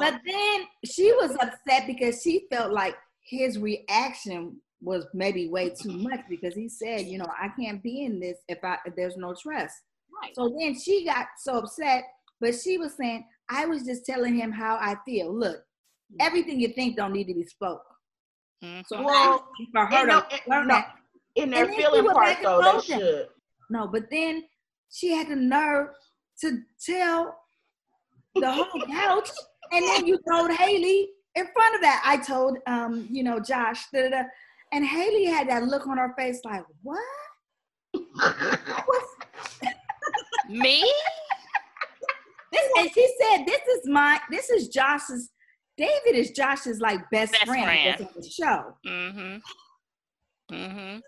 But 0.01 0.20
then 0.27 0.66
she 0.85 1.12
was 1.12 1.37
upset 1.40 1.87
because 1.87 2.22
she 2.22 2.46
felt 2.51 2.72
like 2.72 2.96
his 3.22 3.59
reaction 3.59 4.57
was 4.81 5.07
maybe 5.14 5.49
way 5.49 5.70
too 5.70 5.92
much 5.92 6.20
because 6.29 6.55
he 6.55 6.68
said, 6.68 7.07
you 7.07 7.18
know, 7.18 7.27
I 7.40 7.49
can't 7.59 7.83
be 7.83 8.05
in 8.05 8.20
this 8.20 8.38
if 8.49 8.59
I 8.62 8.79
if 8.85 8.94
there's 8.94 9.16
no 9.16 9.35
trust. 9.35 9.75
right. 10.22 10.35
So 10.35 10.55
then 10.59 10.79
she 10.79 11.05
got 11.05 11.27
so 11.38 11.59
upset, 11.59 12.05
but 12.40 12.55
she 12.55 12.79
was 12.79 12.94
saying, 12.94 13.25
I 13.49 13.66
was 13.66 13.85
just 13.85 14.05
telling 14.05 14.37
him 14.37 14.53
how 14.53 14.77
I 14.77 14.96
feel. 15.05 15.33
Look, 15.33 15.57
hmm. 16.11 16.16
everything 16.20 16.61
you 16.61 16.68
think 16.68 16.96
don't 16.96 17.12
need 17.12 17.29
to 17.29 17.35
be 17.35 17.44
spoke. 17.44 17.83
Mhm. 18.66 18.87
So 18.87 19.02
Well, 19.02 19.48
for 19.72 19.87
her 19.87 20.07
no- 20.07 20.20
to 20.22 20.40
learn 20.48 20.66
no, 20.68 20.74
that. 20.74 20.96
In 21.35 21.50
their 21.50 21.64
And 21.64 21.72
then 21.72 21.76
she 21.76 21.83
feeling 21.83 22.07
part 22.11 22.38
though, 22.42 22.72
they 22.72 22.81
should. 22.81 23.29
No, 23.70 23.87
but 23.88 24.11
then 24.11 24.44
she 24.90 25.12
had 25.12 25.29
the 25.29 25.37
nerve 25.37 25.88
to 26.40 26.62
tell 26.85 27.38
the 28.35 28.50
whole 28.50 28.81
couch, 28.87 29.31
and 29.72 29.85
then 29.85 30.07
you 30.07 30.18
told 30.29 30.50
Hayley 30.52 31.11
in 31.35 31.46
front 31.55 31.74
of 31.74 31.81
that. 31.83 32.02
I 32.05 32.16
told, 32.18 32.59
um, 32.66 33.07
you 33.11 33.22
know, 33.22 33.38
Josh, 33.40 33.87
da, 33.92 34.02
da, 34.02 34.09
da. 34.11 34.22
and 34.72 34.85
Hayley 34.87 35.24
had 35.26 35.48
that 35.48 35.64
look 35.64 35.87
on 35.87 35.98
her 35.98 36.14
face, 36.16 36.40
like, 36.44 36.64
what? 36.83 37.02
Me? 40.48 40.81
this? 42.52 42.68
And 42.79 42.90
she 42.92 43.14
said, 43.20 43.44
"This 43.46 43.61
is 43.62 43.88
my, 43.88 44.20
this 44.31 44.48
is 44.50 44.68
Josh's. 44.68 45.31
David 45.76 46.14
is 46.14 46.30
Josh's 46.30 46.80
like 46.80 47.08
best, 47.10 47.32
Best 47.32 47.44
friend, 47.44 47.64
friend. 47.64 47.96
that's 47.98 48.16
on 48.16 48.22
the 48.22 48.30
show. 48.30 48.76
Mm-hmm. 48.86 50.54
Mm-hmm. 50.54 50.98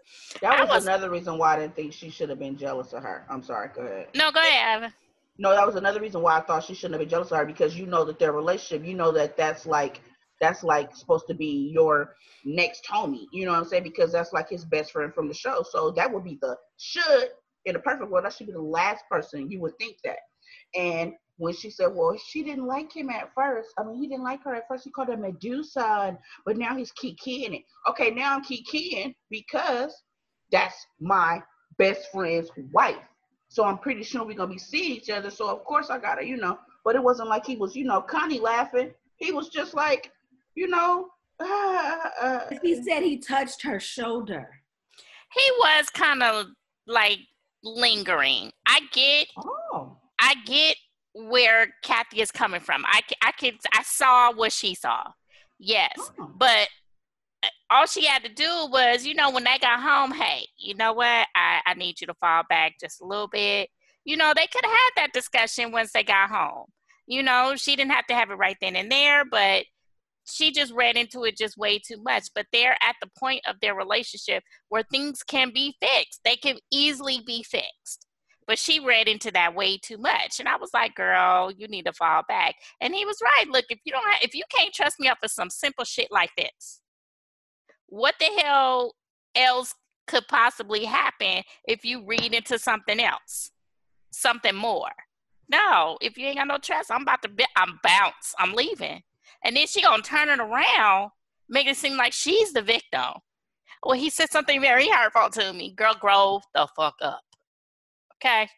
That 0.42 0.60
was, 0.60 0.68
was- 0.68 0.86
another 0.86 1.10
reason 1.10 1.38
why 1.38 1.56
I 1.56 1.60
didn't 1.60 1.76
think 1.76 1.92
she 1.92 2.10
should 2.10 2.28
have 2.28 2.38
been 2.38 2.56
jealous 2.56 2.92
of 2.92 3.02
her. 3.02 3.24
I'm 3.30 3.42
sorry, 3.42 3.70
go 3.74 3.82
ahead. 3.82 4.08
No, 4.14 4.30
go 4.32 4.40
ahead, 4.40 4.76
Ivan. 4.78 4.92
No, 5.38 5.50
that 5.54 5.64
was 5.64 5.76
another 5.76 6.00
reason 6.00 6.20
why 6.20 6.36
I 6.36 6.40
thought 6.40 6.64
she 6.64 6.74
shouldn't 6.74 6.94
have 6.94 7.00
been 7.00 7.08
jealous 7.08 7.30
of 7.30 7.38
her 7.38 7.46
because 7.46 7.76
you 7.76 7.86
know 7.86 8.04
that 8.04 8.18
their 8.18 8.32
relationship, 8.32 8.84
you 8.86 8.94
know 8.94 9.12
that 9.12 9.36
that's 9.36 9.66
like 9.66 10.00
that's 10.40 10.64
like 10.64 10.94
supposed 10.96 11.26
to 11.28 11.34
be 11.34 11.70
your 11.72 12.14
next 12.44 12.84
homie. 12.90 13.26
You 13.32 13.44
know 13.46 13.52
what 13.52 13.58
I'm 13.58 13.64
saying? 13.64 13.84
Because 13.84 14.10
that's 14.10 14.32
like 14.32 14.48
his 14.50 14.64
best 14.64 14.90
friend 14.92 15.14
from 15.14 15.28
the 15.28 15.34
show. 15.34 15.64
So 15.70 15.92
that 15.92 16.12
would 16.12 16.24
be 16.24 16.38
the 16.42 16.56
should 16.78 17.28
in 17.66 17.76
a 17.76 17.78
perfect 17.78 18.10
world. 18.10 18.24
That 18.24 18.32
should 18.32 18.48
be 18.48 18.52
the 18.52 18.60
last 18.60 19.04
person 19.08 19.48
you 19.50 19.60
would 19.60 19.78
think 19.78 19.96
that. 20.04 20.18
And 20.76 21.12
when 21.38 21.54
she 21.54 21.70
said, 21.70 21.94
"Well, 21.94 22.16
she 22.18 22.42
didn't 22.42 22.66
like 22.66 22.92
him 22.94 23.08
at 23.10 23.32
first. 23.34 23.70
I 23.78 23.84
mean, 23.84 23.96
he 23.96 24.08
didn't 24.08 24.24
like 24.24 24.42
her 24.44 24.54
at 24.54 24.68
first. 24.68 24.84
He 24.84 24.90
called 24.90 25.08
her 25.08 25.16
Medusa, 25.16 26.04
and, 26.08 26.18
but 26.44 26.58
now 26.58 26.76
he's 26.76 26.92
kikiing 26.92 27.54
it. 27.54 27.62
Okay, 27.88 28.10
now 28.10 28.34
I'm 28.34 28.44
kikiing 28.44 29.14
because 29.30 29.94
that's 30.52 30.86
my 31.00 31.42
best 31.78 32.08
friend's 32.12 32.50
wife. 32.72 32.96
So 33.48 33.64
I'm 33.64 33.78
pretty 33.78 34.02
sure 34.02 34.24
we're 34.24 34.36
gonna 34.36 34.52
be 34.52 34.58
seeing 34.58 34.96
each 34.96 35.10
other. 35.10 35.30
So 35.30 35.48
of 35.48 35.64
course 35.64 35.90
I 35.90 35.98
gotta, 35.98 36.26
you 36.26 36.36
know. 36.36 36.58
But 36.84 36.96
it 36.96 37.02
wasn't 37.02 37.28
like 37.28 37.46
he 37.46 37.56
was, 37.56 37.74
you 37.74 37.84
know, 37.84 38.00
Connie 38.00 38.40
laughing. 38.40 38.92
He 39.16 39.32
was 39.32 39.48
just 39.48 39.74
like, 39.74 40.12
you 40.54 40.68
know, 40.68 41.08
uh, 41.40 41.98
uh, 42.20 42.40
He 42.62 42.82
said 42.82 43.02
he 43.02 43.18
touched 43.18 43.62
her 43.62 43.80
shoulder. 43.80 44.48
He 45.32 45.50
was 45.60 45.88
kind 45.90 46.22
of 46.22 46.46
like 46.86 47.18
lingering. 47.62 48.50
I 48.66 48.80
get, 48.92 49.28
oh, 49.36 49.98
I 50.18 50.34
get 50.46 50.76
where 51.26 51.68
Cathy 51.82 52.20
is 52.20 52.30
coming 52.30 52.60
from. 52.60 52.84
I, 52.86 53.00
I 53.22 53.32
can 53.32 53.54
I 53.74 53.82
saw 53.82 54.32
what 54.32 54.52
she 54.52 54.74
saw. 54.74 55.02
Yes, 55.58 55.92
oh. 55.98 56.30
but 56.36 56.68
uh, 57.42 57.48
all 57.70 57.86
she 57.86 58.04
had 58.04 58.22
to 58.24 58.32
do 58.32 58.68
was, 58.70 59.04
you 59.04 59.14
know, 59.14 59.30
when 59.30 59.44
they 59.44 59.58
got 59.58 59.80
home, 59.80 60.12
hey, 60.12 60.46
you 60.56 60.74
know 60.74 60.92
what? 60.92 61.26
I, 61.34 61.60
I 61.66 61.74
need 61.74 62.00
you 62.00 62.06
to 62.06 62.14
fall 62.14 62.44
back 62.48 62.74
just 62.80 63.00
a 63.00 63.06
little 63.06 63.28
bit. 63.28 63.68
You 64.04 64.16
know, 64.16 64.32
they 64.34 64.46
could 64.46 64.64
have 64.64 64.72
had 64.72 64.90
that 64.96 65.12
discussion 65.12 65.72
once 65.72 65.90
they 65.92 66.04
got 66.04 66.30
home. 66.30 66.66
You 67.06 67.22
know, 67.22 67.54
she 67.56 67.74
didn't 67.74 67.92
have 67.92 68.06
to 68.06 68.14
have 68.14 68.30
it 68.30 68.34
right 68.34 68.56
then 68.60 68.76
and 68.76 68.90
there, 68.90 69.24
but 69.24 69.64
she 70.30 70.52
just 70.52 70.72
ran 70.72 70.96
into 70.96 71.24
it 71.24 71.36
just 71.36 71.56
way 71.56 71.78
too 71.78 72.00
much. 72.02 72.28
But 72.34 72.46
they're 72.52 72.76
at 72.82 72.96
the 73.00 73.08
point 73.18 73.42
of 73.48 73.56
their 73.60 73.74
relationship 73.74 74.42
where 74.68 74.84
things 74.90 75.22
can 75.22 75.50
be 75.52 75.74
fixed. 75.80 76.20
They 76.24 76.36
can 76.36 76.58
easily 76.70 77.20
be 77.26 77.42
fixed. 77.42 78.06
But 78.48 78.58
she 78.58 78.80
read 78.80 79.08
into 79.08 79.30
that 79.32 79.54
way 79.54 79.76
too 79.76 79.98
much. 79.98 80.40
And 80.40 80.48
I 80.48 80.56
was 80.56 80.70
like, 80.72 80.94
girl, 80.94 81.52
you 81.52 81.68
need 81.68 81.84
to 81.84 81.92
fall 81.92 82.22
back. 82.26 82.54
And 82.80 82.94
he 82.94 83.04
was 83.04 83.18
right. 83.22 83.46
Look, 83.46 83.66
if 83.68 83.78
you 83.84 83.92
don't 83.92 84.10
have, 84.10 84.22
if 84.22 84.34
you 84.34 84.42
can't 84.50 84.74
trust 84.74 84.98
me 84.98 85.06
up 85.06 85.18
for 85.22 85.28
some 85.28 85.50
simple 85.50 85.84
shit 85.84 86.08
like 86.10 86.30
this, 86.36 86.80
what 87.86 88.14
the 88.18 88.40
hell 88.40 88.94
else 89.36 89.74
could 90.06 90.26
possibly 90.28 90.86
happen 90.86 91.42
if 91.68 91.84
you 91.84 92.04
read 92.06 92.32
into 92.32 92.58
something 92.58 92.98
else? 92.98 93.50
Something 94.10 94.56
more. 94.56 94.92
No, 95.50 95.98
if 96.00 96.16
you 96.16 96.26
ain't 96.26 96.38
got 96.38 96.48
no 96.48 96.58
trust, 96.58 96.90
I'm 96.90 97.02
about 97.02 97.22
to 97.22 97.28
be, 97.28 97.44
I'm 97.54 97.78
bounce. 97.82 98.34
I'm 98.38 98.54
leaving. 98.54 99.02
And 99.44 99.56
then 99.56 99.66
she 99.66 99.82
gonna 99.82 100.02
turn 100.02 100.30
it 100.30 100.40
around, 100.40 101.10
make 101.50 101.66
it 101.66 101.76
seem 101.76 101.98
like 101.98 102.14
she's 102.14 102.54
the 102.54 102.62
victim. 102.62 103.12
Well, 103.82 103.98
he 103.98 104.08
said 104.10 104.30
something 104.30 104.60
very 104.60 104.88
hurtful 104.88 105.30
to 105.30 105.52
me. 105.52 105.74
Girl, 105.74 105.94
grow 106.00 106.40
the 106.54 106.66
fuck 106.74 106.94
up. 107.02 107.20
Okay. 108.20 108.48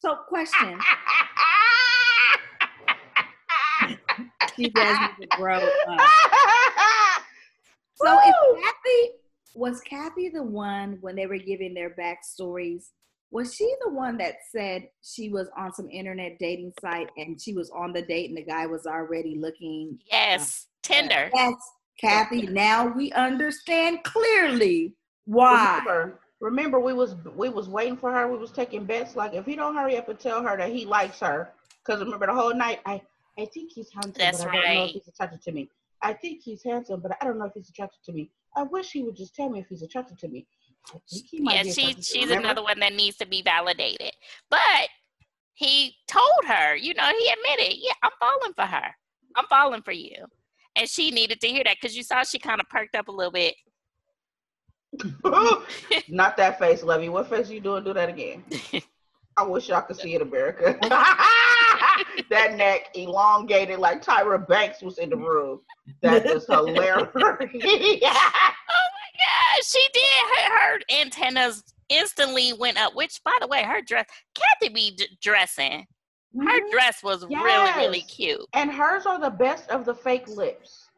So, 0.00 0.16
question. 0.28 0.78
she 4.56 4.68
does 4.70 4.98
need 5.00 5.16
to 5.22 5.28
grow 5.36 5.58
up. 5.58 5.72
So, 7.94 8.18
if 8.24 8.34
Cathy 8.62 9.20
was 9.54 9.80
Cathy 9.80 10.28
the 10.28 10.42
one 10.42 10.98
when 11.00 11.16
they 11.16 11.26
were 11.26 11.38
giving 11.38 11.74
their 11.74 11.90
backstories? 11.90 12.90
Was 13.30 13.54
she 13.54 13.72
the 13.84 13.90
one 13.90 14.18
that 14.18 14.36
said 14.50 14.88
she 15.02 15.28
was 15.28 15.48
on 15.56 15.72
some 15.72 15.88
internet 15.88 16.38
dating 16.38 16.72
site 16.80 17.08
and 17.16 17.40
she 17.40 17.54
was 17.54 17.70
on 17.70 17.92
the 17.92 18.02
date 18.02 18.28
and 18.28 18.36
the 18.36 18.44
guy 18.44 18.66
was 18.66 18.86
already 18.86 19.38
looking? 19.38 19.98
Yes, 20.10 20.66
uh, 20.66 20.68
Tinder. 20.82 21.30
Yes, 21.32 21.54
Cathy. 22.00 22.48
Now 22.48 22.88
we 22.88 23.12
understand 23.12 24.02
clearly 24.02 24.96
why. 25.26 25.80
Remember, 26.40 26.80
we 26.80 26.94
was 26.94 27.14
we 27.36 27.48
was 27.48 27.68
waiting 27.68 27.96
for 27.96 28.10
her. 28.12 28.26
We 28.30 28.38
was 28.38 28.50
taking 28.50 28.84
bets. 28.84 29.14
Like 29.14 29.34
if 29.34 29.44
he 29.44 29.56
don't 29.56 29.74
hurry 29.74 29.96
up 29.98 30.08
and 30.08 30.18
tell 30.18 30.42
her 30.42 30.56
that 30.56 30.70
he 30.70 30.86
likes 30.86 31.20
her, 31.20 31.50
because 31.84 32.02
remember 32.02 32.26
the 32.26 32.34
whole 32.34 32.54
night, 32.54 32.80
I 32.86 33.02
I 33.38 33.46
think 33.46 33.72
he's 33.72 33.90
handsome, 33.92 34.14
That's 34.16 34.44
but 34.44 34.48
I 34.48 34.56
don't 34.56 34.74
know 34.74 34.84
if 34.84 34.90
he's 34.90 35.08
attracted 35.08 35.42
to 35.42 35.52
me. 35.52 35.68
I 36.02 36.12
think 36.14 36.42
he's 36.42 36.62
handsome, 36.62 37.00
but 37.00 37.12
I 37.20 37.24
don't 37.24 37.38
know 37.38 37.44
if 37.44 37.52
he's 37.54 37.68
attracted 37.68 38.02
to 38.04 38.12
me. 38.12 38.30
I 38.56 38.62
wish 38.62 38.90
he 38.90 39.02
would 39.02 39.16
just 39.16 39.34
tell 39.34 39.48
me 39.50 39.60
if 39.60 39.68
he's 39.68 39.82
attracted 39.82 40.18
to 40.18 40.28
me. 40.28 40.46
yeah, 41.32 41.62
she, 41.62 41.94
she's 42.00 42.30
another 42.30 42.62
one 42.62 42.80
that 42.80 42.94
needs 42.94 43.16
to 43.18 43.26
be 43.26 43.42
validated. 43.42 44.12
But 44.50 44.88
he 45.54 45.94
told 46.08 46.44
her, 46.46 46.74
you 46.74 46.94
know, 46.94 47.06
he 47.06 47.32
admitted, 47.32 47.76
yeah, 47.78 47.92
I'm 48.02 48.10
falling 48.18 48.54
for 48.54 48.64
her. 48.64 48.94
I'm 49.36 49.46
falling 49.46 49.82
for 49.82 49.92
you. 49.92 50.24
And 50.76 50.88
she 50.88 51.10
needed 51.10 51.40
to 51.42 51.48
hear 51.48 51.64
that 51.64 51.76
because 51.80 51.96
you 51.96 52.02
saw 52.02 52.22
she 52.22 52.38
kind 52.38 52.60
of 52.60 52.68
perked 52.68 52.96
up 52.96 53.08
a 53.08 53.12
little 53.12 53.32
bit. 53.32 53.54
Not 56.08 56.36
that 56.36 56.58
face, 56.58 56.82
Lovey. 56.82 57.08
What 57.08 57.28
face 57.28 57.50
you 57.50 57.60
doing? 57.60 57.84
Do 57.84 57.94
that 57.94 58.08
again. 58.08 58.44
I 59.36 59.42
wish 59.42 59.68
y'all 59.68 59.82
could 59.82 59.96
see 59.96 60.14
it, 60.14 60.22
America. 60.22 60.76
that 62.30 62.56
neck 62.56 62.88
elongated 62.94 63.78
like 63.78 64.04
Tyra 64.04 64.46
Banks 64.46 64.82
was 64.82 64.98
in 64.98 65.10
the 65.10 65.16
room. 65.16 65.60
That 66.02 66.26
is 66.26 66.46
hilarious. 66.46 67.08
oh 67.14 67.36
my 67.40 67.48
god, 67.54 69.64
she 69.64 69.86
did. 69.92 70.02
Her, 70.36 70.58
her, 70.58 70.80
antennas 71.00 71.62
instantly 71.88 72.52
went 72.52 72.80
up. 72.80 72.94
Which, 72.94 73.22
by 73.24 73.36
the 73.40 73.46
way, 73.46 73.62
her 73.62 73.80
dress, 73.80 74.06
Cathy 74.34 74.72
be 74.72 74.90
d- 74.90 75.06
dressing. 75.22 75.86
Her 76.36 76.44
mm-hmm. 76.44 76.70
dress 76.70 77.02
was 77.02 77.24
yes. 77.28 77.42
really, 77.42 77.86
really 77.86 78.02
cute. 78.02 78.46
And 78.52 78.70
hers 78.70 79.06
are 79.06 79.18
the 79.18 79.30
best 79.30 79.68
of 79.70 79.84
the 79.84 79.94
fake 79.94 80.28
lips. 80.28 80.89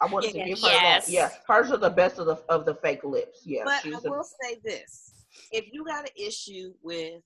I 0.00 0.06
want 0.06 0.24
yes. 0.24 0.32
to 0.32 0.38
give 0.38 0.58
her 0.60 0.68
yes. 0.68 1.06
that. 1.06 1.12
Yeah, 1.12 1.30
hers 1.46 1.70
are 1.70 1.76
the 1.76 1.90
best 1.90 2.18
of 2.18 2.26
the 2.26 2.36
of 2.48 2.64
the 2.64 2.74
fake 2.76 3.04
lips. 3.04 3.42
Yeah, 3.44 3.62
but 3.64 3.84
I 3.86 3.98
will 4.08 4.20
a, 4.20 4.24
say 4.24 4.58
this: 4.64 5.12
if 5.50 5.66
you 5.72 5.84
got 5.84 6.04
an 6.04 6.14
issue 6.16 6.72
with 6.82 7.22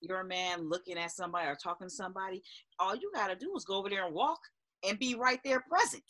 your 0.00 0.24
man 0.24 0.68
looking 0.68 0.98
at 0.98 1.10
somebody 1.10 1.48
or 1.48 1.56
talking 1.56 1.88
to 1.88 1.94
somebody, 1.94 2.42
all 2.78 2.94
you 2.94 3.10
got 3.14 3.28
to 3.28 3.36
do 3.36 3.54
is 3.56 3.64
go 3.64 3.76
over 3.76 3.88
there 3.88 4.06
and 4.06 4.14
walk 4.14 4.38
and 4.88 4.98
be 4.98 5.14
right 5.14 5.40
there 5.44 5.64
present. 5.68 6.04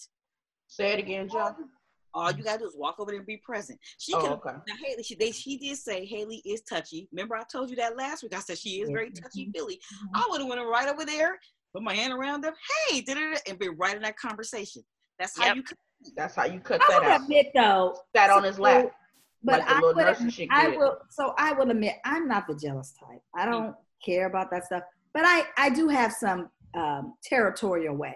Say 0.66 0.92
it 0.92 0.98
again, 0.98 1.28
John. 1.28 1.54
All 2.16 2.30
you 2.30 2.44
gotta 2.44 2.60
do 2.60 2.66
is 2.66 2.76
walk 2.76 3.00
over 3.00 3.10
there 3.10 3.18
and 3.18 3.26
be 3.26 3.38
present. 3.38 3.78
She 3.98 4.14
oh, 4.14 4.20
can. 4.20 4.32
Okay. 4.34 4.50
Now 4.68 4.74
Hayley, 4.84 5.02
she 5.02 5.16
they, 5.16 5.32
she 5.32 5.58
did 5.58 5.76
say 5.76 6.04
Hayley 6.04 6.42
is 6.46 6.62
touchy. 6.62 7.08
Remember 7.10 7.34
I 7.34 7.42
told 7.50 7.70
you 7.70 7.76
that 7.76 7.96
last 7.96 8.22
week. 8.22 8.36
I 8.36 8.40
said 8.40 8.56
she 8.56 8.80
is 8.80 8.88
very 8.88 9.10
touchy 9.10 9.50
feely. 9.52 9.74
Mm-hmm. 9.74 10.16
I 10.16 10.26
would 10.30 10.40
have 10.40 10.48
went 10.48 10.60
right 10.64 10.88
over 10.88 11.04
there, 11.04 11.38
put 11.72 11.82
my 11.82 11.94
hand 11.94 12.12
around 12.12 12.42
them, 12.42 12.54
hey, 12.88 13.00
did 13.00 13.18
it, 13.18 13.42
and 13.48 13.58
be 13.58 13.68
right 13.68 13.96
in 13.96 14.02
that 14.02 14.16
conversation. 14.16 14.82
That's 15.18 15.38
how 15.38 15.54
you. 15.54 15.62
Cut. 15.62 15.78
That's 16.16 16.34
how 16.34 16.44
you 16.44 16.60
cut 16.60 16.82
I 16.82 16.92
that 16.92 17.02
out. 17.02 17.10
I'll 17.10 17.22
admit 17.22 17.46
though, 17.54 17.96
that 18.12 18.30
on 18.30 18.44
his 18.44 18.58
lap. 18.58 18.90
But 19.42 19.60
like 19.60 19.70
I, 19.70 19.80
would, 19.80 19.98
I 20.50 20.68
will. 20.68 20.98
So 21.10 21.34
I 21.36 21.52
will 21.52 21.70
admit, 21.70 21.96
I'm 22.04 22.26
not 22.26 22.46
the 22.46 22.54
jealous 22.54 22.94
type. 22.98 23.20
I 23.36 23.44
don't 23.44 23.70
mm 23.70 23.74
care 24.04 24.26
about 24.26 24.50
that 24.50 24.66
stuff. 24.66 24.82
But 25.14 25.22
I, 25.24 25.44
I 25.56 25.70
do 25.70 25.88
have 25.88 26.12
some 26.12 26.50
um, 26.74 27.14
territorial 27.22 27.96
ways. 27.96 28.12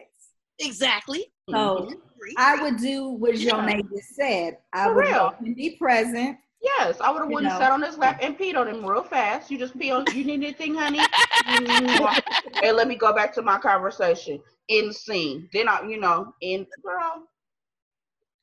Exactly. 0.58 1.32
So 1.48 1.56
mm-hmm. 1.56 1.94
I 2.36 2.62
would 2.62 2.76
do 2.76 3.08
what 3.08 3.38
yeah. 3.38 3.52
Jonay 3.52 3.80
just 3.88 4.14
said. 4.14 4.58
I 4.72 4.84
For 4.84 4.94
would 4.94 5.06
real. 5.06 5.34
be 5.54 5.76
present. 5.78 6.36
Yes, 6.60 7.00
I 7.00 7.10
would 7.12 7.20
have 7.20 7.30
went 7.30 7.46
and 7.46 7.56
sat 7.56 7.70
on 7.70 7.82
his 7.82 7.96
lap 7.96 8.18
and 8.20 8.36
peed 8.36 8.56
on 8.56 8.66
him 8.66 8.84
real 8.84 9.04
fast. 9.04 9.48
You 9.50 9.58
just 9.58 9.78
pee 9.78 9.92
on. 9.92 10.04
You 10.12 10.24
need 10.24 10.34
anything, 10.34 10.74
honey? 10.74 10.98
and 11.46 12.76
let 12.76 12.88
me 12.88 12.96
go 12.96 13.12
back 13.14 13.34
to 13.34 13.42
my 13.42 13.58
conversation. 13.58 14.40
In 14.68 14.92
scene. 14.92 15.48
Then 15.52 15.68
I, 15.68 15.82
you 15.88 15.98
know, 15.98 16.34
in 16.42 16.66
girl. 16.82 17.26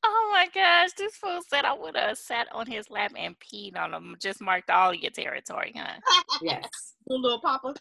Oh 0.08 0.30
my 0.32 0.48
gosh, 0.54 0.90
this 0.96 1.16
fool 1.16 1.40
said 1.48 1.64
I 1.64 1.72
would 1.72 1.96
have 1.96 2.18
sat 2.18 2.46
on 2.52 2.66
his 2.66 2.90
lap 2.90 3.12
and 3.16 3.34
peed 3.40 3.76
on 3.76 3.92
him. 3.92 4.16
Just 4.20 4.40
marked 4.40 4.70
all 4.70 4.94
your 4.94 5.10
territory, 5.10 5.72
huh? 5.76 6.00
yes. 6.42 6.68
little 7.08 7.40
papa. 7.40 7.74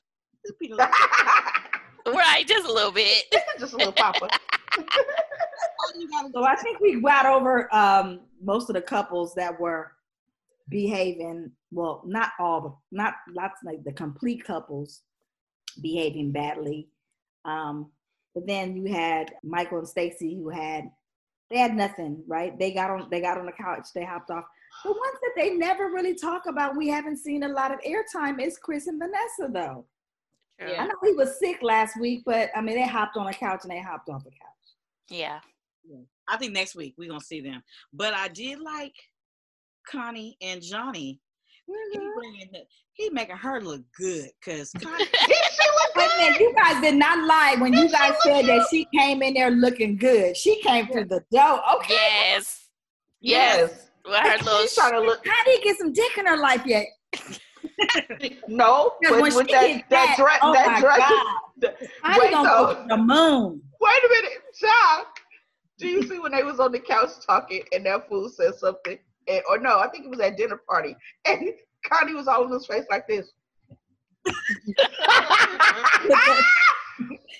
right, 2.07 2.47
just 2.47 2.68
a 2.68 2.72
little 2.72 2.91
bit. 2.91 3.26
just 3.59 3.74
a 3.74 3.78
little 3.78 3.93
papa. 3.93 4.30
so 6.34 6.43
I 6.43 6.55
think 6.55 6.80
we 6.80 6.99
got 7.01 7.26
over 7.26 7.74
um, 7.74 8.22
most 8.43 8.70
of 8.70 8.76
the 8.76 8.82
couples 8.82 9.36
that 9.36 9.59
were 9.59 9.91
behaving 10.70 11.51
well, 11.76 12.01
not 12.05 12.32
all 12.39 12.61
the 12.61 12.97
not 12.97 13.15
lots 13.36 13.59
like 13.65 13.84
the 13.84 13.91
complete 13.91 14.43
couples 14.45 15.01
behaving 15.82 16.32
badly. 16.32 16.88
Um, 17.43 17.91
but 18.34 18.47
then 18.47 18.78
you 18.78 18.91
had 18.91 19.34
Michael 19.43 19.80
and 19.80 19.88
Stacy 19.88 20.36
who 20.36 20.49
had 20.49 20.89
they 21.51 21.57
had 21.57 21.76
nothing, 21.76 22.23
right? 22.28 22.57
They 22.57 22.71
got 22.71 22.89
on 22.89 23.09
they 23.11 23.19
got 23.19 23.38
on 23.38 23.45
the 23.45 23.51
couch, 23.51 23.88
they 23.93 24.05
hopped 24.05 24.32
off. 24.32 24.45
The 24.84 24.89
ones 24.89 25.17
that 25.21 25.34
they 25.36 25.51
never 25.51 25.91
really 25.91 26.15
talk 26.15 26.43
about, 26.47 26.78
we 26.78 26.88
haven't 26.88 27.17
seen 27.17 27.43
a 27.43 27.49
lot 27.49 27.73
of 27.73 27.80
airtime 27.82 28.41
is 28.41 28.57
Chris 28.57 28.88
and 28.88 28.99
Vanessa 28.99 29.51
though. 29.51 29.86
Yeah. 30.59 30.84
I 30.84 30.88
know 30.88 30.95
he 31.03 31.11
was 31.11 31.38
sick 31.38 31.61
last 31.61 31.99
week, 31.99 32.23
but 32.26 32.51
I 32.55 32.61
mean 32.61 32.76
they 32.76 32.88
hopped 32.88 33.17
on 33.17 33.26
the 33.26 33.34
couch 33.34 33.61
and 33.63 33.71
they 33.71 33.82
hopped 33.82 34.09
off 34.09 34.23
the 34.23 34.32
couch. 34.32 34.39
Yeah. 35.09 35.39
yeah. 35.84 36.03
I 36.30 36.38
think 36.38 36.53
next 36.53 36.76
week 36.76 36.95
we're 36.97 37.09
gonna 37.09 37.19
see 37.19 37.41
them. 37.41 37.61
But 37.91 38.13
I 38.13 38.30
did 38.30 38.61
like 38.61 38.95
Connie 39.91 40.38
and 40.41 40.61
Johnny. 40.61 41.19
Mm-hmm. 41.70 42.53
He, 42.53 42.63
he 42.93 43.09
making 43.09 43.38
her 43.38 43.59
look 43.61 43.82
good 43.97 44.30
because 44.39 44.72
Wait 45.95 46.09
a 46.13 46.18
minute, 46.18 46.39
you 46.39 46.53
guys 46.53 46.82
did 46.82 46.95
not 46.95 47.26
lie 47.26 47.55
when 47.57 47.74
you 47.74 47.89
guys 47.89 48.13
said 48.24 48.45
that 48.45 48.68
she 48.70 48.86
came 48.93 49.22
in 49.24 49.34
there 49.34 49.49
looking 49.49 49.97
good. 49.97 50.36
She 50.36 50.61
came 50.61 50.88
through 50.88 51.05
the 51.05 51.24
door. 51.32 51.61
Okay. 51.78 51.93
Yes. 51.93 52.70
Yes. 53.22 53.57
yes. 53.72 53.88
Well, 54.05 54.22
her 54.22 54.38
little 54.43 54.61
She's 54.61 54.76
trying 54.76 54.93
to 54.93 54.99
look. 54.99 55.26
How 55.26 55.43
did 55.45 55.59
you 55.59 55.63
get 55.63 55.78
some 55.78 55.93
dick 55.93 56.18
in 56.18 56.26
her 56.26 56.38
life 56.38 56.63
yet? 56.66 56.86
no, 58.47 58.93
with, 59.01 59.36
with 59.36 59.47
that, 59.47 59.84
that, 59.89 60.16
dress. 60.18 60.39
Oh 60.41 60.53
that 60.53 60.80
dress. 60.80 60.99
God. 60.99 61.76
I 62.03 62.20
wait, 62.20 62.32
gonna 62.32 62.49
go 62.49 62.74
to 62.74 62.88
the 62.88 62.97
moon. 62.97 63.61
Wait 63.80 64.03
a 64.05 64.09
minute, 64.09 64.32
John. 64.59 65.05
Do 65.78 65.88
you 65.88 66.03
see 66.03 66.20
when 66.20 66.32
they 66.32 66.43
was 66.43 66.59
on 66.59 66.72
the 66.72 66.80
couch 66.80 67.11
talking 67.26 67.63
and 67.74 67.86
that 67.86 68.07
fool 68.07 68.30
said 68.30 68.55
something? 68.55 68.97
And, 69.28 69.41
or 69.49 69.57
no, 69.57 69.80
I 69.80 69.88
think 69.89 70.05
it 70.05 70.09
was 70.09 70.19
at 70.19 70.38
dinner 70.38 70.59
party. 70.67 70.95
And 71.28 71.49
Connie 71.86 72.13
was 72.15 72.28
all 72.28 72.45
in 72.45 72.51
his 72.51 72.65
face 72.65 72.86
like 72.89 73.07
this. 73.07 73.32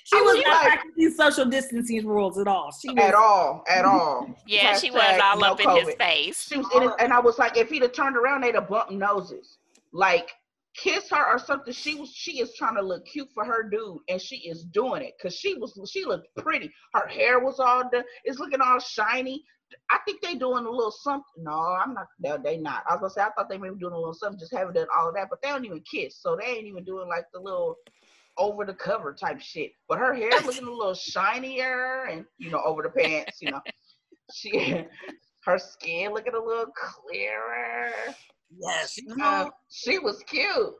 she 0.04 0.16
was 0.16 0.42
not 0.44 0.64
like, 0.64 0.80
practicing 0.80 1.10
social 1.16 1.46
distancing 1.46 2.06
rules 2.06 2.38
at 2.38 2.46
all. 2.46 2.70
She 2.70 2.90
was, 2.90 2.98
at 3.04 3.14
all, 3.14 3.64
at 3.68 3.84
all. 3.86 4.28
Yeah, 4.46 4.76
she 4.78 4.92
was 4.92 5.20
all 5.20 5.40
no 5.40 5.52
up 5.52 5.58
COVID. 5.58 5.80
in 5.80 5.86
his 5.86 5.94
face. 5.96 6.42
She 6.42 6.58
was 6.58 6.68
in 6.76 6.82
his, 6.82 6.92
and 7.00 7.12
I 7.12 7.18
was 7.18 7.38
like, 7.38 7.56
if 7.56 7.70
he'd 7.70 7.82
have 7.82 7.92
turned 7.92 8.16
around, 8.16 8.42
they'd 8.42 8.54
have 8.54 8.68
bumped 8.68 8.92
noses. 8.92 9.58
Like 9.92 10.30
kiss 10.76 11.08
her 11.10 11.24
or 11.24 11.38
something. 11.38 11.72
She 11.72 11.94
was 11.94 12.10
she 12.14 12.40
is 12.40 12.54
trying 12.54 12.76
to 12.76 12.82
look 12.82 13.06
cute 13.06 13.28
for 13.34 13.44
her 13.44 13.68
dude, 13.68 13.98
and 14.08 14.20
she 14.20 14.36
is 14.36 14.64
doing 14.64 15.02
it 15.02 15.14
because 15.18 15.36
she 15.36 15.54
was 15.54 15.78
she 15.90 16.04
looked 16.04 16.28
pretty. 16.36 16.70
Her 16.94 17.06
hair 17.08 17.40
was 17.40 17.58
all 17.58 17.88
done. 17.90 18.04
It's 18.24 18.38
looking 18.38 18.60
all 18.60 18.78
shiny. 18.78 19.42
I 19.90 19.98
think 20.04 20.22
they 20.22 20.34
doing 20.34 20.64
a 20.64 20.70
little 20.70 20.90
something. 20.92 21.42
No, 21.44 21.52
I'm 21.52 21.94
not. 21.94 22.06
No, 22.20 22.38
they 22.42 22.56
not. 22.56 22.84
I 22.88 22.94
was 22.94 23.00
gonna 23.00 23.10
say 23.10 23.20
I 23.22 23.30
thought 23.30 23.48
they 23.48 23.58
may 23.58 23.70
be 23.70 23.78
doing 23.78 23.92
a 23.92 23.98
little 23.98 24.14
something, 24.14 24.38
just 24.38 24.54
haven't 24.54 24.74
done 24.74 24.86
all 24.96 25.08
of 25.08 25.14
that, 25.14 25.28
but 25.30 25.40
they 25.42 25.48
don't 25.48 25.64
even 25.64 25.82
kiss, 25.90 26.20
so 26.20 26.36
they 26.36 26.46
ain't 26.46 26.66
even 26.66 26.84
doing 26.84 27.08
like 27.08 27.24
the 27.32 27.40
little 27.40 27.76
over 28.38 28.64
the 28.64 28.74
cover 28.74 29.12
type 29.14 29.40
shit. 29.40 29.72
But 29.88 29.98
her 29.98 30.14
hair 30.14 30.30
looking 30.44 30.66
a 30.66 30.70
little 30.70 30.94
shinier, 30.94 32.04
and 32.10 32.24
you 32.38 32.50
know 32.50 32.62
over 32.64 32.82
the 32.82 32.90
pants, 32.90 33.38
you 33.40 33.50
know, 33.50 33.60
she 34.32 34.84
her 35.44 35.58
skin 35.58 36.12
looking 36.12 36.34
a 36.34 36.38
little 36.42 36.72
clearer. 36.74 37.90
Yes, 38.58 38.92
she, 38.92 39.06
uh, 39.22 39.46
she 39.70 39.98
was 39.98 40.22
cute. 40.26 40.74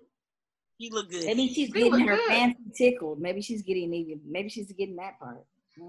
He 0.78 0.90
looked 0.90 1.10
good. 1.10 1.24
Maybe 1.24 1.48
she's 1.48 1.68
She 1.68 1.72
getting 1.72 2.06
her 2.06 2.16
good. 2.16 2.28
fancy 2.28 2.58
tickled. 2.76 3.20
Maybe 3.20 3.40
she's 3.40 3.62
getting 3.62 3.92
even. 3.94 4.20
Maybe 4.28 4.48
she's 4.48 4.70
getting 4.72 4.96
that 4.96 5.18
part. 5.18 5.44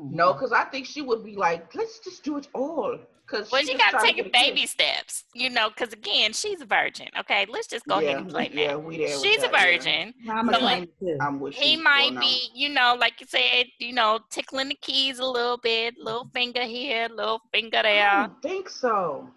No, 0.10 0.34
mm-hmm. 0.34 0.34
because 0.34 0.52
I 0.52 0.66
think 0.66 0.86
she 0.86 1.02
would 1.02 1.24
be 1.24 1.36
like, 1.36 1.74
let's 1.76 2.00
just 2.00 2.24
do 2.24 2.38
it 2.38 2.48
all. 2.54 2.98
Because 3.26 3.52
Well, 3.52 3.64
she 3.64 3.76
got 3.76 3.92
to 3.92 3.98
take 4.00 4.18
it 4.18 4.32
baby 4.32 4.66
steps, 4.66 5.26
you 5.34 5.50
know, 5.50 5.70
because 5.70 5.94
again, 5.94 6.34
she's 6.34 6.62
a 6.62 6.66
virgin. 6.66 7.08
Okay, 7.20 7.46
let's 7.50 7.68
just 7.68 7.88
go 7.88 8.00
yeah, 8.00 8.08
ahead 8.08 8.18
and 8.18 8.28
play 8.30 8.50
yeah, 8.52 8.74
now. 8.74 8.80
we 8.80 8.98
there 8.98 9.22
She's 9.22 9.44
a 9.44 9.48
that, 9.48 9.56
yeah. 9.58 9.78
virgin. 9.78 10.14
I'm 10.30 10.50
So, 10.50 10.54
a 10.54 10.56
claim 10.56 10.84
it 10.84 10.90
too. 11.00 11.18
I'm 11.20 11.40
with 11.40 11.56
He 11.56 11.76
might 11.78 12.12
Well, 12.12 12.12
no. 12.14 12.22
be, 12.22 12.50
you 12.54 12.70
know, 12.70 12.96
like 13.00 13.20
you 13.22 13.28
said, 13.28 13.68
you 13.80 13.94
know, 13.94 14.20
tickling 14.30 14.70
the 14.70 14.76
keys 14.76 15.20
a 15.20 15.26
little 15.26 15.58
bit, 15.58 15.96
little 15.98 16.30
finger 16.34 16.64
here, 16.64 17.10
little 17.10 17.42
finger 17.52 17.82
there. 17.84 18.10
I 18.10 18.16
there. 18.18 18.28
don't 18.28 18.42
think 18.42 18.70
so. 18.70 19.30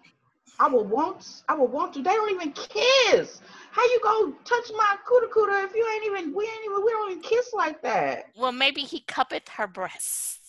I 0.59 0.67
would 0.69 0.89
want. 0.89 1.43
I 1.49 1.55
would 1.55 1.71
want 1.71 1.93
to. 1.95 2.03
They 2.03 2.11
don't 2.11 2.31
even 2.31 2.53
kiss. 2.53 3.41
How 3.71 3.83
you 3.83 3.99
go 4.03 4.31
touch 4.45 4.71
my 4.77 4.97
cooter 5.07 5.29
cooter 5.29 5.65
if 5.65 5.75
you 5.75 5.87
ain't 5.93 6.05
even? 6.05 6.33
We 6.35 6.45
ain't 6.45 6.65
even. 6.65 6.83
We 6.85 6.91
don't 6.91 7.11
even 7.11 7.23
kiss 7.23 7.53
like 7.53 7.81
that. 7.83 8.25
Well, 8.35 8.51
maybe 8.51 8.81
he 8.81 8.99
cuppeth 9.01 9.47
her 9.49 9.67
breasts. 9.67 10.40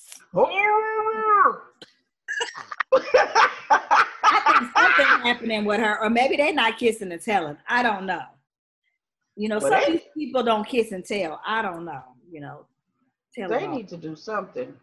I 3.71 4.43
think 4.47 4.71
something 4.77 5.27
happening 5.27 5.65
with 5.65 5.81
her, 5.81 6.01
or 6.03 6.11
maybe 6.11 6.37
they're 6.37 6.53
not 6.55 6.79
kissing 6.79 7.13
and 7.13 7.21
telling. 7.21 7.57
I 7.69 7.83
don't 7.83 8.07
know. 8.07 8.23
You 9.37 9.49
know, 9.49 9.59
Well, 9.59 9.71
some 9.83 9.95
they- 9.95 10.05
people 10.17 10.43
don't 10.43 10.67
kiss 10.67 10.93
and 10.93 11.05
tell. 11.05 11.41
I 11.47 11.63
don't 11.63 11.85
know. 11.85 12.03
You 12.31 12.41
know, 12.41 12.67
tell 13.35 13.49
they 13.49 13.67
need 13.67 13.89
to 13.89 13.97
do 13.97 14.17
something. 14.17 14.75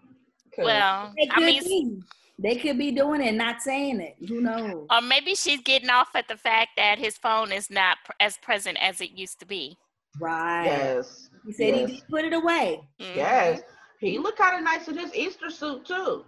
Well, 0.58 1.14
They 1.18 1.28
I 1.30 1.34
could 1.34 1.44
mean, 1.46 1.64
be. 1.64 2.02
They 2.42 2.56
could 2.56 2.78
be 2.78 2.92
doing 2.92 3.22
it 3.22 3.34
not 3.34 3.62
saying 3.62 4.00
it. 4.00 4.16
Who 4.28 4.40
knows? 4.42 4.88
or 4.90 5.02
maybe 5.02 5.36
she's 5.36 5.62
getting 5.62 5.90
off 5.90 6.10
at 6.16 6.28
the 6.28 6.38
fact 6.38 6.70
that 6.78 6.98
his 6.98 7.18
phone 7.18 7.52
is 7.52 7.70
not 7.70 7.98
pr- 8.06 8.12
as 8.22 8.38
present 8.38 8.78
as 8.82 9.02
it 9.02 9.12
used 9.12 9.40
to 9.42 9.46
be. 9.46 9.78
Right. 10.20 10.66
yes, 10.66 11.30
He 11.46 11.52
said 11.54 11.76
yes. 11.76 11.90
he 11.90 11.96
did 11.98 12.08
put 12.10 12.24
it 12.26 12.34
away. 12.34 12.82
Mhm. 13.00 13.16
yes. 13.16 13.62
He 14.00 14.18
looked 14.18 14.40
kind 14.40 14.56
of 14.56 14.64
nice 14.64 14.88
in 14.88 14.98
his 14.98 15.14
Easter 15.14 15.50
suit 15.50 15.86
too. 15.86 16.24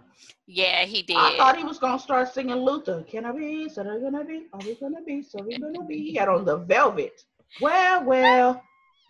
Yeah, 0.46 0.84
he 0.84 1.02
did. 1.02 1.16
I 1.16 1.36
thought 1.36 1.56
he 1.56 1.64
was 1.64 1.78
gonna 1.78 1.98
start 1.98 2.32
singing 2.32 2.56
Luther. 2.56 3.02
Can 3.02 3.24
I 3.24 3.32
be? 3.32 3.68
So 3.68 3.82
they're 3.82 3.98
gonna 3.98 4.24
be. 4.24 4.46
Are 4.52 4.60
we 4.60 4.74
gonna 4.74 5.02
be? 5.02 5.22
So 5.22 5.42
we 5.42 5.58
gonna 5.58 5.84
be. 5.84 6.10
He 6.10 6.14
had 6.14 6.28
on 6.28 6.44
the 6.44 6.58
velvet. 6.58 7.22
Well, 7.60 8.04
well, 8.04 8.62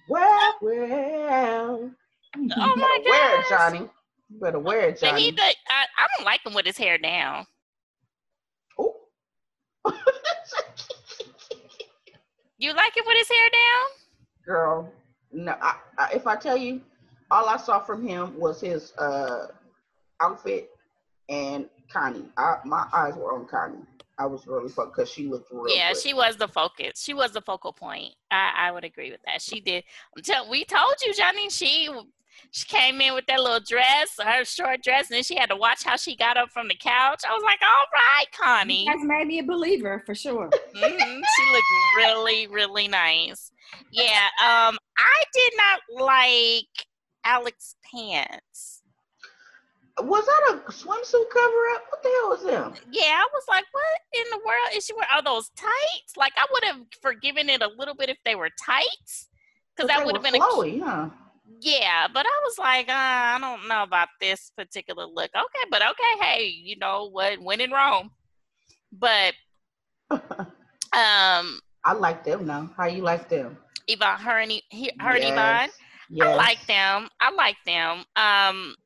well, 0.09 0.55
well. 0.63 1.91
oh 2.37 2.77
my 2.77 2.99
better 3.05 3.11
wear 3.11 3.41
it. 3.41 3.47
Johnny. 3.49 3.79
You 4.31 4.41
better 4.41 4.59
wear 4.59 4.89
it, 4.89 4.99
But 5.01 5.11
Johnny. 5.11 5.23
he, 5.23 5.31
the, 5.33 5.43
I, 5.43 5.85
I 5.99 6.07
don't 6.17 6.25
like 6.25 6.47
him 6.47 6.55
with 6.55 6.67
his 6.67 6.79
hair 6.79 6.99
down. 6.99 7.47
Ooh. 8.81 8.95
You 12.59 12.73
like 12.75 12.97
it 12.97 13.05
with 13.05 13.19
his 13.19 13.29
hair 13.29 13.49
down? 13.51 13.91
Girl, 14.47 14.93
no. 15.33 15.57
I, 15.61 15.75
I, 15.99 16.11
if 16.15 16.27
I 16.29 16.37
tell 16.37 16.57
you, 16.57 16.81
all 17.33 17.49
I 17.49 17.57
saw 17.57 17.81
from 17.81 18.07
him 18.07 18.39
was 18.39 18.61
his 18.61 18.93
uh, 18.99 19.47
outfit 20.21 20.69
and 21.31 21.67
Connie. 21.91 22.27
I, 22.37 22.57
my 22.65 22.87
eyes 22.93 23.15
were 23.17 23.33
on 23.35 23.47
Connie. 23.47 23.79
I 24.19 24.27
was 24.27 24.47
really 24.47 24.69
fucked 24.69 24.95
because 24.95 25.11
she 25.11 25.27
looked 25.27 25.51
real 25.51 25.75
yeah, 25.75 25.93
good. 25.95 26.03
she 26.03 26.13
was 26.13 26.37
the 26.37 26.47
focus. 26.47 27.03
She 27.03 27.15
was 27.15 27.33
the 27.33 27.41
focal 27.41 27.73
point. 27.73 28.15
I, 28.31 28.53
I 28.69 28.71
would 28.71 28.85
agree 28.85 29.11
with 29.11 29.21
that. 29.25 29.41
She 29.41 29.61
did. 29.61 29.83
Until 30.15 30.49
we 30.51 30.65
told 30.65 30.95
you, 31.05 31.15
Johnny, 31.15 31.49
she 31.49 31.89
she 32.51 32.67
came 32.67 33.01
in 33.01 33.15
with 33.15 33.25
that 33.27 33.41
little 33.41 33.61
dress, 33.67 34.11
her 34.23 34.45
short 34.45 34.83
dress, 34.83 35.09
and 35.11 35.17
then 35.17 35.23
she 35.23 35.37
had 35.37 35.49
to 35.49 35.57
watch 35.57 35.83
how 35.85 35.97
she 35.97 36.15
got 36.15 36.37
up 36.37 36.51
from 36.51 36.69
the 36.69 36.75
couch. 36.75 37.23
I 37.29 37.33
was 37.33 37.43
like, 37.43 37.61
all 37.63 37.87
right, 37.95 38.27
Connie. 38.39 38.85
That's 38.87 39.03
made 39.05 39.27
me 39.27 39.39
a 39.39 39.43
believer 39.45 40.03
for 40.05 40.15
sure. 40.15 40.51
Mhm, 40.77 40.99
She 41.37 41.53
looked 41.53 41.97
really, 41.97 42.47
really 42.49 42.89
nice. 42.89 43.51
Yeah. 43.91 44.29
Um, 44.41 44.77
I 44.99 45.23
did 45.33 45.53
not 45.57 46.05
like 46.05 46.87
Alex 47.25 47.77
pants. 47.91 48.83
Was 50.01 50.25
that 50.25 50.55
a 50.55 50.73
swimsuit 50.73 51.29
cover 51.31 51.69
up? 51.75 51.83
What 51.91 52.03
the 52.03 52.09
hell 52.09 52.29
was 52.31 52.43
them? 52.45 52.75
Yeah, 52.91 53.21
I 53.23 53.29
was 53.33 53.45
like, 53.49 53.65
what 53.73 53.85
in 54.15 54.31
the 54.31 54.39
world 54.39 54.69
is 54.75 54.87
she 54.87 54.95
wearing? 54.95 55.09
Are 55.15 55.23
those 55.23 55.51
tights? 55.51 56.17
Like, 56.17 56.33
I 56.37 56.47
would 56.51 56.65
have 56.65 56.77
forgiven 57.03 57.51
it 57.51 57.61
a 57.63 57.69
little 57.77 57.95
bit 57.95 58.09
if 58.09 58.17
they 58.25 58.35
were 58.35 58.49
tights, 58.65 59.29
because 59.77 59.89
that 59.89 60.05
would 60.07 60.15
have 60.15 60.25
been 60.25 60.35
a 60.35 60.39
flowy, 60.39 60.83
huh? 60.83 61.11
yeah. 61.61 62.09
But 62.13 62.25
I 62.25 62.41
was 62.45 62.57
like, 62.59 62.89
uh, 62.89 62.93
I 62.95 63.39
don't 63.39 63.69
know 63.69 63.83
about 63.83 64.09
this 64.19 64.51
particular 64.57 65.05
look. 65.05 65.31
Okay, 65.35 65.69
but 65.71 65.83
okay, 65.83 66.25
hey, 66.25 66.47
you 66.47 66.77
know 66.79 67.11
what? 67.11 67.41
When 67.43 67.61
in 67.61 67.71
Rome. 67.71 68.11
But 68.91 69.35
um, 70.11 71.61
I 71.85 71.93
like 71.95 72.25
them 72.25 72.47
now. 72.47 72.71
How 72.77 72.87
you 72.87 73.03
like 73.03 73.29
them? 73.29 73.59
Ivan, 73.91 74.19
her 74.21 74.39
and 74.39 74.53
he- 74.71 74.93
her 75.01 75.11
and 75.17 75.23
Yes. 75.23 75.33
Ivan. 75.39 75.71
Yes. 76.15 76.29
I 76.29 76.35
like 76.35 76.67
them. 76.67 77.09
I 77.21 77.31
like 77.33 77.57
them. 77.65 78.05
Um, 78.17 78.77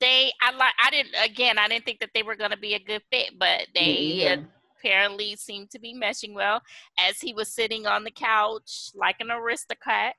they, 0.00 0.30
I 0.40 0.56
like. 0.56 0.72
I 0.80 0.90
didn't. 0.90 1.14
Again, 1.24 1.58
I 1.58 1.66
didn't 1.66 1.84
think 1.84 1.98
that 2.00 2.10
they 2.14 2.22
were 2.22 2.36
going 2.36 2.52
to 2.52 2.56
be 2.56 2.74
a 2.74 2.78
good 2.78 3.02
fit, 3.10 3.32
but 3.36 3.66
they 3.74 3.84
either. 3.84 4.48
apparently 4.78 5.34
seemed 5.34 5.70
to 5.70 5.80
be 5.80 5.92
meshing 5.92 6.32
well. 6.32 6.60
As 7.00 7.20
he 7.20 7.34
was 7.34 7.48
sitting 7.48 7.86
on 7.86 8.04
the 8.04 8.12
couch 8.12 8.90
like 8.94 9.16
an 9.18 9.32
aristocrat. 9.32 10.14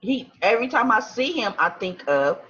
he 0.00 0.32
every 0.42 0.66
time 0.66 0.90
I 0.90 0.98
see 0.98 1.32
him, 1.32 1.54
I 1.56 1.68
think 1.68 2.02
of 2.08 2.40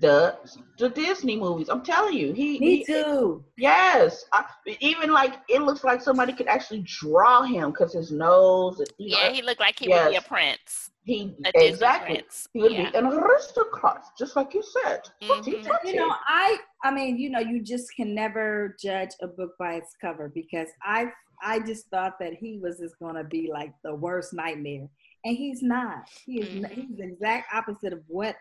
the 0.00 0.36
the 0.78 0.90
Disney 0.90 1.36
movies. 1.36 1.68
I'm 1.68 1.82
telling 1.82 2.14
you, 2.14 2.32
he, 2.32 2.58
Me 2.58 2.76
he 2.78 2.84
too. 2.84 3.44
yes, 3.56 4.24
I, 4.32 4.44
even 4.80 5.12
like 5.12 5.34
it 5.48 5.62
looks 5.62 5.82
like 5.82 6.02
somebody 6.02 6.32
could 6.32 6.46
actually 6.46 6.84
draw 6.86 7.42
him 7.42 7.70
because 7.70 7.94
his 7.94 8.10
nose. 8.12 8.80
You 8.98 9.12
know, 9.12 9.22
Yeah, 9.22 9.30
he 9.30 9.42
looked 9.42 9.60
like 9.60 9.78
he 9.78 9.88
would 9.88 10.10
be 10.10 10.16
a 10.16 10.22
prince, 10.22 10.90
he 11.08 11.34
exactly. 11.54 12.22
He 12.52 12.60
would 12.60 12.72
Yeah. 12.72 12.90
be 12.90 12.98
an 12.98 13.06
aristocrat, 13.06 14.04
just 14.18 14.36
like 14.36 14.52
you 14.52 14.62
said. 14.62 15.08
Touchy, 15.26 15.52
Mhm. 15.56 15.84
You 15.84 15.96
know, 15.96 16.14
I 16.28 16.58
I 16.84 16.90
mean, 16.92 17.16
you 17.18 17.30
know, 17.30 17.40
you 17.40 17.60
just 17.62 17.94
can 17.96 18.14
never 18.14 18.76
judge 18.80 19.10
a 19.22 19.26
book 19.26 19.56
by 19.58 19.74
its 19.74 19.96
cover 20.00 20.28
because 20.28 20.68
I 20.82 21.10
I 21.40 21.60
just 21.60 21.88
thought 21.88 22.18
that 22.18 22.34
he 22.34 22.58
was 22.58 22.78
just 22.78 22.98
gonna 22.98 23.24
be 23.24 23.48
like 23.50 23.72
the 23.82 23.94
worst 23.94 24.34
nightmare. 24.34 24.88
And 25.24 25.36
he's 25.36 25.62
not. 25.62 26.08
He 26.26 26.42
is 26.42 26.54
Mhm. 26.54 26.72
he's 26.74 26.96
the 26.98 27.04
exact 27.04 27.54
opposite 27.54 27.92
of 27.94 28.02
what 28.08 28.36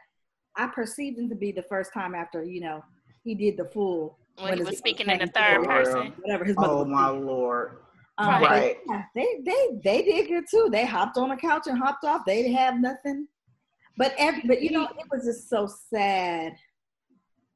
I 0.58 0.68
perceived 0.68 1.18
him 1.20 1.30
to 1.30 1.36
be 1.36 1.52
the 1.52 1.64
first 1.64 1.94
time 1.94 2.14
after, 2.16 2.44
you 2.44 2.60
know, 2.62 2.84
he 3.24 3.34
did 3.36 3.56
the 3.58 3.66
full 3.66 4.20
When 4.40 4.58
he 4.58 4.64
was 4.64 4.78
speaking 4.78 5.10
in 5.10 5.20
the 5.20 5.28
third 5.28 5.64
person. 5.64 6.12
Whatever 6.22 6.44
his 6.46 6.56
mother 6.58 6.74
oh 6.74 6.78
was 6.80 6.88
my 6.88 7.08
lord! 7.10 7.78
Um, 8.20 8.28
Right. 8.30 8.78
but 8.86 8.94
yeah, 8.94 9.04
they 9.14 9.28
they 9.46 9.68
they 9.84 10.02
did 10.04 10.28
good 10.28 10.46
too. 10.50 10.70
They 10.72 10.86
hopped 10.86 11.18
on 11.18 11.30
the 11.30 11.36
couch 11.36 11.68
and 11.68 11.78
hopped 11.78 12.04
off. 12.04 12.26
They 12.26 12.42
didn't 12.44 12.58
have 12.58 12.80
nothing. 12.80 13.28
But 13.98 14.14
every 14.18 14.42
but 14.46 14.62
you 14.62 14.72
know 14.72 14.84
it 14.86 15.06
was 15.12 15.26
just 15.26 15.50
so 15.50 15.68
sad. 15.68 16.54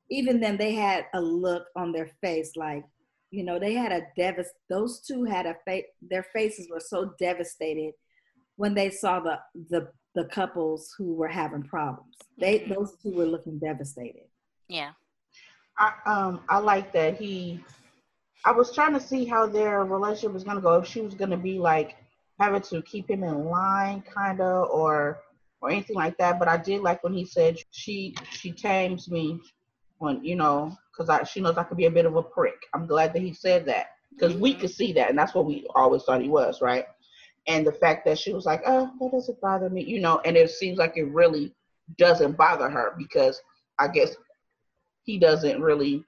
Even 0.09 0.39
then, 0.39 0.57
they 0.57 0.73
had 0.73 1.05
a 1.13 1.21
look 1.21 1.65
on 1.75 1.91
their 1.91 2.09
face 2.21 2.55
like 2.55 2.83
you 3.31 3.43
know 3.43 3.57
they 3.59 3.73
had 3.73 3.91
a 3.91 4.01
devast. 4.17 4.49
Those 4.69 4.99
two 5.01 5.23
had 5.23 5.45
a 5.45 5.55
face. 5.65 5.85
Their 6.01 6.23
faces 6.33 6.69
were 6.69 6.79
so 6.81 7.13
devastated 7.19 7.93
when 8.57 8.73
they 8.75 8.89
saw 8.91 9.19
the 9.19 9.39
the 9.69 9.89
the 10.13 10.25
couples 10.25 10.93
who 10.97 11.13
were 11.15 11.29
having 11.29 11.63
problems. 11.63 12.15
They 12.37 12.59
Mhm. 12.59 12.75
those 12.75 12.97
two 13.01 13.13
were 13.15 13.25
looking 13.25 13.57
devastated. 13.57 14.27
Yeah. 14.67 14.91
I 15.79 15.93
um 16.05 16.43
I 16.49 16.59
like 16.59 16.91
that 16.93 17.17
he. 17.17 17.63
I 18.45 18.51
was 18.51 18.73
trying 18.73 18.93
to 18.93 18.99
see 18.99 19.25
how 19.25 19.47
their 19.47 19.85
relationship 19.85 20.33
was 20.33 20.43
gonna 20.43 20.61
go. 20.61 20.75
If 20.79 20.87
she 20.87 21.01
was 21.01 21.13
gonna 21.15 21.37
be 21.37 21.59
like 21.59 21.97
having 22.39 22.61
to 22.63 22.81
keep 22.83 23.09
him 23.09 23.23
in 23.23 23.45
line, 23.45 24.01
kind 24.01 24.41
of, 24.41 24.69
or 24.69 25.19
or 25.61 25.69
anything 25.69 25.95
like 25.95 26.17
that. 26.17 26.39
But 26.39 26.47
I 26.47 26.57
did 26.57 26.81
like 26.81 27.03
when 27.03 27.13
he 27.13 27.25
said 27.25 27.57
she 27.71 28.15
she 28.31 28.51
tames 28.51 29.09
me 29.09 29.39
when 29.99 30.23
you 30.23 30.35
know 30.35 30.75
because 30.91 31.09
I 31.09 31.23
she 31.23 31.41
knows 31.41 31.57
I 31.57 31.63
could 31.63 31.77
be 31.77 31.85
a 31.85 31.91
bit 31.91 32.05
of 32.05 32.15
a 32.15 32.23
prick. 32.23 32.59
I'm 32.73 32.87
glad 32.87 33.13
that 33.13 33.21
he 33.21 33.33
said 33.33 33.65
that 33.67 33.87
because 34.17 34.35
we 34.35 34.55
Mhm. 34.55 34.59
could 34.61 34.71
see 34.71 34.93
that, 34.93 35.09
and 35.09 35.17
that's 35.17 35.33
what 35.35 35.45
we 35.45 35.67
always 35.75 36.03
thought 36.03 36.21
he 36.21 36.29
was, 36.29 36.61
right? 36.61 36.85
And 37.47 37.65
the 37.65 37.71
fact 37.71 38.05
that 38.05 38.19
she 38.19 38.33
was 38.33 38.45
like, 38.45 38.61
oh, 38.65 38.91
that 38.99 39.11
doesn't 39.11 39.41
bother 39.41 39.69
me, 39.69 39.83
you 39.83 39.99
know, 39.99 40.19
and 40.25 40.37
it 40.37 40.49
seems 40.51 40.77
like 40.77 40.97
it 40.97 41.05
really 41.05 41.53
doesn't 41.97 42.37
bother 42.37 42.69
her 42.69 42.93
because 42.97 43.41
I 43.79 43.87
guess 43.87 44.15
he 45.03 45.17
doesn't 45.17 45.61
really, 45.61 46.05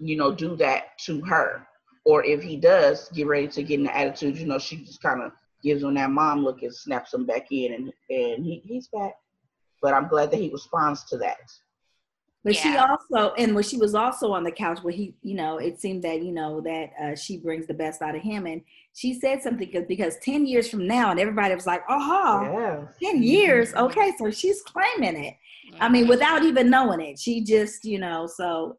you 0.00 0.16
know, 0.16 0.32
do 0.32 0.56
that 0.56 0.98
to 1.00 1.20
her. 1.22 1.66
Or 2.04 2.24
if 2.24 2.42
he 2.42 2.56
does 2.56 3.08
get 3.10 3.26
ready 3.26 3.48
to 3.48 3.62
get 3.62 3.80
in 3.80 3.84
the 3.84 3.96
attitude, 3.96 4.38
you 4.38 4.46
know, 4.46 4.58
she 4.58 4.76
just 4.76 5.02
kind 5.02 5.22
of 5.22 5.32
gives 5.62 5.82
him 5.82 5.94
that 5.94 6.10
mom 6.10 6.44
look 6.44 6.62
and 6.62 6.74
snaps 6.74 7.12
him 7.12 7.26
back 7.26 7.50
in, 7.50 7.72
and 7.72 7.92
and 8.10 8.44
he, 8.44 8.62
he's 8.64 8.88
back. 8.88 9.14
But 9.82 9.94
I'm 9.94 10.08
glad 10.08 10.30
that 10.30 10.38
he 10.38 10.50
responds 10.50 11.04
to 11.04 11.18
that. 11.18 11.38
But 12.46 12.54
she 12.54 12.76
also, 12.76 13.34
and 13.34 13.56
when 13.56 13.64
she 13.64 13.76
was 13.76 13.96
also 13.96 14.30
on 14.30 14.44
the 14.44 14.52
couch, 14.52 14.78
where 14.82 14.94
he, 14.94 15.16
you 15.22 15.34
know, 15.34 15.58
it 15.58 15.80
seemed 15.80 16.04
that 16.04 16.22
you 16.22 16.30
know 16.30 16.60
that 16.60 16.90
uh, 17.02 17.16
she 17.16 17.38
brings 17.38 17.66
the 17.66 17.74
best 17.74 18.02
out 18.02 18.14
of 18.14 18.22
him, 18.22 18.46
and 18.46 18.62
she 18.94 19.18
said 19.18 19.42
something 19.42 19.66
because, 19.66 19.84
because 19.88 20.16
ten 20.22 20.46
years 20.46 20.70
from 20.70 20.86
now, 20.86 21.10
and 21.10 21.18
everybody 21.18 21.52
was 21.56 21.66
like, 21.66 21.82
"Oh, 21.88 22.42
Yes. 23.00 23.12
10 23.12 23.22
years, 23.24 23.74
okay." 23.74 24.12
So 24.16 24.30
she's 24.30 24.62
claiming 24.62 25.24
it. 25.24 25.34
I 25.80 25.88
mean, 25.88 26.08
without 26.08 26.42
even 26.42 26.70
knowing 26.70 27.00
it, 27.00 27.18
she 27.18 27.42
just, 27.42 27.84
you 27.84 27.98
know. 27.98 28.26
So 28.26 28.76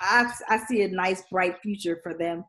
I, 0.00 0.32
I 0.48 0.58
see 0.58 0.82
a 0.82 0.88
nice, 0.88 1.22
bright 1.30 1.56
future 1.62 2.00
for 2.02 2.14
them 2.14 2.44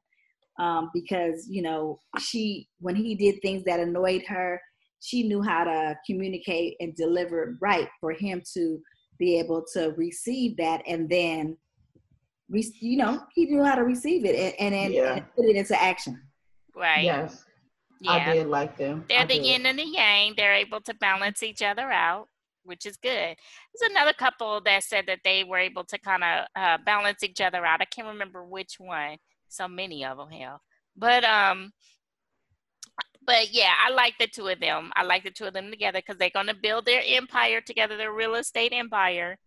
um, 0.59 0.89
because 0.93 1.47
you 1.49 1.61
know 1.61 1.99
she, 2.19 2.67
when 2.79 2.95
he 2.95 3.15
did 3.15 3.41
things 3.41 3.63
that 3.65 3.79
annoyed 3.79 4.23
her, 4.27 4.61
she 5.01 5.23
knew 5.23 5.41
how 5.41 5.63
to 5.65 5.97
communicate 6.05 6.75
and 6.79 6.95
deliver 6.95 7.43
it 7.43 7.55
right 7.61 7.89
for 7.99 8.11
him 8.11 8.41
to 8.53 8.79
be 9.19 9.38
able 9.38 9.63
to 9.73 9.93
receive 9.97 10.57
that 10.57 10.81
and 10.88 11.09
then 11.09 11.55
you 12.49 12.97
know 12.97 13.21
he 13.34 13.45
knew 13.45 13.63
how 13.63 13.75
to 13.75 13.84
receive 13.84 14.25
it 14.25 14.36
and, 14.36 14.53
and, 14.59 14.75
and, 14.75 14.93
Yeah. 14.93 15.13
and 15.15 15.25
put 15.36 15.45
it 15.45 15.55
into 15.55 15.81
action 15.81 16.21
Right. 16.75 17.03
Yes, 17.03 17.45
Yeah. 18.01 18.11
I 18.13 18.34
did 18.34 18.47
like 18.47 18.77
them. 18.77 19.05
They're 19.07 19.19
I 19.19 19.25
the 19.25 19.36
did. 19.36 19.45
yin 19.45 19.65
and 19.65 19.77
the 19.77 19.86
yang. 19.86 20.34
They're 20.36 20.55
able 20.55 20.81
to 20.81 20.93
balance 20.95 21.43
each 21.43 21.61
other 21.61 21.91
out, 21.91 22.27
which 22.64 22.86
is 22.86 22.97
good. 22.97 23.11
There's 23.36 23.91
another 23.91 24.14
couple 24.14 24.61
that 24.61 24.84
said 24.84 25.05
that 25.07 25.20
they 25.24 25.43
were 25.43 25.57
able 25.57 25.84
to 25.86 25.97
kind 25.97 26.24
of 26.24 26.45
uh, 26.55 26.78
balance 26.86 27.24
each 27.24 27.41
other 27.41 27.66
out. 27.66 27.82
I 27.82 27.86
can't 27.86 28.07
remember 28.07 28.43
which 28.43 28.76
one. 28.80 29.18
So 29.49 29.68
many 29.68 30.03
of 30.05 30.18
them, 30.18 30.32
hell. 30.32 30.61
But 30.95 31.24
um, 31.24 31.72
but 33.26 33.53
yeah, 33.53 33.72
I 33.86 33.91
like 33.91 34.16
the 34.20 34.28
two 34.28 34.47
of 34.47 34.59
them. 34.59 34.91
I 34.95 35.03
like 35.03 35.24
the 35.24 35.32
two 35.32 35.45
of 35.45 35.53
them 35.53 35.70
together 35.70 35.99
because 35.99 36.18
they're 36.18 36.30
gonna 36.30 36.53
build 36.53 36.86
their 36.86 37.01
empire 37.05 37.61
together, 37.61 37.97
their 37.97 38.14
real 38.14 38.36
estate 38.36 38.74
empire. 38.74 39.38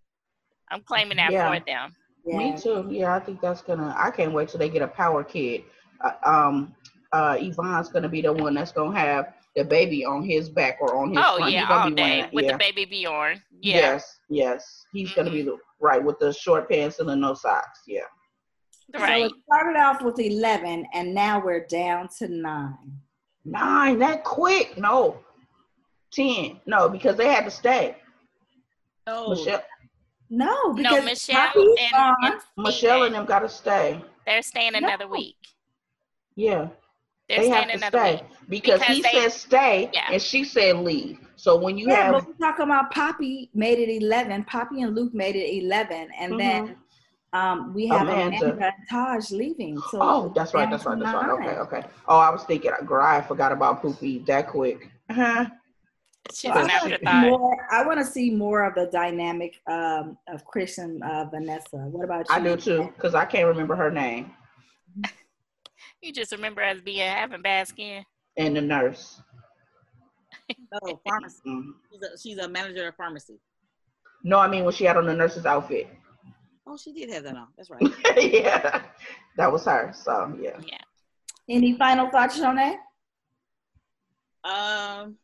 I'm 0.71 0.83
claiming 0.83 1.19
that 1.19 1.33
Yeah. 1.33 1.53
for 1.59 1.65
them. 1.65 1.95
Yeah. 2.25 2.39
Me 2.39 2.57
too. 2.59 2.87
Yeah, 2.91 3.15
I 3.15 3.21
think 3.21 3.41
that's 3.41 3.63
gonna. 3.63 3.95
I 3.97 4.11
can't 4.11 4.33
wait 4.33 4.49
till 4.49 4.59
they 4.59 4.69
get 4.69 4.83
a 4.83 4.89
power 4.89 5.23
kid. 5.23 5.65
Uh, 6.01 6.13
um, 6.25 6.75
uh, 7.13 7.37
Ivan's 7.41 7.89
gonna 7.89 8.09
be 8.09 8.21
the 8.21 8.33
one 8.33 8.55
that's 8.55 8.73
gonna 8.73 8.99
have 8.99 9.35
the 9.57 9.65
baby 9.65 10.05
on 10.05 10.23
his 10.23 10.49
back 10.51 10.77
or 10.81 10.95
on 10.97 11.11
his 11.11 11.19
Oh 11.19 11.37
front. 11.39 11.53
yeah, 11.53 11.61
He's 11.61 11.69
gonna 11.69 11.81
all 11.81 11.89
be 11.91 11.95
day 11.97 12.19
wearing- 12.19 12.31
with 12.35 12.45
yeah. 12.45 12.53
the 12.53 12.59
baby 12.59 12.85
Bjorn. 12.85 13.43
Yeah. 13.61 13.75
Yes, 13.77 14.21
yes. 14.29 14.87
He's 14.93 15.13
gonna 15.13 15.31
be 15.31 15.41
mm-hmm. 15.41 15.49
the 15.51 15.59
right 15.81 16.03
with 16.03 16.19
the 16.19 16.33
short 16.33 16.69
pants 16.71 16.99
and 17.01 17.09
the 17.09 17.17
no 17.17 17.35
socks. 17.35 17.81
Yeah. 17.87 18.01
Right. 18.95 19.23
so 19.31 19.37
it 19.37 19.43
started 19.53 19.79
off 19.81 20.01
with 20.03 20.21
11 20.21 20.87
and 20.95 21.13
now 21.15 21.43
we're 21.45 21.67
down 21.67 22.09
to 22.19 22.29
nine 22.29 22.77
Nine, 23.45 23.99
that 24.01 24.25
quick? 24.25 24.77
No. 24.77 25.19
Ten. 26.13 26.61
No, 26.67 26.89
because 26.89 27.17
they 27.17 27.29
had 27.29 27.45
to 27.45 27.51
stay. 27.51 27.97
No, 29.07 29.29
Michelle, 29.31 29.63
no 30.31 30.47
no, 30.47 30.75
because 30.75 31.05
Michelle 31.05 31.53
and, 31.57 31.93
gone. 31.93 32.15
and 32.23 32.41
Michelle 32.57 33.05
and 33.05 33.15
them 33.15 33.25
gotta 33.25 33.49
stay. 33.49 34.03
they're 34.27 34.43
staying 34.43 34.75
another 34.75 35.05
No. 35.05 35.11
week. 35.13 35.37
Yeah, 36.35 36.69
They're 37.29 37.39
they 37.41 37.47
staying 37.49 37.69
have 37.71 37.81
to 37.81 37.87
stay 37.89 38.23
because, 38.49 38.81
Because 38.81 38.83
he 38.97 39.03
they- 39.03 39.09
said 39.11 39.33
stay 39.33 39.91
Yeah. 39.93 40.09
and 40.13 40.23
she 40.23 40.45
said 40.45 40.77
leave. 40.77 41.19
So 41.37 41.57
when 41.57 41.77
you 41.77 41.89
yeah, 41.89 42.05
have 42.05 42.13
but 42.15 42.27
we're 42.29 42.35
talking 42.35 42.65
about 42.65 42.91
Poppy 42.93 43.51
made 43.55 43.79
it 43.79 43.91
11. 44.03 44.45
Poppy 44.45 44.83
and 44.83 44.95
Luke 44.95 45.13
made 45.13 45.37
it 45.37 45.63
11. 45.63 46.09
And 46.19 46.33
Mhm. 46.35 46.39
then 46.39 46.77
um, 47.33 47.75
we 47.75 47.87
have 47.89 48.03
Amanda. 48.09 48.37
Amanda. 48.53 48.65
and 48.67 48.75
Tash 48.89 49.31
leaving. 49.31 49.77
So 49.91 49.99
Oh, 50.01 50.33
that's 50.35 50.55
right, 50.55 50.71
that's 50.71 50.87
right, 50.87 50.99
that's 50.99 51.13
right. 51.13 51.29
Okay, 51.31 51.59
okay. 51.59 51.83
Oh, 52.09 52.17
I 52.19 52.31
was 52.31 52.45
thinking, 52.45 52.71
girl, 52.87 53.05
I 53.05 53.21
forgot 53.21 53.53
about 53.53 53.83
Poopy 53.83 54.21
that 54.21 54.49
quick. 54.49 54.91
Uh-huh. 55.11 55.47
She's 56.33 56.51
I 56.51 56.55
an 56.63 56.69
wanna 56.69 56.71
see 56.71 56.93
afterthought. 56.95 57.25
more- 57.29 57.69
I 57.71 57.85
want 57.87 57.99
to 57.99 58.05
see 58.07 58.31
more 58.31 58.65
of 58.65 58.75
the 58.75 58.87
dynamic 58.87 59.61
um, 59.67 60.17
of 60.29 60.45
Chris 60.45 60.79
and 60.79 61.03
uh, 61.03 61.27
Vanessa. 61.27 61.77
What 61.77 62.05
about 62.05 62.27
you? 62.31 62.35
I 62.35 62.41
do 62.41 62.57
too, 62.57 62.91
because 62.97 63.15
I 63.15 63.25
can't 63.27 63.47
remember 63.47 63.77
her 63.77 63.91
name 63.91 64.33
You 66.07 66.13
just 66.13 66.31
remember 66.31 66.63
us 66.63 66.81
being 66.81 67.01
having 67.01 67.43
bad 67.43 67.67
skin. 67.67 68.05
and 68.37 68.57
the 68.57 68.61
nurse. 68.61 69.21
oh, 70.81 71.01
pharmacy. 71.09 71.41
Mm. 71.45 71.73
She's 71.91 72.03
a, 72.03 72.19
she's 72.19 72.39
a 72.39 72.49
manager 72.49 72.87
of 72.87 72.95
pharmacy. 72.95 73.41
No, 74.23 74.39
I 74.39 74.47
mean 74.47 74.65
when 74.65 74.73
she 74.73 74.85
had 74.85 74.97
on 74.97 75.07
the 75.07 75.15
nurse's 75.15 75.47
outfit. 75.47 75.89
Oh, 76.65 76.77
she 76.77 76.93
did 76.93 77.11
have 77.11 77.25
that 77.25 77.35
on. 77.35 77.49
That's 77.57 77.71
right. 77.71 77.83
yeah, 78.33 78.83
that 79.37 79.51
was 79.51 79.65
her. 79.65 79.93
So 79.97 80.33
yeah. 80.41 80.61
Yeah. 80.65 80.79
Any 81.49 81.77
final 81.77 82.09
thoughts 82.09 82.41
on 82.41 82.55
that? 82.55 82.77
Um, 84.45 85.17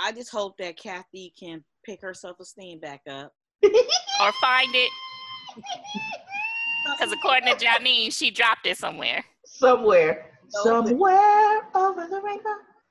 I 0.00 0.10
just 0.10 0.32
hope 0.32 0.56
that 0.58 0.76
Cathy 0.76 1.32
can 1.38 1.62
pick 1.84 2.02
her 2.02 2.12
self 2.12 2.40
esteem 2.40 2.80
back 2.80 3.02
up. 3.08 3.32
Or 3.62 4.32
find 4.40 4.74
it. 4.74 4.90
Because 6.98 7.12
according 7.12 7.48
to 7.48 7.64
Janine, 7.64 8.12
she 8.12 8.32
dropped 8.32 8.66
it 8.66 8.76
somewhere. 8.76 9.24
Somewhere, 9.62 10.32
No, 10.54 10.62
somewhere 10.64 11.68
over 11.74 12.06
the 12.08 12.20
rainbow. 12.20 12.50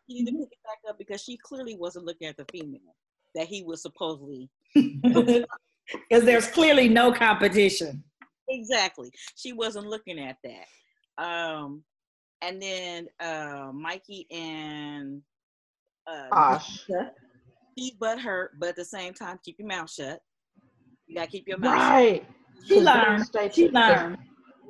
She 0.09 0.23
need 0.23 0.25
to 0.27 0.31
pick 0.31 0.51
it 0.51 0.59
back 0.63 0.89
up 0.89 0.97
because 0.97 1.21
she 1.21 1.37
clearly 1.37 1.75
wasn't 1.75 2.05
looking 2.05 2.27
at 2.27 2.37
the 2.37 2.45
female 2.51 2.95
that 3.35 3.47
he 3.47 3.63
was 3.63 3.81
supposedly. 3.81 4.49
Because 6.09 6.23
there's 6.23 6.47
clearly 6.47 6.87
no 6.87 7.11
competition. 7.11 8.01
Exactly. 8.47 9.11
She 9.35 9.51
wasn't 9.51 9.87
looking 9.87 10.19
at 10.19 10.37
that. 10.43 11.21
Um, 11.21 11.83
and 12.41 12.61
then 12.61 13.07
uh, 13.19 13.71
Mikey 13.73 14.25
and 14.31 15.21
uh, 16.07 16.27
Osh. 16.31 16.85
she's 17.77 17.91
butt 17.91 18.19
hurt, 18.21 18.51
but 18.57 18.69
at 18.69 18.75
the 18.77 18.85
same 18.85 19.13
time, 19.13 19.37
keep 19.43 19.57
your 19.59 19.67
mouth 19.67 19.91
shut. 19.91 20.21
You 21.07 21.15
gotta 21.15 21.27
keep 21.29 21.45
your 21.47 21.57
mouth 21.57 21.77
shut. 21.77 21.89
Right. 21.89 22.25
She 22.65 22.75
Cause 22.75 22.83
learned. 22.85 23.25
Stay 23.25 23.51
She 23.53 23.69
learned. 23.69 24.17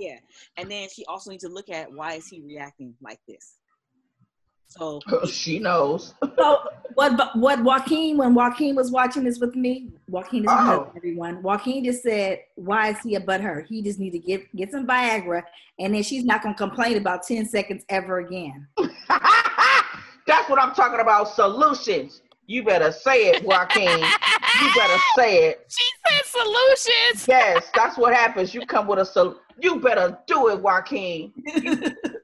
Yeah. 0.01 0.17
And 0.57 0.69
then 0.71 0.89
she 0.89 1.05
also 1.05 1.29
needs 1.29 1.43
to 1.43 1.49
look 1.49 1.69
at 1.69 1.91
why 1.91 2.13
is 2.13 2.27
he 2.27 2.41
reacting 2.41 2.95
like 3.01 3.19
this. 3.27 3.57
So 4.67 4.99
she 5.27 5.59
knows. 5.59 6.13
So 6.37 6.59
what? 6.95 7.35
What 7.35 7.61
Joaquin? 7.63 8.17
When 8.17 8.33
Joaquin 8.33 8.75
was 8.75 8.89
watching 8.89 9.23
this 9.25 9.37
with 9.39 9.53
me, 9.55 9.89
Joaquin 10.07 10.43
is 10.45 10.49
Oh. 10.49 10.55
husband, 10.55 10.91
everyone. 10.97 11.43
Joaquin 11.43 11.83
just 11.83 12.01
said, 12.03 12.39
"Why 12.55 12.89
is 12.91 12.97
he 13.03 13.15
a 13.15 13.21
her? 13.41 13.65
He 13.67 13.81
just 13.81 13.99
need 13.99 14.11
to 14.11 14.19
get 14.19 14.53
get 14.55 14.71
some 14.71 14.87
Viagra, 14.87 15.43
and 15.79 15.93
then 15.93 16.03
she's 16.03 16.23
not 16.23 16.41
gonna 16.41 16.55
complain 16.55 16.95
about 16.97 17.23
ten 17.23 17.45
seconds 17.45 17.83
ever 17.89 18.19
again." 18.19 18.65
That's 20.27 20.49
what 20.49 20.61
I'm 20.61 20.73
talking 20.73 20.99
about. 21.01 21.27
Solutions. 21.29 22.21
You 22.47 22.63
better 22.63 22.91
say 22.91 23.29
it, 23.29 23.43
Joaquin. 23.45 23.99
you 23.99 24.69
better 24.75 24.97
say 25.17 25.47
it. 25.49 25.65
She 25.77 25.85
said 26.05 26.25
solutions. 26.25 27.27
Yes, 27.27 27.69
that's 27.73 27.97
what 27.97 28.13
happens. 28.13 28.53
You 28.53 28.65
come 28.65 28.87
with 28.87 28.99
a 28.99 29.05
sol. 29.05 29.35
You 29.61 29.79
better 29.79 30.17
do 30.27 30.49
it, 30.49 30.59
Joaquin. 30.61 31.31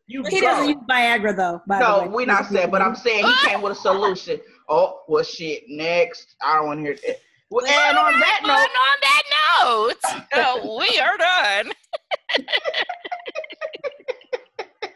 You 0.07 0.23
he 0.29 0.41
go. 0.41 0.47
doesn't 0.47 0.69
use 0.69 0.77
Viagra 0.89 1.35
though. 1.35 1.61
By 1.67 1.79
No, 1.79 1.99
the 1.99 2.03
way. 2.07 2.13
we're 2.15 2.25
not 2.25 2.47
saying, 2.47 2.71
but 2.71 2.81
I'm 2.81 2.95
saying 3.05 3.25
he 3.25 3.47
came 3.47 3.61
with 3.61 3.73
a 3.73 3.75
solution. 3.75 4.39
Oh, 4.67 5.01
well, 5.07 5.23
shit. 5.23 5.63
Next, 5.67 6.35
I 6.41 6.55
don't 6.57 6.65
want 6.67 6.79
to 6.79 6.83
hear 6.83 6.95
that. 7.05 7.17
Well, 7.49 7.65
and 7.65 7.97
on 7.97 8.19
that 8.19 8.39
But 8.41 8.47
note, 8.49 8.59
on 8.83 8.97
that 9.01 9.23
note, 9.63 10.03
uh, 10.33 10.77
we 10.77 10.99
are 10.99 11.17
done. 11.17 11.71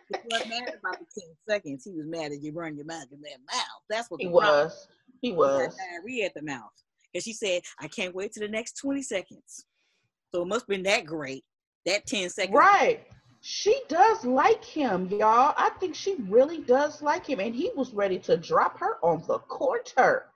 he 0.10 0.18
wasn't 0.30 0.50
mad 0.50 0.74
about 0.80 1.00
the 1.00 1.22
10 1.22 1.30
seconds. 1.48 1.86
He 1.86 1.92
was 1.92 2.06
mad 2.08 2.32
that 2.32 2.40
you 2.42 2.52
run 2.54 2.76
your 2.76 2.86
mouth 2.86 3.06
in 3.12 3.22
that 3.22 3.38
mouth. 3.56 3.82
That's 3.90 4.10
what 4.12 4.20
he 4.20 4.28
the 4.28 4.34
problem 4.34 4.66
was. 4.66 4.88
He 5.22 5.30
He 5.30 5.34
was. 5.34 5.62
had 5.62 5.72
diarrhea 6.02 6.26
at 6.26 6.34
the 6.34 6.42
mouth. 6.42 6.72
And 7.14 7.24
she 7.24 7.34
said, 7.34 7.62
I 7.80 7.88
can't 7.88 8.16
wait 8.16 8.32
to 8.34 8.40
the 8.42 8.48
next 8.50 8.74
20 8.82 9.02
seconds. 9.02 9.66
So 10.34 10.42
it 10.42 10.48
must 10.48 10.62
have 10.62 10.68
been 10.70 10.84
that 10.84 11.06
great. 11.06 11.44
That 11.86 12.06
10 12.06 12.30
seconds. 12.30 12.56
Right. 12.56 13.06
She 13.42 13.76
does 13.90 14.24
like 14.24 14.64
him, 14.64 15.08
y'all. 15.08 15.54
I 15.58 15.72
think 15.80 15.96
she 15.96 16.16
really 16.30 16.60
does 16.60 17.02
like 17.02 17.26
him, 17.26 17.40
and 17.40 17.56
he 17.56 17.72
was 17.76 17.92
ready 17.92 18.20
to 18.20 18.38
drop 18.38 18.78
her 18.80 18.98
on 19.04 19.24
the 19.28 19.40
quarter. 19.40 20.28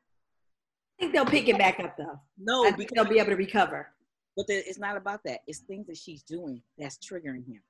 I 0.97 1.01
think 1.03 1.13
they'll 1.13 1.25
pick 1.25 1.47
it 1.47 1.57
back 1.57 1.79
up 1.79 1.97
though. 1.97 2.19
No, 2.39 2.63
I 2.63 2.71
think 2.71 2.77
because 2.89 2.95
they'll 2.95 3.13
be 3.13 3.19
able 3.19 3.29
to 3.31 3.35
recover. 3.35 3.89
but 4.35 4.47
the, 4.47 4.55
it's 4.55 4.79
not 4.79 4.97
about 4.97 5.19
that. 5.25 5.41
It's 5.45 5.59
things 5.59 5.85
that 5.87 5.97
she's 5.97 6.23
doing 6.23 6.63
that's 6.79 6.97
triggering 6.97 7.45
him. 7.45 7.61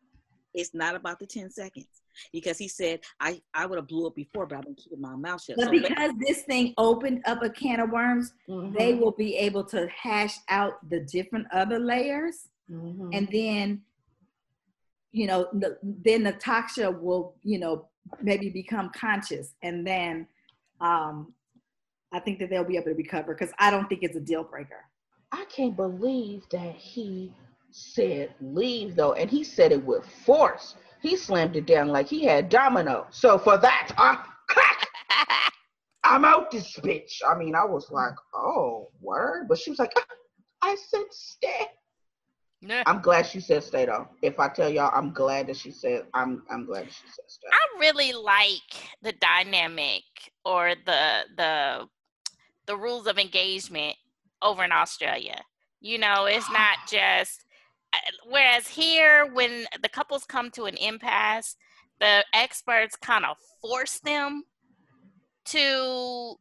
It's 0.53 0.73
not 0.73 0.95
about 0.95 1.19
the 1.19 1.25
10 1.25 1.49
seconds. 1.51 1.87
Because 2.31 2.57
he 2.57 2.69
said, 2.69 3.01
I, 3.19 3.41
I 3.53 3.65
would 3.65 3.75
have 3.75 3.89
blew 3.89 4.07
up 4.07 4.15
before, 4.15 4.45
but 4.45 4.57
I've 4.59 4.63
been 4.63 4.75
keeping 4.75 5.01
my 5.01 5.17
mouth 5.17 5.43
shut. 5.43 5.57
But 5.57 5.65
So 5.65 5.71
because 5.71 6.11
this 6.25 6.43
thing 6.43 6.73
opened 6.77 7.23
up 7.25 7.43
a 7.43 7.49
can 7.49 7.81
of 7.81 7.89
worms, 7.89 8.31
they 8.47 8.93
Mhm. 8.93 8.99
will 8.99 9.11
be 9.11 9.35
able 9.35 9.65
to 9.65 9.85
hash 9.89 10.35
out 10.47 10.75
the 10.89 11.01
different 11.01 11.47
other 11.51 11.77
layers 11.77 12.47
Mhm. 12.69 13.09
and 13.13 13.27
then 13.31 13.81
you 15.11 15.27
know 15.27 15.47
then 15.53 15.59
the, 15.61 15.77
then 16.03 16.23
natasha 16.23 16.89
will 16.89 17.35
you 17.43 17.59
know 17.59 17.87
maybe 18.21 18.49
become 18.49 18.89
conscious 18.95 19.53
and 19.61 19.85
then 19.85 20.27
um 20.81 21.33
i 22.11 22.19
think 22.19 22.39
that 22.39 22.49
they'll 22.49 22.63
be 22.63 22.75
able 22.75 22.85
to 22.87 22.93
recover 22.93 23.33
because 23.33 23.53
i 23.59 23.69
don't 23.69 23.87
think 23.87 24.01
it's 24.03 24.15
a 24.15 24.21
deal 24.21 24.43
breaker 24.43 24.83
I 25.31 25.43
can't 25.45 25.75
believe 25.75 26.47
that 26.51 26.75
he 26.75 27.33
said 27.71 28.33
leave 28.39 28.95
though, 28.95 29.13
and 29.13 29.29
he 29.29 29.43
said 29.43 29.73
it 29.73 29.83
with 29.83 30.05
force. 30.05 30.75
He 31.01 31.17
slammed 31.17 31.57
it 31.57 31.65
down 31.65 31.89
like 31.89 32.07
he 32.07 32.23
had 32.23 32.47
domino. 32.47 33.07
So 33.11 33.37
for 33.37 33.57
that, 33.57 33.91
I'm 33.97 34.19
crack. 34.47 34.87
I'm 36.05 36.23
out 36.23 36.51
this 36.51 36.77
bitch. 36.79 37.21
I 37.27 37.37
mean, 37.37 37.53
I 37.53 37.65
was 37.65 37.91
like, 37.91 38.13
oh, 38.33 38.89
word. 39.01 39.47
But 39.49 39.57
she 39.57 39.71
was 39.71 39.79
like, 39.79 39.91
"Ah, 39.97 40.05
I 40.61 40.75
said 40.75 41.03
stay. 41.11 41.67
I 42.71 42.83
I'm 42.85 43.01
glad 43.01 43.25
she 43.25 43.39
said 43.39 43.63
stay 43.63 43.85
though. 43.85 44.07
If 44.21 44.39
I 44.39 44.49
tell 44.49 44.69
y'all, 44.69 44.91
I'm 44.93 45.13
glad 45.13 45.47
that 45.47 45.57
she 45.57 45.71
said 45.71 46.03
I'm 46.13 46.43
I'm 46.49 46.65
glad 46.65 46.85
she 46.85 47.07
said 47.07 47.25
stay. 47.27 47.47
I 47.51 47.79
really 47.79 48.13
like 48.13 48.91
the 49.01 49.13
dynamic 49.13 50.03
or 50.43 50.75
the 50.85 51.21
the 51.37 51.87
the 52.65 52.77
rules 52.77 53.07
of 53.07 53.17
engagement 53.17 53.95
over 54.41 54.63
in 54.63 54.71
Australia. 54.71 55.41
You 55.81 55.97
know, 55.99 56.25
it's 56.25 56.49
not 56.51 56.77
just 56.89 57.45
uh, 57.93 57.97
whereas 58.29 58.67
here 58.67 59.25
when 59.33 59.65
the 59.81 59.89
couples 59.89 60.25
come 60.25 60.51
to 60.51 60.65
an 60.65 60.77
impasse, 60.77 61.55
the 61.99 62.25
experts 62.33 62.95
kind 62.95 63.25
of 63.25 63.37
force 63.61 63.99
them 63.99 64.43
to 65.45 66.35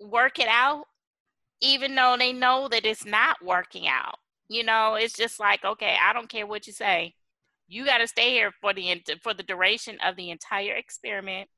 work 0.00 0.38
it 0.38 0.48
out, 0.48 0.84
even 1.60 1.94
though 1.94 2.16
they 2.18 2.32
know 2.32 2.68
that 2.68 2.84
it's 2.84 3.04
not 3.04 3.42
working 3.44 3.86
out. 3.86 4.16
You 4.52 4.64
know, 4.64 4.96
it's 4.96 5.14
just 5.14 5.40
like, 5.40 5.64
okay, 5.64 5.96
I 6.02 6.12
don't 6.12 6.28
care 6.28 6.46
what 6.46 6.66
you 6.66 6.74
say. 6.74 7.14
You 7.68 7.86
got 7.86 7.98
to 7.98 8.06
stay 8.06 8.32
here 8.32 8.52
for 8.60 8.74
the 8.74 9.02
for 9.22 9.32
the 9.32 9.42
duration 9.42 9.96
of 10.04 10.16
the 10.16 10.28
entire 10.28 10.74
experiment, 10.74 11.48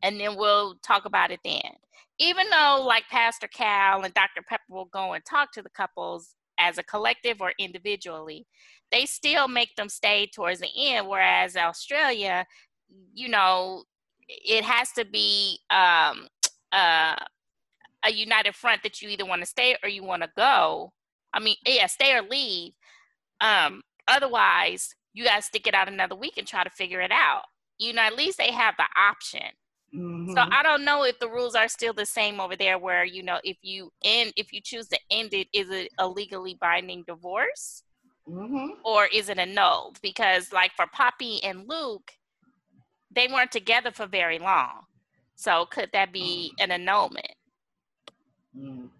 and 0.00 0.20
then 0.20 0.36
we'll 0.36 0.76
talk 0.84 1.04
about 1.04 1.32
it 1.32 1.40
then. 1.44 1.72
Even 2.20 2.48
though, 2.48 2.84
like 2.86 3.08
Pastor 3.10 3.48
Cal 3.48 4.02
and 4.02 4.14
Dr. 4.14 4.42
Pepper 4.48 4.62
will 4.68 4.84
go 4.84 5.14
and 5.14 5.24
talk 5.24 5.50
to 5.52 5.62
the 5.62 5.70
couples 5.70 6.36
as 6.60 6.78
a 6.78 6.84
collective 6.84 7.40
or 7.40 7.54
individually, 7.58 8.46
they 8.92 9.04
still 9.04 9.48
make 9.48 9.74
them 9.74 9.88
stay 9.88 10.28
towards 10.32 10.60
the 10.60 10.68
end. 10.76 11.08
Whereas 11.08 11.56
Australia, 11.56 12.46
you 13.12 13.28
know, 13.28 13.82
it 14.28 14.62
has 14.62 14.92
to 14.92 15.04
be 15.04 15.58
um, 15.70 16.28
uh, 16.70 17.16
a 18.04 18.12
united 18.12 18.54
front 18.54 18.84
that 18.84 19.02
you 19.02 19.08
either 19.08 19.26
want 19.26 19.42
to 19.42 19.46
stay 19.46 19.76
or 19.82 19.88
you 19.88 20.04
want 20.04 20.22
to 20.22 20.30
go. 20.36 20.92
I 21.32 21.40
mean, 21.40 21.56
yeah, 21.66 21.86
stay 21.86 22.14
or 22.14 22.22
leave. 22.22 22.72
Um, 23.40 23.82
otherwise, 24.08 24.94
you 25.12 25.24
got 25.24 25.36
to 25.36 25.42
stick 25.42 25.66
it 25.66 25.74
out 25.74 25.88
another 25.88 26.14
week 26.14 26.34
and 26.36 26.46
try 26.46 26.64
to 26.64 26.70
figure 26.70 27.00
it 27.00 27.12
out. 27.12 27.44
You 27.78 27.92
know, 27.92 28.02
at 28.02 28.16
least 28.16 28.38
they 28.38 28.52
have 28.52 28.74
the 28.76 28.86
option. 28.96 29.46
Mm-hmm. 29.94 30.34
So 30.34 30.40
I 30.40 30.62
don't 30.62 30.84
know 30.84 31.04
if 31.04 31.18
the 31.18 31.28
rules 31.28 31.54
are 31.54 31.68
still 31.68 31.92
the 31.92 32.06
same 32.06 32.40
over 32.40 32.54
there 32.54 32.78
where, 32.78 33.04
you 33.04 33.22
know, 33.22 33.40
if 33.42 33.56
you 33.62 33.90
end 34.04 34.32
if 34.36 34.52
you 34.52 34.60
choose 34.60 34.86
to 34.88 34.98
end 35.10 35.34
it, 35.34 35.48
is 35.52 35.70
it 35.70 35.90
a 35.98 36.06
legally 36.06 36.56
binding 36.60 37.04
divorce? 37.06 37.82
Mm-hmm. 38.28 38.80
Or 38.84 39.06
is 39.12 39.28
it 39.28 39.38
annulled? 39.38 40.00
Because 40.00 40.52
like 40.52 40.72
for 40.76 40.86
Poppy 40.92 41.42
and 41.42 41.68
Luke, 41.68 42.12
they 43.10 43.26
weren't 43.26 43.50
together 43.50 43.90
for 43.90 44.06
very 44.06 44.38
long. 44.38 44.82
So 45.34 45.66
could 45.66 45.90
that 45.92 46.12
be 46.12 46.52
an 46.60 46.70
annulment? 46.70 47.34
Mm. 48.56 48.90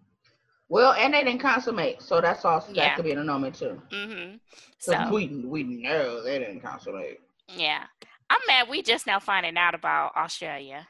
Well, 0.71 0.93
and 0.93 1.13
they 1.13 1.25
didn't 1.25 1.41
consummate, 1.41 2.01
so 2.01 2.21
that's 2.21 2.45
also 2.45 2.73
yeah. 2.73 2.91
that 2.91 2.97
could 2.97 3.05
be 3.05 3.11
an 3.11 3.19
annulment 3.19 3.57
too. 3.57 3.83
Mm-hmm. 3.93 4.37
So 4.79 5.13
we 5.13 5.43
we 5.45 5.65
know 5.65 6.23
they 6.23 6.39
didn't 6.39 6.61
consummate. 6.61 7.19
Yeah, 7.49 7.83
I'm 8.31 8.41
mad. 8.47 8.69
We 8.71 8.81
just 8.81 9.05
now 9.05 9.19
finding 9.19 9.57
out 9.57 9.75
about 9.75 10.17
Australia. 10.17 10.87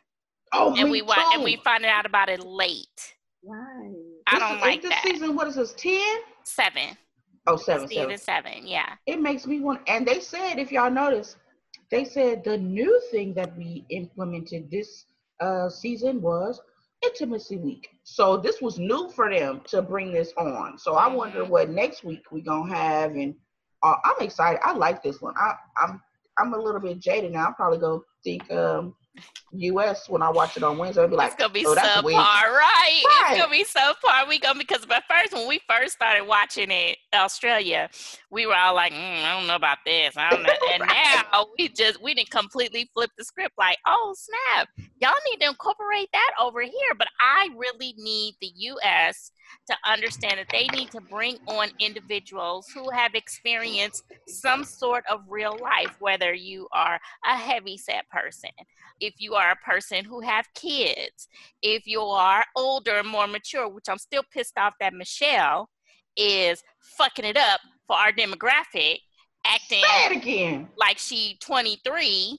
Oh, 0.52 0.74
and 0.76 0.90
we 0.90 1.00
too. 1.00 1.12
and 1.32 1.42
we 1.42 1.56
finding 1.64 1.90
out 1.90 2.04
about 2.04 2.28
it 2.28 2.44
late. 2.44 3.14
Right. 3.42 3.94
I 4.26 4.38
don't 4.38 4.56
is, 4.56 4.60
like 4.60 4.82
this 4.82 4.90
that. 4.90 5.02
season. 5.02 5.34
What 5.34 5.48
is 5.48 5.54
this? 5.54 5.72
Ten. 5.72 6.18
Seven. 6.44 6.96
Oh, 7.46 7.56
seven. 7.56 7.88
Season 7.88 8.18
seven. 8.18 8.18
seven. 8.18 8.66
Yeah. 8.66 8.92
It 9.06 9.20
makes 9.22 9.46
me 9.46 9.60
want. 9.60 9.80
And 9.86 10.06
they 10.06 10.20
said, 10.20 10.58
if 10.58 10.70
y'all 10.70 10.90
notice, 10.90 11.36
they 11.90 12.04
said 12.04 12.44
the 12.44 12.58
new 12.58 13.00
thing 13.10 13.32
that 13.34 13.56
we 13.56 13.86
implemented 13.88 14.70
this 14.70 15.06
uh, 15.40 15.70
season 15.70 16.20
was 16.20 16.60
intimacy 17.02 17.56
week. 17.56 17.88
So 18.04 18.36
this 18.36 18.60
was 18.60 18.78
new 18.78 19.10
for 19.10 19.32
them 19.32 19.62
to 19.66 19.82
bring 19.82 20.12
this 20.12 20.32
on. 20.36 20.78
So 20.78 20.94
I 20.94 21.08
wonder 21.08 21.42
mm-hmm. 21.42 21.50
what 21.50 21.70
next 21.70 22.04
week 22.04 22.22
we're 22.30 22.44
gonna 22.44 22.74
have, 22.74 23.12
and 23.12 23.34
uh, 23.82 23.96
I'm 24.04 24.20
excited. 24.20 24.60
I 24.62 24.72
like 24.72 25.02
this 25.02 25.20
one. 25.20 25.34
I, 25.36 25.54
I'm 25.78 26.00
I'm 26.38 26.54
a 26.54 26.58
little 26.58 26.80
bit 26.80 26.98
jaded 27.00 27.32
now. 27.32 27.46
I'm 27.46 27.54
probably 27.54 27.78
gonna 27.78 28.00
think 28.24 28.50
um, 28.52 28.94
US 29.52 30.08
when 30.08 30.22
I 30.22 30.30
watch 30.30 30.56
it 30.56 30.62
on 30.62 30.78
Wednesday. 30.78 31.02
I'll 31.02 31.08
be 31.08 31.16
like, 31.16 31.32
it's 31.32 31.36
gonna 31.36 31.52
be 31.52 31.66
oh, 31.66 31.74
subpar, 31.74 32.04
right? 32.04 32.52
right? 32.52 33.02
It's 33.30 33.40
gonna 33.40 33.50
be 33.50 33.64
subpar. 33.64 34.28
We 34.28 34.38
gonna 34.38 34.58
because 34.58 34.86
but 34.86 35.02
first 35.08 35.32
when 35.32 35.48
we 35.48 35.60
first 35.68 35.94
started 35.94 36.24
watching 36.24 36.70
it, 36.70 36.98
Australia, 37.14 37.90
we 38.30 38.46
were 38.46 38.54
all 38.54 38.74
like, 38.74 38.92
mm, 38.92 39.24
I 39.24 39.38
don't 39.38 39.46
know 39.46 39.56
about 39.56 39.78
this. 39.84 40.16
I 40.16 40.30
don't 40.30 40.42
know. 40.42 40.50
And 40.72 40.82
right. 40.82 41.24
now 41.32 41.46
we 41.58 41.68
just 41.68 42.00
we 42.02 42.14
didn't 42.14 42.30
completely 42.30 42.88
flip 42.94 43.10
the 43.18 43.24
script. 43.24 43.54
Like, 43.58 43.78
oh 43.86 44.14
snap, 44.16 44.68
y'all 45.00 45.14
need 45.30 45.40
to 45.40 45.48
incorporate 45.48 46.08
that 46.12 46.30
over 46.40 46.62
here. 46.62 46.94
But 46.96 47.08
I 47.20 47.48
really 47.56 47.94
need 47.98 48.34
the 48.40 48.52
US 48.54 49.32
to 49.68 49.76
understand 49.90 50.38
that 50.38 50.48
they 50.50 50.66
need 50.76 50.90
to 50.90 51.00
bring 51.00 51.38
on 51.46 51.68
individuals 51.78 52.68
who 52.74 52.90
have 52.90 53.14
experienced 53.14 54.04
some 54.26 54.64
sort 54.64 55.04
of 55.10 55.20
real 55.28 55.56
life, 55.60 55.96
whether 56.00 56.32
you 56.34 56.68
are 56.72 57.00
a 57.24 57.36
heavy 57.36 57.76
set 57.76 58.08
person, 58.10 58.50
if 59.10 59.16
you 59.18 59.34
are 59.34 59.50
a 59.50 59.56
person 59.56 60.04
who 60.04 60.20
have 60.20 60.46
kids, 60.54 61.28
if 61.62 61.86
you 61.86 62.00
are 62.00 62.44
older 62.56 62.98
and 62.98 63.08
more 63.08 63.26
mature, 63.26 63.68
which 63.68 63.86
I'm 63.88 63.98
still 63.98 64.22
pissed 64.32 64.56
off 64.56 64.74
that 64.80 64.94
Michelle 64.94 65.68
is 66.16 66.62
fucking 66.80 67.24
it 67.24 67.36
up 67.36 67.60
for 67.86 67.96
our 67.96 68.12
demographic, 68.12 68.98
acting 69.44 69.82
again. 70.10 70.68
like 70.76 70.98
she 70.98 71.36
23 71.42 72.38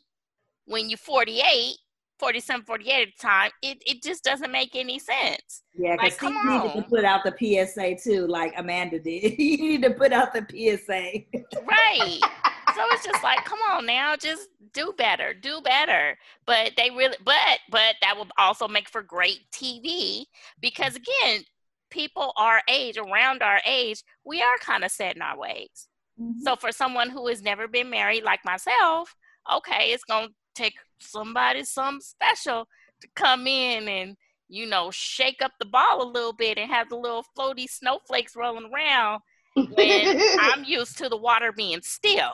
when 0.66 0.90
you're 0.90 0.98
48 0.98 1.76
47, 2.20 2.66
48 2.66 3.02
at 3.02 3.08
the 3.08 3.28
time, 3.28 3.50
it, 3.64 3.80
it 3.84 4.04
just 4.04 4.24
doesn't 4.24 4.52
make 4.52 4.76
any 4.76 5.00
sense. 5.00 5.64
Yeah, 5.74 5.96
because 6.00 6.22
like, 6.22 6.34
he 6.34 6.50
needed 6.50 6.74
to 6.76 6.84
put 6.84 7.04
out 7.04 7.22
the 7.24 7.34
PSA 7.66 7.96
too, 8.02 8.28
like 8.28 8.54
Amanda 8.58 9.00
did. 9.00 9.40
you 9.40 9.58
need 9.58 9.82
to 9.82 9.90
put 9.90 10.14
out 10.14 10.32
the 10.32 10.46
PSA. 10.48 11.24
right. 11.66 12.20
so 12.76 12.82
it's 12.92 13.06
just 13.06 13.24
like, 13.24 13.44
come 13.46 13.60
on 13.72 13.86
now, 13.86 14.16
just 14.16 14.50
do 14.74 14.94
better, 14.98 15.34
do 15.34 15.62
better. 15.62 16.18
But 16.46 16.74
they 16.78 16.90
really, 16.90 17.18
but 17.24 17.60
but 17.70 17.96
that 18.02 18.18
will 18.18 18.28
also 18.38 18.68
make 18.68 18.90
for 18.90 19.02
great 19.02 19.42
TV 19.52 20.26
because 20.60 20.96
again, 20.96 21.44
people 21.90 22.34
our 22.38 22.62
age, 22.68 22.98
around 22.98 23.42
our 23.42 23.62
age, 23.66 24.04
we 24.26 24.42
are 24.42 24.58
kind 24.60 24.84
of 24.84 24.92
set 24.92 25.16
in 25.16 25.22
our 25.22 25.38
ways. 25.38 25.88
Mm-hmm. 26.20 26.42
So 26.42 26.56
for 26.56 26.72
someone 26.72 27.10
who 27.10 27.28
has 27.28 27.42
never 27.42 27.68
been 27.68 27.90
married 27.90 28.24
like 28.24 28.44
myself, 28.46 29.16
okay, 29.52 29.92
it's 29.92 30.04
gonna 30.04 30.30
take 30.56 30.76
somebody 31.00 31.64
some 31.64 32.00
special 32.02 32.68
to 33.02 33.08
come 33.16 33.48
in 33.48 33.88
and 33.88 34.16
you 34.48 34.66
know 34.66 34.92
shake 34.92 35.42
up 35.42 35.52
the 35.60 35.66
ball 35.66 36.04
a 36.04 36.12
little 36.12 36.34
bit 36.34 36.58
and 36.58 36.70
have 36.70 36.90
the 36.90 36.96
little 36.96 37.26
floaty 37.38 37.68
snowflakes 37.70 38.36
rolling 38.36 38.70
around 38.72 39.22
when 39.56 40.22
I'm 40.40 40.64
used 40.64 40.98
to 41.00 41.10
the 41.10 41.18
water 41.18 41.52
being 41.52 41.82
still. 41.82 42.34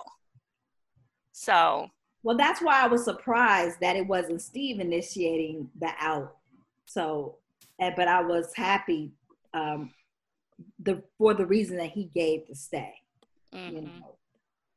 So 1.38 1.92
well 2.24 2.36
that's 2.36 2.62
why 2.64 2.84
I 2.84 2.88
was 2.88 3.06
surprised 3.06 3.80
that 3.80 3.96
it 3.96 4.08
wasn't 4.08 4.42
Steve 4.42 4.80
initiating 4.80 5.70
the 5.80 5.92
out. 6.00 6.36
So 6.86 7.36
but 7.78 8.08
I 8.08 8.22
was 8.22 8.56
happy 8.56 9.12
um 9.54 9.94
the 10.80 11.04
for 11.20 11.36
the 11.36 11.46
reason 11.46 11.78
that 11.78 11.92
he 11.92 12.06
gave 12.06 12.48
to 12.48 12.56
stay. 12.56 12.96
Mm-hmm. 13.54 13.76
You 13.76 13.82
know? 13.84 14.16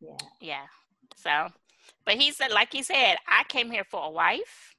Yeah. 0.01 0.17
Yeah. 0.41 0.67
So 1.17 1.49
but 2.05 2.17
he 2.17 2.31
said, 2.31 2.51
like 2.53 2.73
he 2.73 2.83
said, 2.83 3.17
I 3.27 3.45
came 3.49 3.71
here 3.71 3.85
for 3.85 4.05
a 4.05 4.11
wife. 4.11 4.77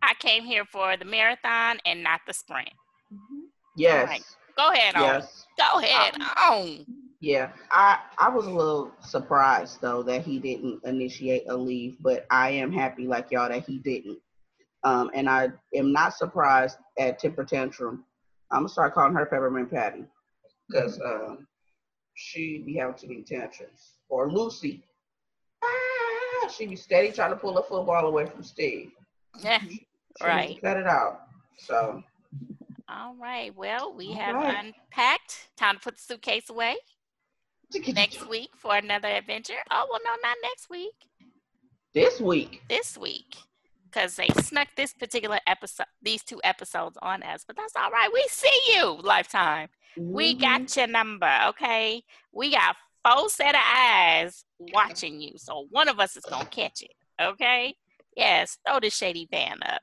I 0.00 0.14
came 0.14 0.44
here 0.44 0.64
for 0.64 0.96
the 0.96 1.04
marathon 1.04 1.78
and 1.84 2.02
not 2.02 2.22
the 2.26 2.32
sprint. 2.32 2.70
Mm-hmm. 3.12 3.40
Yes. 3.76 4.08
Right. 4.08 4.24
Go 4.56 4.72
ahead 4.72 4.94
yes. 4.96 5.44
on. 5.60 5.72
Go 5.72 5.86
ahead 5.86 6.14
um, 6.14 6.22
on. 6.22 6.86
Yeah, 7.20 7.50
I 7.70 7.98
I 8.18 8.28
was 8.28 8.46
a 8.46 8.50
little 8.50 8.92
surprised 9.00 9.80
though 9.80 10.02
that 10.02 10.22
he 10.22 10.38
didn't 10.38 10.84
initiate 10.84 11.48
a 11.48 11.56
leave, 11.56 11.96
but 12.00 12.26
I 12.30 12.50
am 12.50 12.70
happy 12.70 13.06
like 13.06 13.30
y'all 13.30 13.48
that 13.48 13.64
he 13.64 13.78
didn't. 13.78 14.18
Um, 14.84 15.10
and 15.14 15.28
I 15.28 15.48
am 15.74 15.92
not 15.92 16.14
surprised 16.14 16.78
at 16.98 17.18
Temper 17.18 17.44
Tantrum. 17.44 18.04
I'm 18.50 18.60
gonna 18.60 18.68
start 18.68 18.94
calling 18.94 19.14
her 19.14 19.26
Peppermint 19.26 19.70
Patty 19.70 20.04
because 20.68 21.00
um, 21.00 21.46
she 22.14 22.62
be 22.64 22.74
having 22.74 22.94
too 22.94 23.08
many 23.08 23.22
tantrums. 23.22 23.94
Or 24.08 24.30
Lucy, 24.30 24.84
ah, 25.64 26.48
she 26.48 26.66
be 26.66 26.76
steady 26.76 27.12
trying 27.12 27.30
to 27.30 27.36
pull 27.36 27.56
a 27.58 27.62
football 27.62 28.06
away 28.06 28.26
from 28.26 28.42
Steve. 28.42 28.92
Yeah, 29.40 29.60
right. 30.22 30.60
Cut 30.62 30.76
it 30.76 30.86
out. 30.86 31.22
So. 31.58 32.02
All 32.88 33.16
right. 33.16 33.54
Well, 33.56 33.94
we 33.94 34.08
All 34.08 34.14
have 34.14 34.34
right. 34.36 34.64
unpacked. 34.66 35.48
Time 35.56 35.76
to 35.76 35.80
put 35.80 35.96
the 35.96 36.02
suitcase 36.02 36.50
away. 36.50 36.76
Next 37.88 38.28
week 38.28 38.50
for 38.56 38.76
another 38.76 39.08
adventure. 39.08 39.54
Oh 39.70 39.86
well, 39.90 40.00
no, 40.04 40.10
not 40.22 40.36
next 40.42 40.68
week. 40.70 40.94
This 41.94 42.20
week. 42.20 42.62
This 42.68 42.98
week. 42.98 43.36
Because 43.84 44.16
they 44.16 44.28
snuck 44.42 44.68
this 44.76 44.92
particular 44.92 45.38
episode, 45.46 45.86
these 46.02 46.22
two 46.22 46.40
episodes 46.44 46.98
on 47.00 47.22
us, 47.22 47.44
but 47.46 47.56
that's 47.56 47.74
all 47.76 47.90
right. 47.90 48.10
We 48.12 48.26
see 48.28 48.60
you, 48.74 48.98
Lifetime. 49.02 49.68
Mm-hmm. 49.98 50.12
We 50.12 50.34
got 50.34 50.76
your 50.76 50.88
number, 50.88 51.30
okay? 51.48 52.02
We 52.32 52.50
got 52.50 52.76
four 53.02 53.30
set 53.30 53.54
of 53.54 53.60
eyes 53.64 54.44
watching 54.58 55.20
you. 55.20 55.32
So 55.36 55.66
one 55.70 55.88
of 55.88 55.98
us 56.00 56.16
is 56.16 56.24
gonna 56.28 56.44
catch 56.46 56.82
it. 56.82 56.92
Okay. 57.20 57.74
Yes, 58.16 58.58
throw 58.66 58.80
the 58.80 58.88
shady 58.88 59.28
band 59.30 59.62
up. 59.64 59.82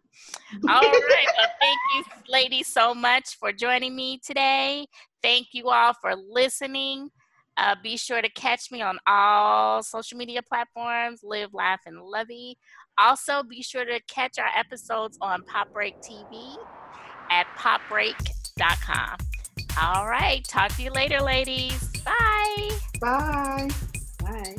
All 0.68 0.82
right. 0.82 1.28
Well, 1.38 1.48
thank 1.62 1.78
you, 1.96 2.04
ladies, 2.28 2.68
so 2.68 2.94
much 2.96 3.38
for 3.40 3.52
joining 3.52 3.96
me 3.96 4.20
today. 4.26 4.88
Thank 5.22 5.48
you 5.54 5.70
all 5.70 5.94
for 5.94 6.16
listening. 6.16 7.10
Uh, 7.58 7.76
be 7.84 7.98
sure 7.98 8.22
to 8.22 8.30
catch 8.30 8.72
me 8.72 8.82
on 8.82 8.98
all 9.06 9.84
social 9.84 10.18
media 10.18 10.42
platforms, 10.42 11.22
Live, 11.24 11.54
Laugh, 11.54 11.82
and 11.86 12.02
Lovey. 12.02 12.58
Also, 12.98 13.44
be 13.44 13.62
sure 13.62 13.86
to 13.86 14.00
catch 14.08 14.38
our 14.40 14.50
episodes 14.58 15.18
on 15.22 15.44
Pop 15.44 15.72
Break 15.72 15.96
TV 16.02 16.56
at 17.30 17.48
popbreak.com. 17.58 19.18
All 19.82 20.08
right. 20.08 20.44
Talk 20.48 20.76
to 20.76 20.84
you 20.84 20.92
later, 20.92 21.20
ladies. 21.20 21.92
Bye. 22.04 22.70
Bye. 23.00 23.70
Bye. 24.20 24.56